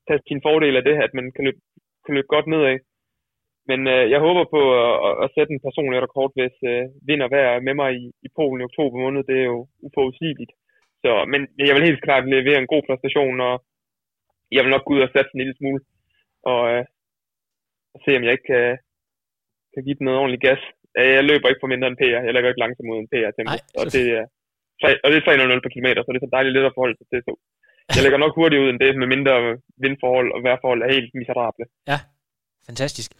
[0.06, 1.60] tage sin fordel af det, at man kan løbe,
[2.04, 2.78] kan løbe godt nedad.
[3.70, 4.60] Men øh, jeg håber på
[5.08, 8.60] at, at sætte en personlig rekord, hvis øh, vinder hver med mig i, i Polen
[8.60, 9.22] i oktober måned.
[9.30, 10.52] Det er jo uforudsigeligt.
[11.02, 13.54] Så, men jeg vil helt klart levere en god præstation, og
[14.54, 15.80] jeg vil nok gå ud og sætte en lille smule,
[16.52, 16.82] og, øh,
[17.94, 18.66] og se om jeg ikke kan,
[19.72, 20.62] kan give den noget ordentligt gas.
[21.18, 22.22] Jeg løber ikke på mindre end PR.
[22.26, 23.56] Jeg lægger ikke langsomt mod en PR-tempo.
[23.80, 24.24] Og det er,
[25.04, 27.08] og det er 300 per kilometer, så det er så dejligt lidt at forholde sig
[27.12, 27.20] til.
[27.26, 27.32] Så
[27.96, 29.34] jeg lægger nok hurtigt ud end det, med mindre
[29.82, 31.64] vindforhold og vejrforhold er helt miserable.
[31.92, 31.98] Ja,
[32.68, 33.10] fantastisk.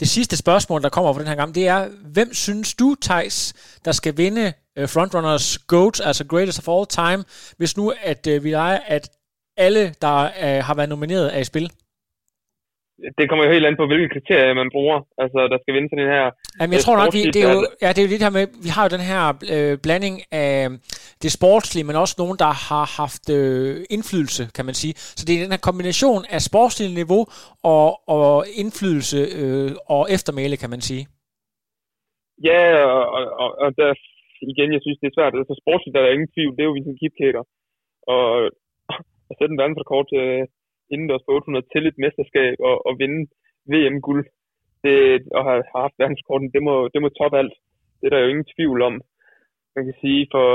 [0.00, 1.80] Det sidste spørgsmål, der kommer på den her gang, det er,
[2.16, 3.36] hvem synes du, Thijs,
[3.84, 4.46] der skal vinde
[4.80, 7.20] uh, Frontrunners GOAT, altså Greatest of All Time,
[7.58, 9.04] hvis nu at vi leger, at
[9.66, 11.70] alle, der uh, har været nomineret, er i spil?
[13.18, 16.04] det kommer jo helt an på, hvilke kriterier man bruger, altså der skal vinde sådan
[16.04, 16.26] en her...
[16.60, 18.46] Jamen, jeg tror nok, vi, det, er jo, ja, det er jo det her med,
[18.66, 19.22] vi har jo den her
[19.54, 20.16] øh, blanding
[20.46, 20.56] af
[21.22, 24.94] det sportslige, men også nogen, der har haft øh, indflydelse, kan man sige.
[25.18, 27.22] Så det er den her kombination af sportsligt niveau
[27.74, 28.32] og, og
[28.62, 31.04] indflydelse øh, og eftermæle, kan man sige.
[32.48, 32.62] Ja,
[32.96, 33.04] og,
[33.42, 33.88] og, og der,
[34.52, 35.34] igen, jeg synes, det er svært.
[35.40, 37.44] Altså sportsligt der er der ingen tvivl, det er jo Vincent Kipketer.
[38.14, 38.26] Og
[39.30, 40.24] at sætte en verdensrekord til,
[40.92, 43.20] indendørs på 800 til et mesterskab og, og vinde
[43.72, 44.24] VM-guld
[44.84, 44.96] det,
[45.36, 47.54] og have haft verdensrekorden, det må, det må toppe alt.
[47.98, 48.94] Det er der jo ingen tvivl om.
[49.76, 50.46] Man kan sige, for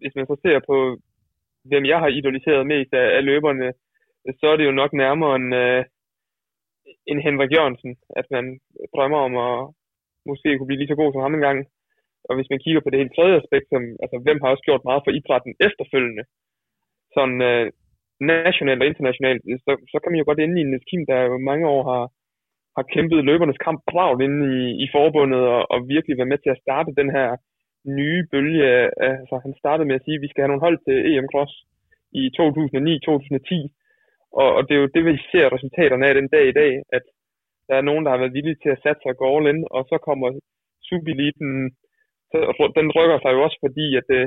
[0.00, 0.76] hvis man så ser på,
[1.70, 3.72] hvem jeg har idoliseret mest af, af løberne,
[4.40, 5.82] så er det jo nok nærmere en, uh,
[7.10, 8.44] en Henrik Jørgensen, at man
[8.94, 9.56] drømmer om at
[10.30, 11.58] måske kunne blive lige så god som ham engang.
[12.28, 14.88] Og hvis man kigger på det helt tredje aspekt, som, altså hvem har også gjort
[14.88, 16.24] meget for idrætten efterfølgende,
[17.16, 17.66] sådan øh,
[18.20, 21.38] nationalt og internationalt, så, så kan man jo godt ende i en team, der jo
[21.50, 22.04] mange år har,
[22.76, 26.54] har kæmpet løbernes kamp bravt inde i, i forbundet, og, og virkelig været med til
[26.54, 27.28] at starte den her
[27.98, 28.66] nye bølge.
[29.10, 31.52] Altså, han startede med at sige, at vi skal have nogle hold til EM Cross
[32.20, 33.50] i 2009-2010,
[34.40, 37.04] og, og det er jo det, vi ser resultaterne af den dag i dag, at
[37.68, 39.82] der er nogen, der har været villige til at satse sig gå all in, og
[39.90, 40.28] så kommer
[40.86, 41.52] Subeliten,
[42.30, 42.38] så,
[42.78, 44.24] den rykker sig jo også, fordi at det,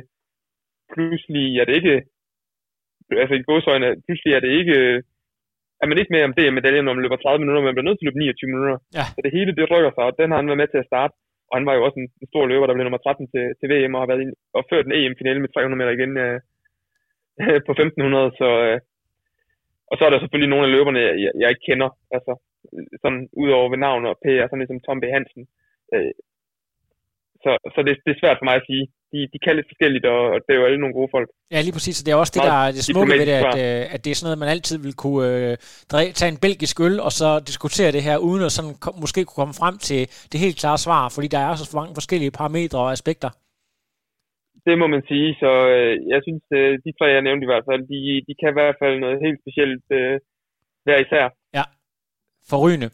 [0.93, 1.97] pludselig er det ikke
[3.23, 4.75] altså i godsøjne, pludselig er det ikke,
[5.81, 7.89] er man ikke med om det medalje, når man løber 30 minutter, men man bliver
[7.89, 8.77] nødt til at løbe 29 minutter.
[8.97, 9.05] Ja.
[9.15, 11.13] Så det hele, det rykker sig, og den har han været med til at starte.
[11.49, 13.67] Og han var jo også en, en stor løber, der blev nummer 13 til, til
[13.71, 16.37] VM, og har været ind, og ført en EM-finale med 300 meter igen øh,
[17.67, 18.49] på 1500, så...
[18.67, 18.79] Øh,
[19.91, 22.33] og så er der selvfølgelig nogle af løberne, jeg, jeg ikke kender, altså
[23.01, 25.05] sådan udover ved navn og P, sådan ligesom Tom B.
[25.15, 25.43] Hansen.
[25.93, 26.13] Øh,
[27.43, 30.05] så så det, det er svært for mig at sige, de, de kan lidt forskelligt,
[30.05, 31.29] og det er jo alle nogle gode folk.
[31.53, 32.03] Ja, lige præcis.
[32.05, 34.17] Det er også det, der er det smukke ved det, at, øh, at det er
[34.17, 35.53] sådan noget, man altid vil kunne øh,
[36.19, 38.73] tage en belgisk øl, og så diskutere det her, uden at sådan,
[39.03, 40.01] måske kunne komme frem til
[40.31, 43.29] det helt klare svar, fordi der er så mange forskellige parametre og aspekter.
[44.67, 47.67] Det må man sige, så øh, jeg synes, øh, de tre, jeg nævnte i hvert
[47.69, 50.15] fald, de, de kan i hvert fald noget helt specielt øh,
[50.85, 51.25] hver især.
[51.57, 51.63] Ja,
[52.51, 52.89] forrygende.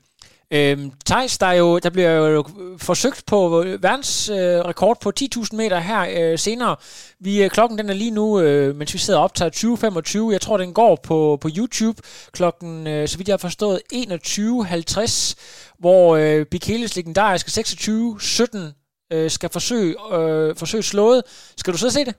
[0.53, 2.45] Øhm, Thijs, der, er jo, der bliver jo
[2.77, 6.75] forsøgt på verdensrekord øh, på 10.000 meter her øh, senere.
[7.19, 10.31] Vi, øh, klokken den er lige nu, øh, mens vi sidder og optager 20.25.
[10.31, 12.01] Jeg tror, den går på, på YouTube
[12.31, 19.49] klokken, øh, så vidt jeg har forstået, 21.50, hvor øh, Bikeles legendariske 26.17 øh, skal
[19.49, 21.21] forsøge, øh, forsøge slået.
[21.57, 22.15] Skal du så se det?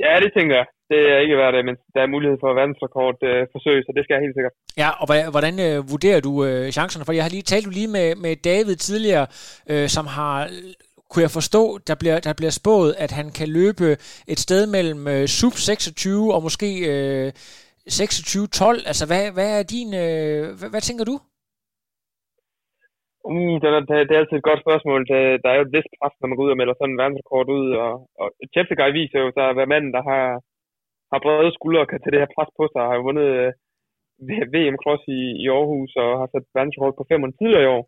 [0.00, 0.66] Ja, det tænker jeg.
[0.90, 4.02] Det er ikke værd det, men der er mulighed for verdensrekord øh, forsøg, så det
[4.04, 4.54] skal jeg helt sikkert.
[4.82, 7.04] Ja, og hvordan øh, vurderer du øh, chancerne?
[7.06, 9.26] For jeg har lige talt lige med, med David tidligere,
[9.72, 10.36] øh, som har
[11.10, 13.86] kunne jeg forstå, der bliver, der bliver spået, at han kan løbe
[14.32, 17.28] et sted mellem øh, sub 26 og måske øh,
[17.88, 18.88] 26-12.
[18.90, 19.90] Altså, hvad, hvad er din...
[20.04, 21.16] Øh, hvad, hvad tænker du?
[23.30, 25.00] Uh, det, er, det er altid et godt spørgsmål.
[25.12, 27.00] Det, der er jo et vist pres, når man går ud og melder sådan en
[27.02, 27.66] verdensrekord ud.
[27.84, 30.24] Og, og Cheptegei viser jo at være manden, der har,
[31.12, 32.82] har brede skuldre og kan tage det her pres på sig.
[32.88, 33.50] Har jo vundet øh,
[34.54, 37.84] VM Cross i, i Aarhus og har sat verdensrekord på 5 tidligere i år.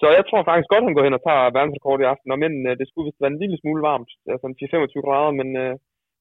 [0.00, 2.30] Så jeg tror faktisk godt, han går hen og tager verdensrekord i aften.
[2.34, 5.48] Og men øh, det skulle vist være en lille smule varmt, altså 4-25 grader, men
[5.62, 5.74] øh,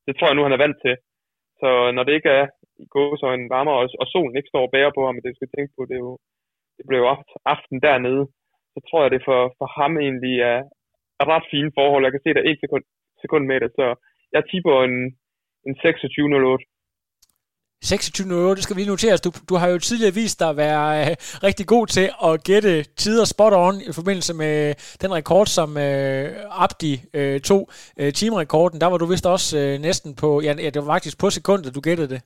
[0.06, 0.96] det tror jeg nu, han er vant til.
[1.62, 2.46] Så når det ikke er
[2.84, 5.74] i gåsøjne varmere, og, og solen ikke står og bærer på ham, det skal tænke
[5.76, 6.16] på, det er jo
[6.78, 7.02] det blev
[7.54, 8.24] aften dernede,
[8.74, 10.60] så tror jeg, det for, for ham egentlig er,
[11.22, 12.04] er ret fine forhold.
[12.04, 12.84] Jeg kan se, der er et sekund,
[13.24, 13.86] sekund med det, så
[14.36, 14.98] jeg tipper en,
[15.68, 16.74] en 26.08.
[17.84, 19.24] 26.08, det skal vi notere.
[19.26, 21.12] Du, du har jo tidligere vist dig at være øh,
[21.48, 24.56] rigtig god til at gætte tider spot on i forbindelse med
[25.04, 26.26] den rekord, som øh,
[26.66, 27.62] Abdi øh, tog,
[28.00, 28.78] øh, teamrekorden.
[28.82, 31.76] Der var du vist også øh, næsten på, ja, ja, det var faktisk på sekundet,
[31.78, 32.22] du gættede det.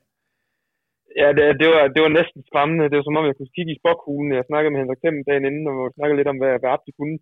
[1.22, 2.90] Ja, det, det, var, det var næsten skræmmende.
[2.90, 4.38] Det var som om, jeg kunne kigge i spokkuglen.
[4.40, 7.18] Jeg snakkede med Henrik Thiem dagen inden, og snakkede lidt om, hvad, hvad Abdi kunne.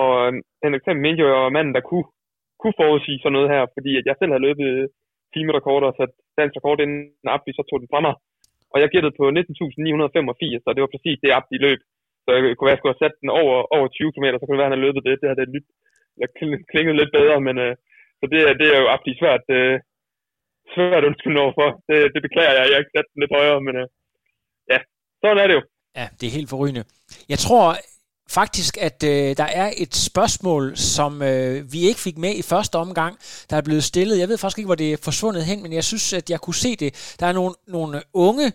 [0.00, 2.06] Og øhm, Henrik Thiem mente jo, at jeg var manden, der kunne,
[2.60, 4.68] kunne forudsige sådan noget her, fordi at jeg selv havde løbet
[5.34, 8.14] timerekord og sat dansk rekord inden Abdi så tog den fra mig.
[8.72, 11.80] Og jeg gættede på 19.985, og det var præcis det Abdi løb.
[12.24, 14.44] Så jeg kunne være, at jeg skulle have sat den over, over 20 km, så
[14.44, 15.14] kunne det være, at han havde løbet det.
[15.20, 15.68] Det havde det lidt,
[16.72, 17.72] klinget lidt bedre, men øh,
[18.18, 19.74] så det, det er jo Abdi svært, øh,
[20.74, 21.68] svært undskyld overfor.
[21.88, 23.86] Det, det beklager jeg, jeg har ikke sat den lidt højere, men øh,
[24.72, 24.78] ja,
[25.22, 25.62] sådan er det jo.
[25.98, 26.84] Ja, det er helt forrygende.
[27.32, 27.64] Jeg tror
[28.30, 32.76] faktisk, at øh, der er et spørgsmål, som øh, vi ikke fik med i første
[32.76, 33.16] omgang,
[33.50, 34.18] der er blevet stillet.
[34.18, 36.54] Jeg ved faktisk ikke, hvor det er forsvundet hen, men jeg synes, at jeg kunne
[36.54, 37.14] se det.
[37.20, 38.52] Der er nogle, nogle unge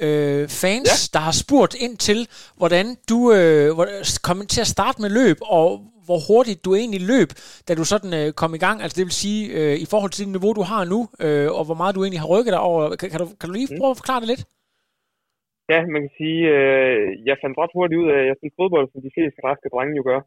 [0.00, 1.18] øh, fans, ja.
[1.18, 3.76] der har spurgt ind til, hvordan du øh,
[4.22, 7.32] kom til at starte med løb, og hvor hurtigt du egentlig løb,
[7.68, 8.82] da du sådan øh, kom i gang.
[8.82, 11.64] Altså det vil sige, øh, i forhold til det niveau, du har nu, øh, og
[11.64, 12.96] hvor meget du egentlig har rykket dig over.
[12.96, 13.78] Kan, kan, du, kan du lige mm.
[13.80, 14.44] prøve at forklare det lidt?
[15.72, 18.86] Ja, man kan sige, øh, jeg fandt ret hurtigt ud af, at jeg spiller fodbold,
[18.88, 20.20] som de fleste raske drenge jo gør.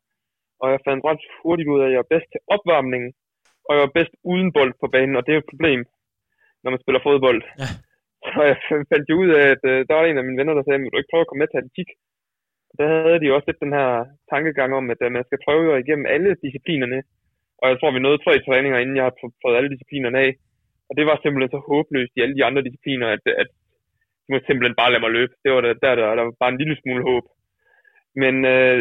[0.61, 3.03] Og jeg fandt ret hurtigt ud af, at jeg er bedst til opvarmning,
[3.68, 5.82] og jeg er bedst uden bold på banen, og det er jo et problem,
[6.64, 7.41] når man spiller fodbold.
[7.61, 7.70] Ja.
[8.32, 8.57] Så jeg
[8.91, 10.91] fandt jo ud af, at øh, der var en af mine venner, der sagde, at
[10.94, 11.90] du ikke prøve at komme med til atletik?
[12.78, 13.90] Der havde de også lidt den her
[14.34, 16.99] tankegang om, at øh, man skal prøve at igennem alle disciplinerne.
[17.61, 20.32] Og jeg tror, vi nåede tre træninger, inden jeg har prøvet alle disciplinerne af.
[20.90, 23.49] Og det var simpelthen så håbløst i alle de andre discipliner, at, at
[24.30, 25.34] må simpelthen bare lade mig løbe.
[25.43, 27.26] Det var der, der, der, der var bare en lille smule håb.
[28.22, 28.80] Men øh,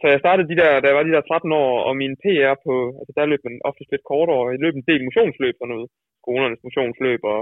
[0.00, 2.54] så jeg startede de der, da jeg var de der 13 år, og min PR
[2.66, 5.68] på, altså der løb man ofte lidt kortere, og jeg løb en del motionsløb og
[5.72, 5.88] noget.
[6.22, 7.38] Skolernes motionsløb og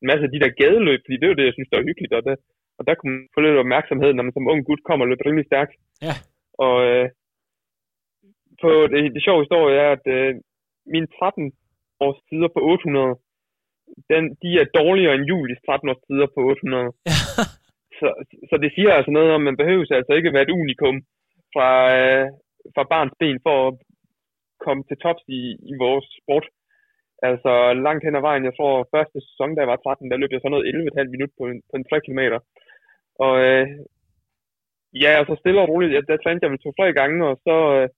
[0.00, 1.88] en masse af de der gadeløb, fordi det er jo det, jeg synes, der er
[1.88, 2.34] hyggeligt, og, det,
[2.78, 5.26] og der kunne man få lidt opmærksomhed, når man som ung gut kommer og løber
[5.26, 5.74] rimelig stærkt.
[6.06, 6.14] Ja.
[6.66, 7.06] Og øh,
[8.62, 10.30] på det, det sjove historie er, at øh,
[10.94, 11.52] mine 13
[12.04, 13.14] års tider på 800,
[14.10, 16.92] den, de er dårligere end Julis 13 års tider på 800.
[18.00, 18.08] så,
[18.50, 20.96] så det siger altså noget om, at man behøver altså ikke at være et unikum
[21.54, 22.26] fra, øh,
[22.74, 23.74] fra barns ben for at
[24.64, 26.46] komme til tops i, i vores sport.
[27.28, 27.52] Altså
[27.86, 30.40] langt hen ad vejen, jeg tror første sæson, da jeg var 13, der løb jeg
[30.40, 32.22] sådan noget 11,5 minut på en, på en 3 km.
[33.24, 33.66] Og øh,
[35.02, 37.56] ja, og så stille og roligt, ja, der trænede jeg vel to-tre gange, og så
[37.76, 37.88] øh,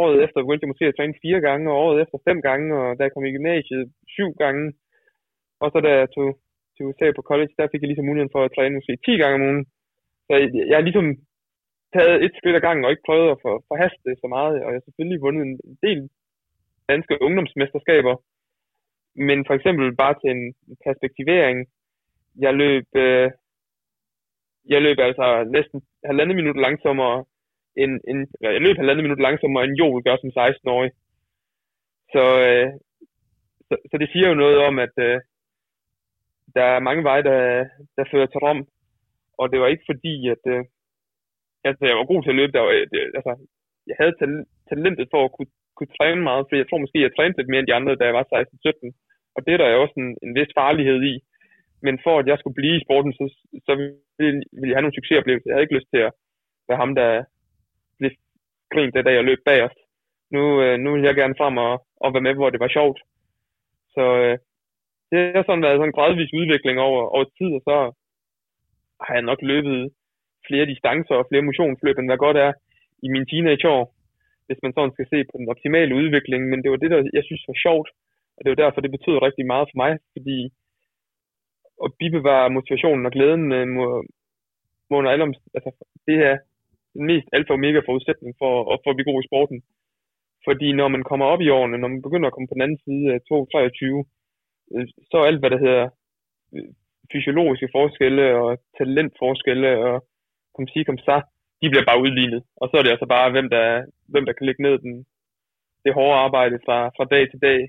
[0.00, 2.88] året efter begyndte jeg måske at træne fire gange, og året efter fem gange, og
[2.96, 3.84] da jeg kom i gymnasiet
[4.16, 4.64] syv gange.
[5.62, 6.28] Og så da jeg tog
[6.74, 9.36] til USA på college, der fik jeg ligesom muligheden for at træne måske 10 gange
[9.38, 9.64] om ugen.
[10.26, 11.08] Så jeg, jeg har ligesom
[11.94, 14.68] taget et skridt ad gangen og ikke prøvet at for, forhaste det så meget, og
[14.70, 15.56] jeg har selvfølgelig vundet en
[15.86, 16.00] del
[16.92, 18.14] danske ungdomsmesterskaber.
[19.28, 20.44] Men for eksempel bare til en
[20.86, 21.56] perspektivering,
[22.44, 23.30] jeg løb, øh,
[24.72, 25.26] jeg løb altså
[25.56, 27.24] næsten halvandet minut langsommere
[27.84, 30.90] en, en, jeg løb halvandet minut langsommere end Joel gør som 16-årig.
[32.14, 32.68] Så, øh,
[33.68, 35.20] så, så det siger jo noget om, at øh,
[36.58, 37.38] der er mange veje, der,
[37.96, 38.60] der fører til Rom.
[39.40, 40.62] Og det var ikke fordi, at øh,
[41.68, 42.52] altså, jeg var god til at løbe.
[42.56, 43.32] Der var, øh, det, altså,
[43.88, 44.14] jeg havde
[44.70, 47.60] talentet for at kunne, kunne træne meget, for jeg tror måske, jeg trænede lidt mere
[47.60, 48.90] end de andre, da jeg var 16-17.
[49.36, 51.14] Og det er der jo også en, en vis farlighed i.
[51.86, 53.24] Men for at jeg skulle blive i sporten, så,
[53.66, 53.72] så
[54.18, 55.48] ville, ville jeg have nogle succesoplevelser.
[55.48, 56.12] Jeg havde ikke lyst til at
[56.68, 57.10] være ham, der
[57.98, 58.10] blev
[58.72, 59.78] grint det, da jeg løb bagerst.
[60.34, 61.74] Nu, øh, nu vil jeg gerne frem og,
[62.04, 63.00] og være med, hvor det var sjovt.
[63.94, 64.38] Så øh,
[65.10, 67.76] det har sådan været sådan en gradvis udvikling over, over tid, og så
[69.04, 69.78] har jeg nok løbet
[70.48, 72.52] flere distancer og flere motionsløb, end der godt er
[73.06, 73.82] i mine teenageår,
[74.46, 76.42] hvis man sådan skal se på den optimale udvikling.
[76.50, 77.88] Men det var det, der jeg synes var sjovt,
[78.36, 80.38] og det var derfor, det betød rigtig meget for mig, fordi
[81.84, 83.84] at bibevare motivationen og glæden øh, må,
[84.88, 85.24] må under alle
[85.56, 85.70] altså,
[86.06, 86.36] det er
[86.94, 88.52] den mest alfa og omega forudsætning for,
[88.82, 89.58] for at blive god i sporten.
[90.46, 92.80] Fordi når man kommer op i årene, når man begynder at komme på den anden
[92.86, 94.17] side af 2-23,
[94.74, 95.84] Øh, så alt, hvad der hedder
[96.54, 96.70] øh,
[97.12, 99.94] fysiologiske forskelle og talentforskelle og
[100.54, 101.16] kom sige, kom så,
[101.60, 102.42] de bliver bare udlignet.
[102.60, 103.66] Og så er det altså bare, hvem der,
[104.12, 104.94] hvem der kan lægge ned den,
[105.84, 107.60] det hårde arbejde fra, fra dag til dag,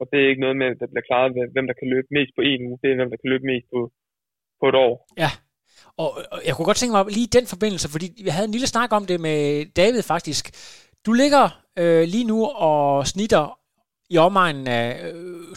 [0.00, 2.42] og det er ikke noget med, der bliver klaret hvem der kan løbe mest på
[2.50, 2.78] en uge.
[2.82, 3.80] Det er, hvem der kan løbe mest på,
[4.60, 4.94] på et år.
[5.24, 5.30] Ja,
[6.02, 6.08] og
[6.46, 9.04] jeg kunne godt tænke mig lige den forbindelse, fordi vi havde en lille snak om
[9.10, 9.38] det med
[9.80, 10.44] David faktisk.
[11.06, 11.44] Du ligger
[11.78, 12.38] øh, lige nu
[12.68, 13.44] og snitter
[14.14, 14.86] i omegnen af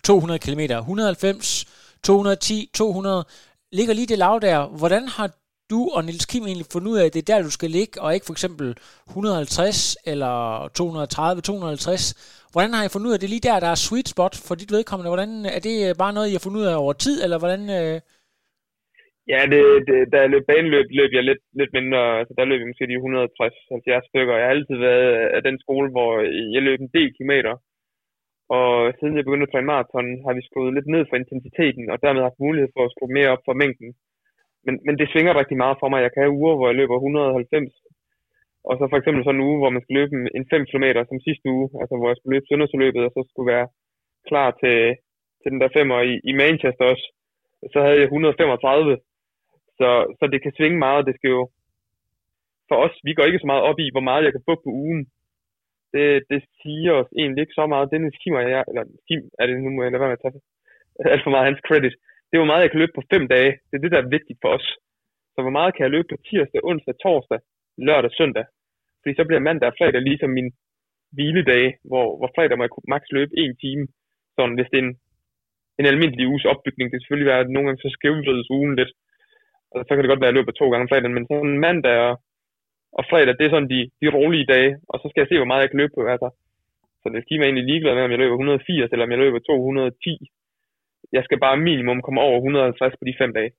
[0.03, 1.65] 200 km, 190,
[2.03, 3.25] 210, 200,
[3.71, 4.77] ligger lige det lav der.
[4.79, 5.27] Hvordan har
[5.71, 8.01] du og Nils Kim egentlig fundet ud af, at det er der, du skal ligge,
[8.03, 8.67] og ikke for eksempel
[9.09, 10.35] 150 eller
[10.75, 12.13] 230, 250?
[12.53, 14.35] Hvordan har I fundet ud af, at det er lige der, der er sweet spot
[14.47, 15.11] for dit vedkommende?
[15.13, 17.61] Hvordan, er det bare noget, I har fundet ud af over tid, eller hvordan...
[17.79, 17.95] Øh...
[19.33, 22.01] Ja, det, det, da jeg løb baneløb, løb jeg lidt, lidt mindre.
[22.19, 23.03] Altså, der løb jeg måske de
[24.01, 24.33] 160-70 stykker.
[24.35, 26.11] Jeg har altid været af den skole, hvor
[26.55, 27.53] jeg løb en del kilometer.
[28.57, 31.97] Og siden jeg begyndte at træne maraton, har vi skruet lidt ned for intensiteten, og
[32.03, 33.89] dermed haft mulighed for at skrue mere op for mængden.
[34.65, 35.99] Men, men det svinger rigtig meget for mig.
[36.01, 37.73] Jeg kan have uger, hvor jeg løber 190
[38.69, 41.19] og så for eksempel sådan en uge, hvor man skal løbe en 5 km som
[41.27, 43.67] sidste uge, altså hvor jeg skulle løbe søndagsløbet, og så skulle være
[44.29, 44.77] klar til,
[45.41, 47.05] til den der femmer i, i Manchester også.
[47.73, 48.97] Så havde jeg 135.
[49.79, 49.89] Så,
[50.19, 51.07] så det kan svinge meget.
[51.07, 51.43] Det skal jo,
[52.69, 54.71] for os, vi går ikke så meget op i, hvor meget jeg kan få på
[54.83, 55.01] ugen.
[55.95, 57.91] Det, det siger os egentlig ikke så meget.
[57.91, 60.25] Dennis Kim og jeg, eller Kim er det nu, må jeg lade være med at
[60.25, 60.41] tage
[61.13, 61.95] alt for meget hans credit.
[62.27, 63.51] Det er, jo meget jeg kan løbe på fem dage.
[63.67, 64.67] Det er det, der er vigtigt for os.
[65.33, 67.39] Så hvor meget kan jeg løbe på tirsdag, onsdag, torsdag,
[67.87, 68.45] lørdag, søndag.
[68.99, 70.49] Fordi så bliver mandag og fredag ligesom min
[71.15, 73.83] hviledag, hvor, hvor fredag må jeg kunne maks løbe en time.
[74.35, 74.93] Sådan, hvis det er en,
[75.79, 76.85] en almindelig uges opbygning.
[76.85, 78.91] Det kan selvfølgelig være, at nogle gange så skævvrides ugen lidt.
[79.71, 81.97] Og så kan det godt være, at jeg løber to gange fredag, men sådan mandag
[82.07, 82.13] og,
[82.97, 84.71] og fredag, det er sådan de, de rolige dage.
[84.91, 86.03] Og så skal jeg se, hvor meget jeg kan løbe på.
[86.13, 86.29] Altså,
[87.01, 89.39] så det skal mig egentlig ligeglad med, om jeg løber 180 eller om jeg løber
[89.39, 90.17] 210.
[91.17, 93.51] Jeg skal bare minimum komme over 150 på de fem dage.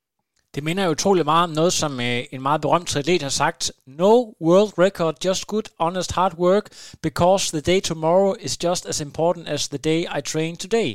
[0.55, 3.63] Det minder jo utrolig meget om noget, som øh, en meget berømt atlet har sagt.
[4.03, 4.13] No
[4.49, 6.67] world record, just good, honest hard work,
[7.07, 10.91] because the day tomorrow is just as important as the day I train today.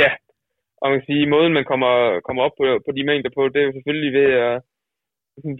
[0.00, 0.10] Ja,
[0.80, 1.92] og man kan sige, måden man kommer,
[2.26, 4.56] kommer op på, på de mængder på, det er jo selvfølgelig ved at,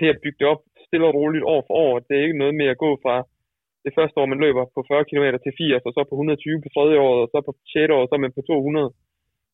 [0.00, 1.94] ved at bygge det op stille og roligt år for år.
[2.06, 3.16] Det er ikke noget med at gå fra
[3.86, 6.68] det første år, man løber på 40 km til 80, og så på 120 på
[6.74, 7.94] tredje år, og så på 6.
[7.94, 8.90] år, og så er man på 200.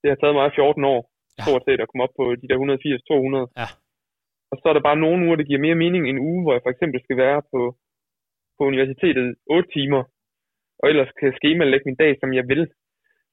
[0.03, 1.01] Det har taget mig 14 år
[1.39, 1.43] ja.
[1.45, 3.53] stort set at komme op på de der 180-200.
[3.61, 3.69] Ja.
[4.51, 6.65] Og så er der bare nogle uger, der giver mere mening en uge, hvor jeg
[6.65, 7.61] for eksempel skal være på,
[8.57, 10.03] på universitetet 8 timer,
[10.81, 12.63] og ellers kan skema lægge min dag, som jeg vil.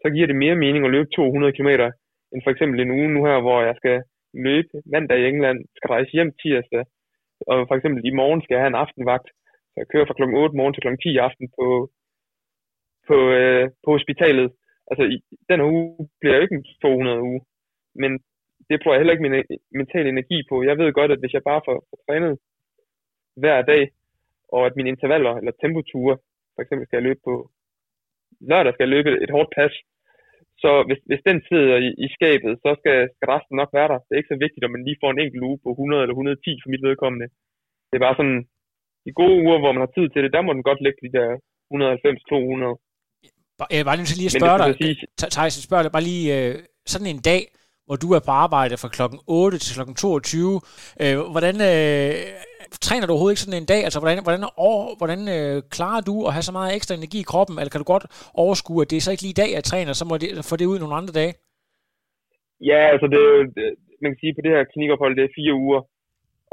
[0.02, 1.72] Så giver det mere mening at løbe 200 km,
[2.32, 3.98] end for eksempel en uge nu her, hvor jeg skal
[4.48, 6.84] løbe mandag i England, skal rejse hjem tirsdag,
[7.48, 9.28] og for eksempel i morgen skal jeg have en aftenvagt,
[9.72, 10.24] så jeg kører fra kl.
[10.24, 10.90] 8 morgen til kl.
[11.04, 11.68] 10 aften på,
[13.08, 14.48] på, øh, på hospitalet.
[14.92, 15.18] Altså, i,
[15.50, 17.42] den uge bliver jo ikke en 200 uge
[18.02, 18.12] men
[18.70, 20.64] det bruger jeg heller ikke min mental energi på.
[20.64, 22.40] Jeg ved godt, at hvis jeg bare får, får trænet
[23.42, 23.84] hver dag,
[24.56, 26.18] og at mine intervaller eller tempoture,
[26.56, 27.50] for eksempel skal jeg løbe på
[28.50, 29.74] lørdag, skal jeg løbe et hårdt pas,
[30.64, 34.00] så hvis, hvis den sidder i, i skabet, så skal, skal resten nok være der.
[34.06, 36.16] Det er ikke så vigtigt, om man lige får en enkelt uge på 100 eller
[36.16, 37.28] 110 for mit vedkommende.
[37.90, 38.40] Det er bare sådan,
[39.06, 41.16] de gode uger, hvor man har tid til det, der må den godt ligge de
[41.18, 41.28] der
[41.74, 42.76] 190-200.
[43.78, 44.72] Jeg var lige lige at spørge dig,
[45.36, 46.56] Thijs, spørger dig bare lige, øh,
[46.94, 47.42] sådan en dag,
[47.86, 50.62] hvor du er på arbejde fra klokken 8 til klokken 22.
[51.04, 52.14] Øh, hvordan øh,
[52.88, 53.82] træner du overhovedet ikke sådan en dag?
[53.88, 57.30] Altså, hvordan, hvordan, over, hvordan øh, klarer du at have så meget ekstra energi i
[57.32, 57.56] kroppen?
[57.56, 58.06] Eller kan du godt
[58.44, 60.56] overskue, at det er så ikke lige i dag, jeg træner, så må det, få
[60.60, 61.34] det ud nogle andre dage?
[62.70, 63.34] Ja, altså det jo,
[64.02, 65.82] man kan sige, på det her klinikophold, det er fire uger,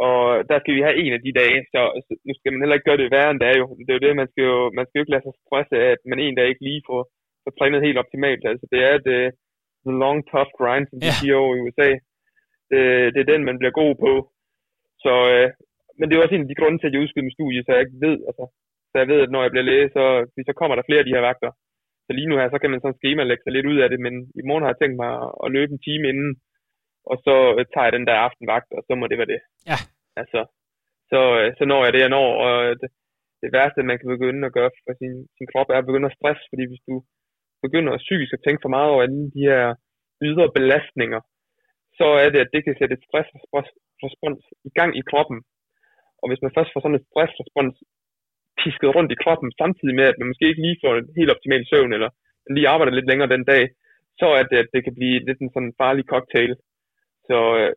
[0.06, 0.20] og
[0.51, 2.88] der skal vi have en af de dage, så, så nu skal man heller ikke
[2.90, 3.66] gøre det værre end det er jo.
[3.84, 5.88] Det er jo det, man skal jo, man skal jo ikke lade sig stresse af,
[5.97, 7.01] at man en dag ikke lige får,
[7.43, 8.44] får trænet helt optimalt.
[8.52, 9.06] Altså det er, at
[9.86, 11.16] the long tough grind, som de ja.
[11.18, 11.90] siger over i USA.
[12.70, 12.82] Det,
[13.14, 14.12] det er den, man bliver god på.
[15.05, 15.48] Så, øh,
[15.98, 17.70] men det er også en af de grunde til, at jeg udskyder min studie, så
[17.73, 18.44] jeg ikke ved, altså,
[18.90, 20.05] så jeg ved, at når jeg bliver læge, så,
[20.48, 21.51] så kommer der flere af de her vagter.
[22.06, 24.01] Så lige nu her, så kan man sådan schema lægge sig lidt ud af det,
[24.06, 25.12] men i morgen har jeg tænkt mig
[25.44, 26.31] at løbe en time inden,
[27.10, 29.40] og så øh, tager jeg den der aftenvagt, og så må det være det.
[29.70, 29.78] Ja.
[30.20, 30.40] Altså,
[31.10, 32.89] så, øh, så når jeg det, jeg når, og det,
[33.43, 36.16] det værste, man kan begynde at gøre for sin, sin krop, er at begynde at
[36.18, 36.94] stresse, fordi hvis du
[37.64, 39.64] begynder at psykisk at tænke for meget over alle de her
[40.27, 41.20] ydre belastninger,
[41.98, 45.39] så er det, at det kan sætte et stressrespons i gang i kroppen.
[46.26, 47.76] Og hvis man først får sådan et stressrespons
[48.60, 51.64] pisket rundt i kroppen, samtidig med, at man måske ikke lige får en helt optimal
[51.70, 52.10] søvn, eller
[52.56, 53.62] lige arbejder lidt længere den dag,
[54.20, 56.52] så er det, at det kan blive lidt en sådan farlig cocktail.
[57.28, 57.72] Så øh,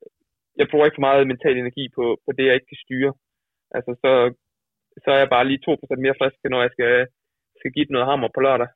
[0.59, 3.11] jeg bruger ikke for meget mental energi på, på det, jeg ikke kan styre.
[3.77, 4.11] Altså, så,
[5.03, 6.93] så er jeg bare lige 2% mere frisk, når jeg skal,
[7.59, 8.69] skal give det noget hammer på lørdag.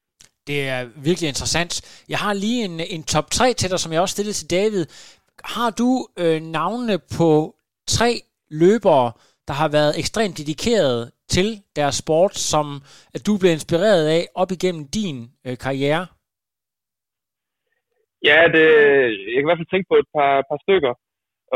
[0.49, 1.73] Det er virkelig interessant.
[2.13, 4.83] Jeg har lige en, en top 3 til dig, som jeg også stillede til David.
[5.55, 5.89] Har du
[6.23, 7.29] øh, navnene på
[7.97, 8.11] tre
[8.61, 9.11] løbere,
[9.47, 12.65] der har været ekstremt dedikeret til deres sport, som
[13.15, 15.17] at du blev inspireret af op igennem din
[15.47, 16.05] øh, karriere?
[18.29, 18.65] Ja, det,
[19.25, 20.93] jeg kan i hvert fald tænke på et par, par stykker.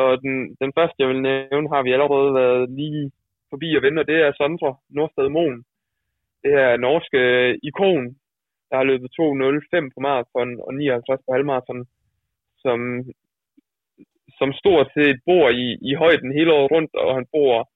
[0.01, 3.11] Og den, den første, jeg vil nævne, har vi allerede været lige
[3.51, 5.57] forbi og vende, og det er Sondre Nordsted Moen.
[6.43, 8.05] Det her norske øh, ikon,
[8.69, 11.81] der har løbet 2.05 på maraton og 59 på halvmaraton,
[12.63, 12.79] som,
[14.39, 17.69] som stort set bor i, i højden hele året rundt, og han bor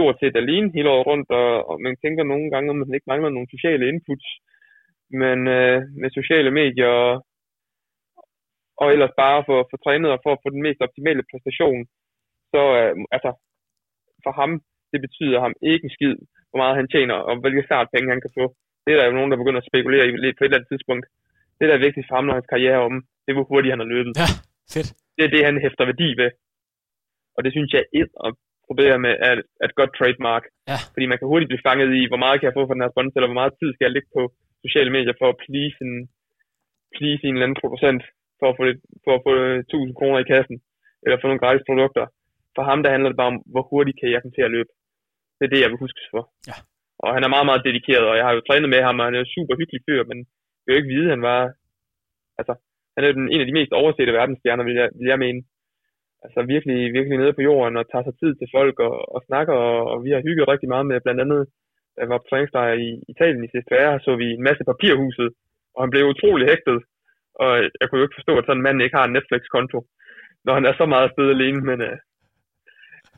[0.00, 3.10] stort set alene hele året rundt, og, og man tænker nogle gange, om man ikke
[3.12, 4.28] mangler nogle sociale inputs,
[5.22, 7.12] men øh, med sociale medier og,
[8.82, 11.80] og ellers bare for, for trænet og for at få den mest optimale præstation,
[12.52, 13.30] så øh, altså,
[14.24, 14.50] for ham,
[14.92, 16.16] det betyder ham ikke en skid,
[16.48, 18.44] hvor meget han tjener, og hvilke start penge han kan få.
[18.84, 20.72] Det er der jo nogen, der begynder at spekulere i lidt på et eller andet
[20.72, 21.04] tidspunkt.
[21.58, 23.72] Det, der er vigtigt for ham, når hans karriere er om, det er, hvor hurtigt
[23.74, 24.12] han har løbet.
[24.22, 24.28] Ja,
[24.74, 24.88] fedt.
[25.16, 26.30] Det er det, han hæfter værdi ved.
[27.36, 27.86] Og det synes jeg er
[28.70, 30.44] probere med er, er et godt trademark.
[30.70, 30.78] Ja.
[30.94, 32.94] Fordi man kan hurtigt blive fanget i, hvor meget kan jeg få for den her
[32.94, 34.22] sponsor, eller hvor meget tid skal jeg lægge på
[34.64, 35.94] sociale medier for at please en,
[36.96, 38.02] please en eller anden producent
[38.40, 40.56] for at få, lidt, for at få 1000 kroner i kassen,
[41.04, 42.04] eller få nogle gratis produkter.
[42.56, 44.70] For ham, der handler det bare om, hvor hurtigt kan jeg komme til at løbe.
[45.36, 46.22] Det er det, jeg vil huskes for.
[46.50, 46.56] Ja.
[47.04, 49.14] Og han er meget, meget dedikeret, og jeg har jo trænet med ham, og han
[49.14, 50.18] er en super hyggelig fyr, men
[50.60, 51.40] jeg vil jo ikke vide, at han var...
[52.40, 52.54] Altså,
[52.94, 55.40] han er den, en af de mest oversete verdensstjerner, vil jeg, vil jeg mene.
[56.24, 59.54] Altså virkelig, virkelig nede på jorden, og tager sig tid til folk, og, og snakker,
[59.68, 61.42] og, og vi har hygget rigtig meget med blandt andet,
[61.94, 65.28] da jeg var på træningslejr i Italien i CSTR, så vi en masse papirhuset,
[65.74, 66.78] og han blev utrolig hægtet,
[67.42, 69.78] og jeg kunne jo ikke forstå, at sådan en mand ikke har en Netflix-konto,
[70.44, 71.96] når han er så meget sted alene, men uh,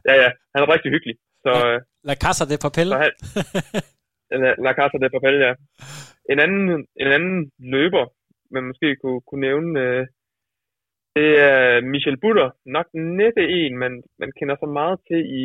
[0.08, 1.16] ja, ja, han er rigtig hyggelig.
[1.44, 2.88] Så, uh, La Casa de Papel.
[2.92, 3.12] Så han,
[4.42, 5.52] La, La Casa de Papel, ja.
[6.32, 6.62] En anden,
[7.02, 7.36] en anden
[7.74, 8.04] løber,
[8.54, 10.02] man måske kunne, kunne nævne, uh,
[11.16, 12.50] det er Michel Butter.
[12.66, 15.44] Nok næppe en, man, man kender så meget til i,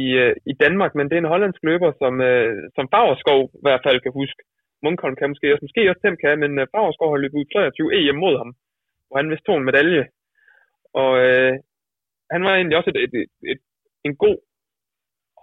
[0.00, 3.62] i, øh, i Danmark, men det er en hollandsk løber, som, øh, som Fagerskov i
[3.62, 4.42] hvert fald kan huske.
[4.82, 7.94] Munkholm kan måske også, måske også Tem kan, men uh, Fagerskov har løbet ud 23
[7.98, 8.50] EM mod ham,
[9.06, 10.04] hvor han vist tog en medalje.
[11.02, 11.52] Og øh,
[12.32, 13.60] han var egentlig også et, et, et, et,
[14.04, 14.38] en god,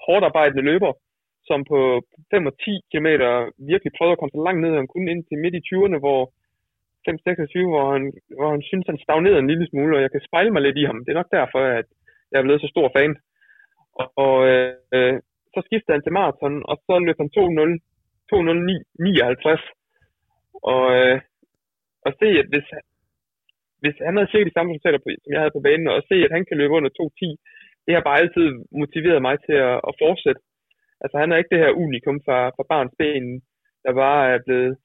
[0.06, 0.94] hårdt arbejdende løber,
[1.50, 1.80] som på
[2.32, 3.10] 5 og 10 km
[3.72, 6.22] virkelig prøvede at komme så langt ned, han kunne ind til midt i 20'erne, hvor
[7.10, 8.04] 5-26, hvor han,
[8.38, 10.86] hvor han synes, han stagnerede en lille smule, og jeg kan spejle mig lidt i
[10.90, 11.00] ham.
[11.04, 11.88] Det er nok derfor, at
[12.32, 13.14] jeg er blevet så stor fan.
[14.02, 14.36] Og, og
[14.96, 15.16] øh,
[15.54, 17.80] så skiftede han til maraton, og så løb han 2-0
[18.30, 19.62] 259.
[20.74, 21.18] Og, øh,
[22.06, 22.68] og se, at hvis,
[23.82, 26.16] hvis han havde cirka de samme resultater, på, som jeg havde på banen, og se,
[26.26, 27.36] at han kan løbe under 2.10,
[27.86, 28.48] det har bare altid
[28.82, 30.42] motiveret mig til at, at fortsætte.
[31.02, 33.26] Altså, han er ikke det her unikum fra, fra barns ben,
[33.84, 34.78] der bare er blevet,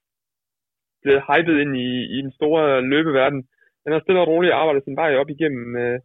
[1.02, 3.40] blevet hypet ind i, i den store løbeverden.
[3.85, 5.97] Han har stille og roligt arbejdet sin vej op igennem øh,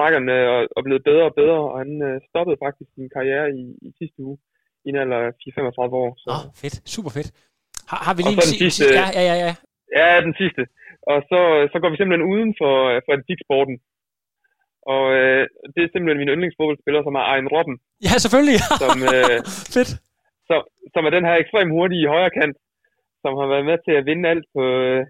[0.00, 3.62] rækkerne og, og blevet bedre og bedre, og han øh, stoppede faktisk sin karriere i,
[3.86, 4.36] i sidste uge
[4.84, 6.10] i en alder af 4-35 år.
[6.22, 6.28] Så.
[6.36, 6.76] Oh, fedt.
[6.94, 7.28] Super fedt.
[7.90, 9.54] Har, har vi lige en den si- sidste- si- Ja, ja, ja, ja.
[9.98, 10.62] Ja, den sidste.
[11.12, 11.40] Og så,
[11.72, 12.74] så går vi simpelthen uden for,
[13.04, 13.76] for atletiksporten.
[14.94, 15.42] Og øh,
[15.74, 17.76] det er simpelthen min yndlingsfodboldspiller, som er Ejn Robben,
[18.08, 18.58] Ja, selvfølgelig.
[18.82, 19.38] som, øh,
[19.74, 19.90] fedt.
[20.48, 20.58] som,
[20.94, 22.56] som er den her ekstremt hurtige højre kant,
[23.22, 25.02] som har været med til at vinde alt på, øh,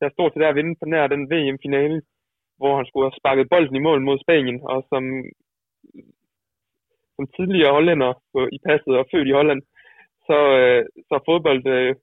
[0.00, 2.02] der stod til der at vinde på nær den VM-finale,
[2.58, 5.02] hvor han skulle have sparket bolden i mål mod Spanien, og som,
[7.16, 9.62] som tidligere hollænder på, i passet og født i Holland,
[10.28, 11.94] så, øh, så er fodbold øh,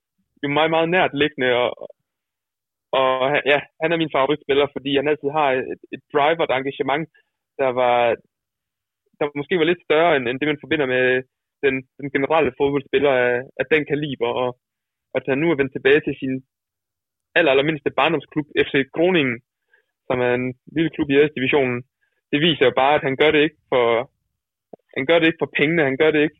[0.43, 1.69] jo meget, meget nært liggende, og,
[2.99, 3.09] og
[3.51, 7.09] ja, han er min favoritspiller, fordi han altid har et, et drive og et engagement,
[7.61, 7.97] der var,
[9.19, 11.05] der måske var lidt større, end, end det man forbinder med
[11.63, 14.49] den, den generelle fodboldspiller af, af den kaliber, og
[15.17, 16.33] at han nu er vendt tilbage til sin
[17.37, 19.37] aller, allermindste barndomsklub, FC Groningen,
[20.07, 21.79] som er en lille klub i divisionen.
[22.31, 23.85] Det viser jo bare, at han gør det ikke for,
[24.97, 26.39] han gør det ikke for pengene, han gør det ikke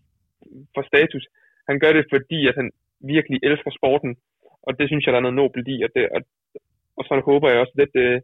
[0.76, 1.23] for status.
[1.69, 2.68] Han gør det, fordi at han
[3.14, 4.11] virkelig elsker sporten,
[4.68, 6.22] og det synes jeg, der er noget nobelt i, og, det, og,
[6.98, 8.22] og så håber jeg også lidt, øh,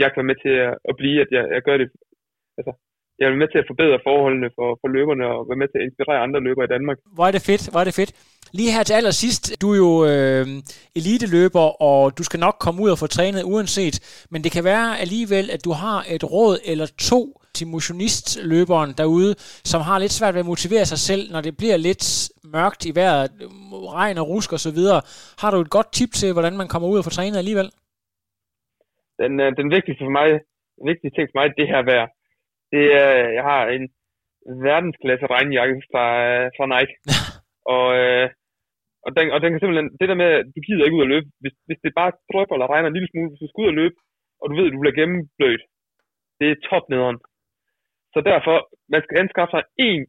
[0.00, 1.88] jeg kan være med til at, at blive, at jeg, jeg gør det,
[2.58, 2.72] altså,
[3.18, 5.86] jeg er med til at forbedre forholdene for, for løberne, og være med til at
[5.88, 6.98] inspirere andre løbere i Danmark.
[7.16, 8.12] Hvor er det fedt, hvor er det fedt.
[8.58, 10.46] Lige her til allersidst, du er jo øh,
[10.98, 13.96] eliteløber, og du skal nok komme ud og få trænet uanset,
[14.32, 17.20] men det kan være alligevel, at du har et råd eller to
[17.56, 19.32] til motionistløberen derude,
[19.70, 22.04] som har lidt svært ved at motivere sig selv, når det bliver lidt
[22.56, 23.30] mørkt i vejret,
[23.98, 25.00] regn og rusk og så videre.
[25.42, 27.70] Har du et godt tip til, hvordan man kommer ud og får trænet alligevel?
[29.20, 30.28] den, øh, den vigtigste for mig,
[30.78, 32.06] den vigtigste ting for mig, det her vejr,
[32.72, 33.84] det er, jeg har en
[34.68, 36.94] verdensklasse regnjakke fra, øh, fra Nike.
[37.76, 38.26] og, øh,
[39.06, 41.12] og, den, og den kan simpelthen, det der med, at du gider ikke ud at
[41.14, 43.72] løbe, hvis, hvis det bare drypper eller regner en lille smule, hvis du skal ud
[43.72, 43.96] og løbe,
[44.40, 45.62] og du ved, at du bliver gennemblødt,
[46.38, 47.18] det er top nederen.
[48.14, 48.56] Så derfor,
[48.94, 50.00] man skal anskaffe sig en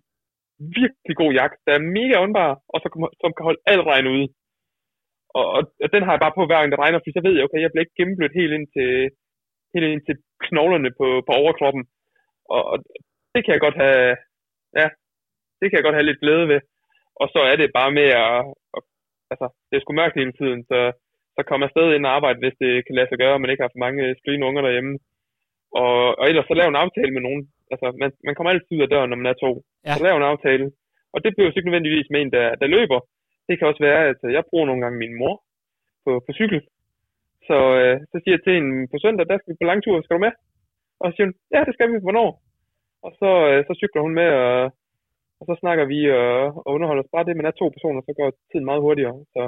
[0.80, 2.88] virkelig god jakke, der er mega åndbar, og så,
[3.22, 4.28] som kan holde al regn ude.
[5.38, 7.36] Og, og, og, den har jeg bare på hver gang det regner, fordi så ved
[7.36, 8.90] jeg, okay, jeg bliver ikke gennemblødt helt ind til,
[9.74, 10.16] helt ind til
[10.46, 11.84] knoglerne på, på overkroppen.
[12.56, 12.78] Og, og
[13.34, 14.16] det kan jeg godt have,
[14.80, 14.88] ja,
[15.60, 16.60] det kan jeg godt have lidt glæde ved.
[17.22, 18.36] Og så er det bare med at
[19.36, 20.80] altså, det er sgu mørkt hele tiden, så,
[21.36, 23.52] så kommer jeg stadig ind og arbejde, hvis det kan lade sig gøre, og man
[23.52, 24.94] ikke har for mange skrigende unger derhjemme.
[25.82, 27.44] Og, og ellers så lave en aftale med nogen.
[27.72, 29.52] Altså, man, man kommer altid ud af døren, når man er to.
[29.86, 29.94] Ja.
[29.94, 30.66] Så lave en aftale.
[31.14, 33.00] Og det bliver jo ikke nødvendigvis med en, der, der løber.
[33.48, 35.36] Det kan også være, at jeg bruger nogle gange min mor
[36.06, 36.60] på, på cykel.
[37.48, 40.18] Så, øh, så siger jeg til hende på søndag, der skal vi på langtur, skal
[40.18, 40.34] du med?
[41.00, 42.30] Og så siger hun, ja, det skal vi, hvornår?
[43.06, 44.72] Og så, øh, så cykler hun med, og,
[45.40, 47.14] og så snakker vi øh, og underholder os.
[47.16, 49.16] Bare det, man er to personer, så går tiden meget hurtigere.
[49.34, 49.42] Så,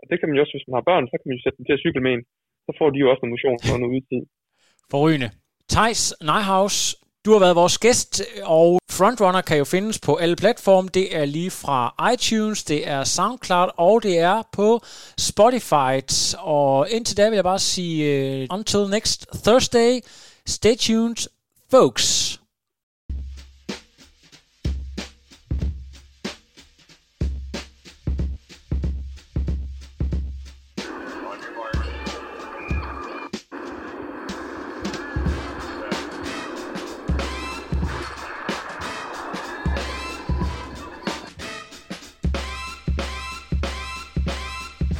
[0.00, 1.58] og det kan man jo også, hvis man har børn, så kan man jo sætte
[1.58, 2.22] dem til at cykle med en.
[2.66, 4.22] Så får de jo også noget motion og noget udtid.
[4.92, 5.28] Forrygende.
[5.72, 6.76] Thijs Neihaus,
[7.24, 8.12] du har været vores gæst,
[8.58, 8.68] og
[8.98, 10.88] Frontrunner kan jo findes på alle platforme.
[10.98, 11.78] Det er lige fra
[12.12, 14.68] iTunes, det er SoundCloud, og det er på
[15.30, 15.94] Spotify.
[16.38, 17.96] Og indtil da vil jeg bare sige,
[18.50, 19.92] uh, until next Thursday,
[20.46, 21.20] stay tuned,
[21.70, 22.27] folks.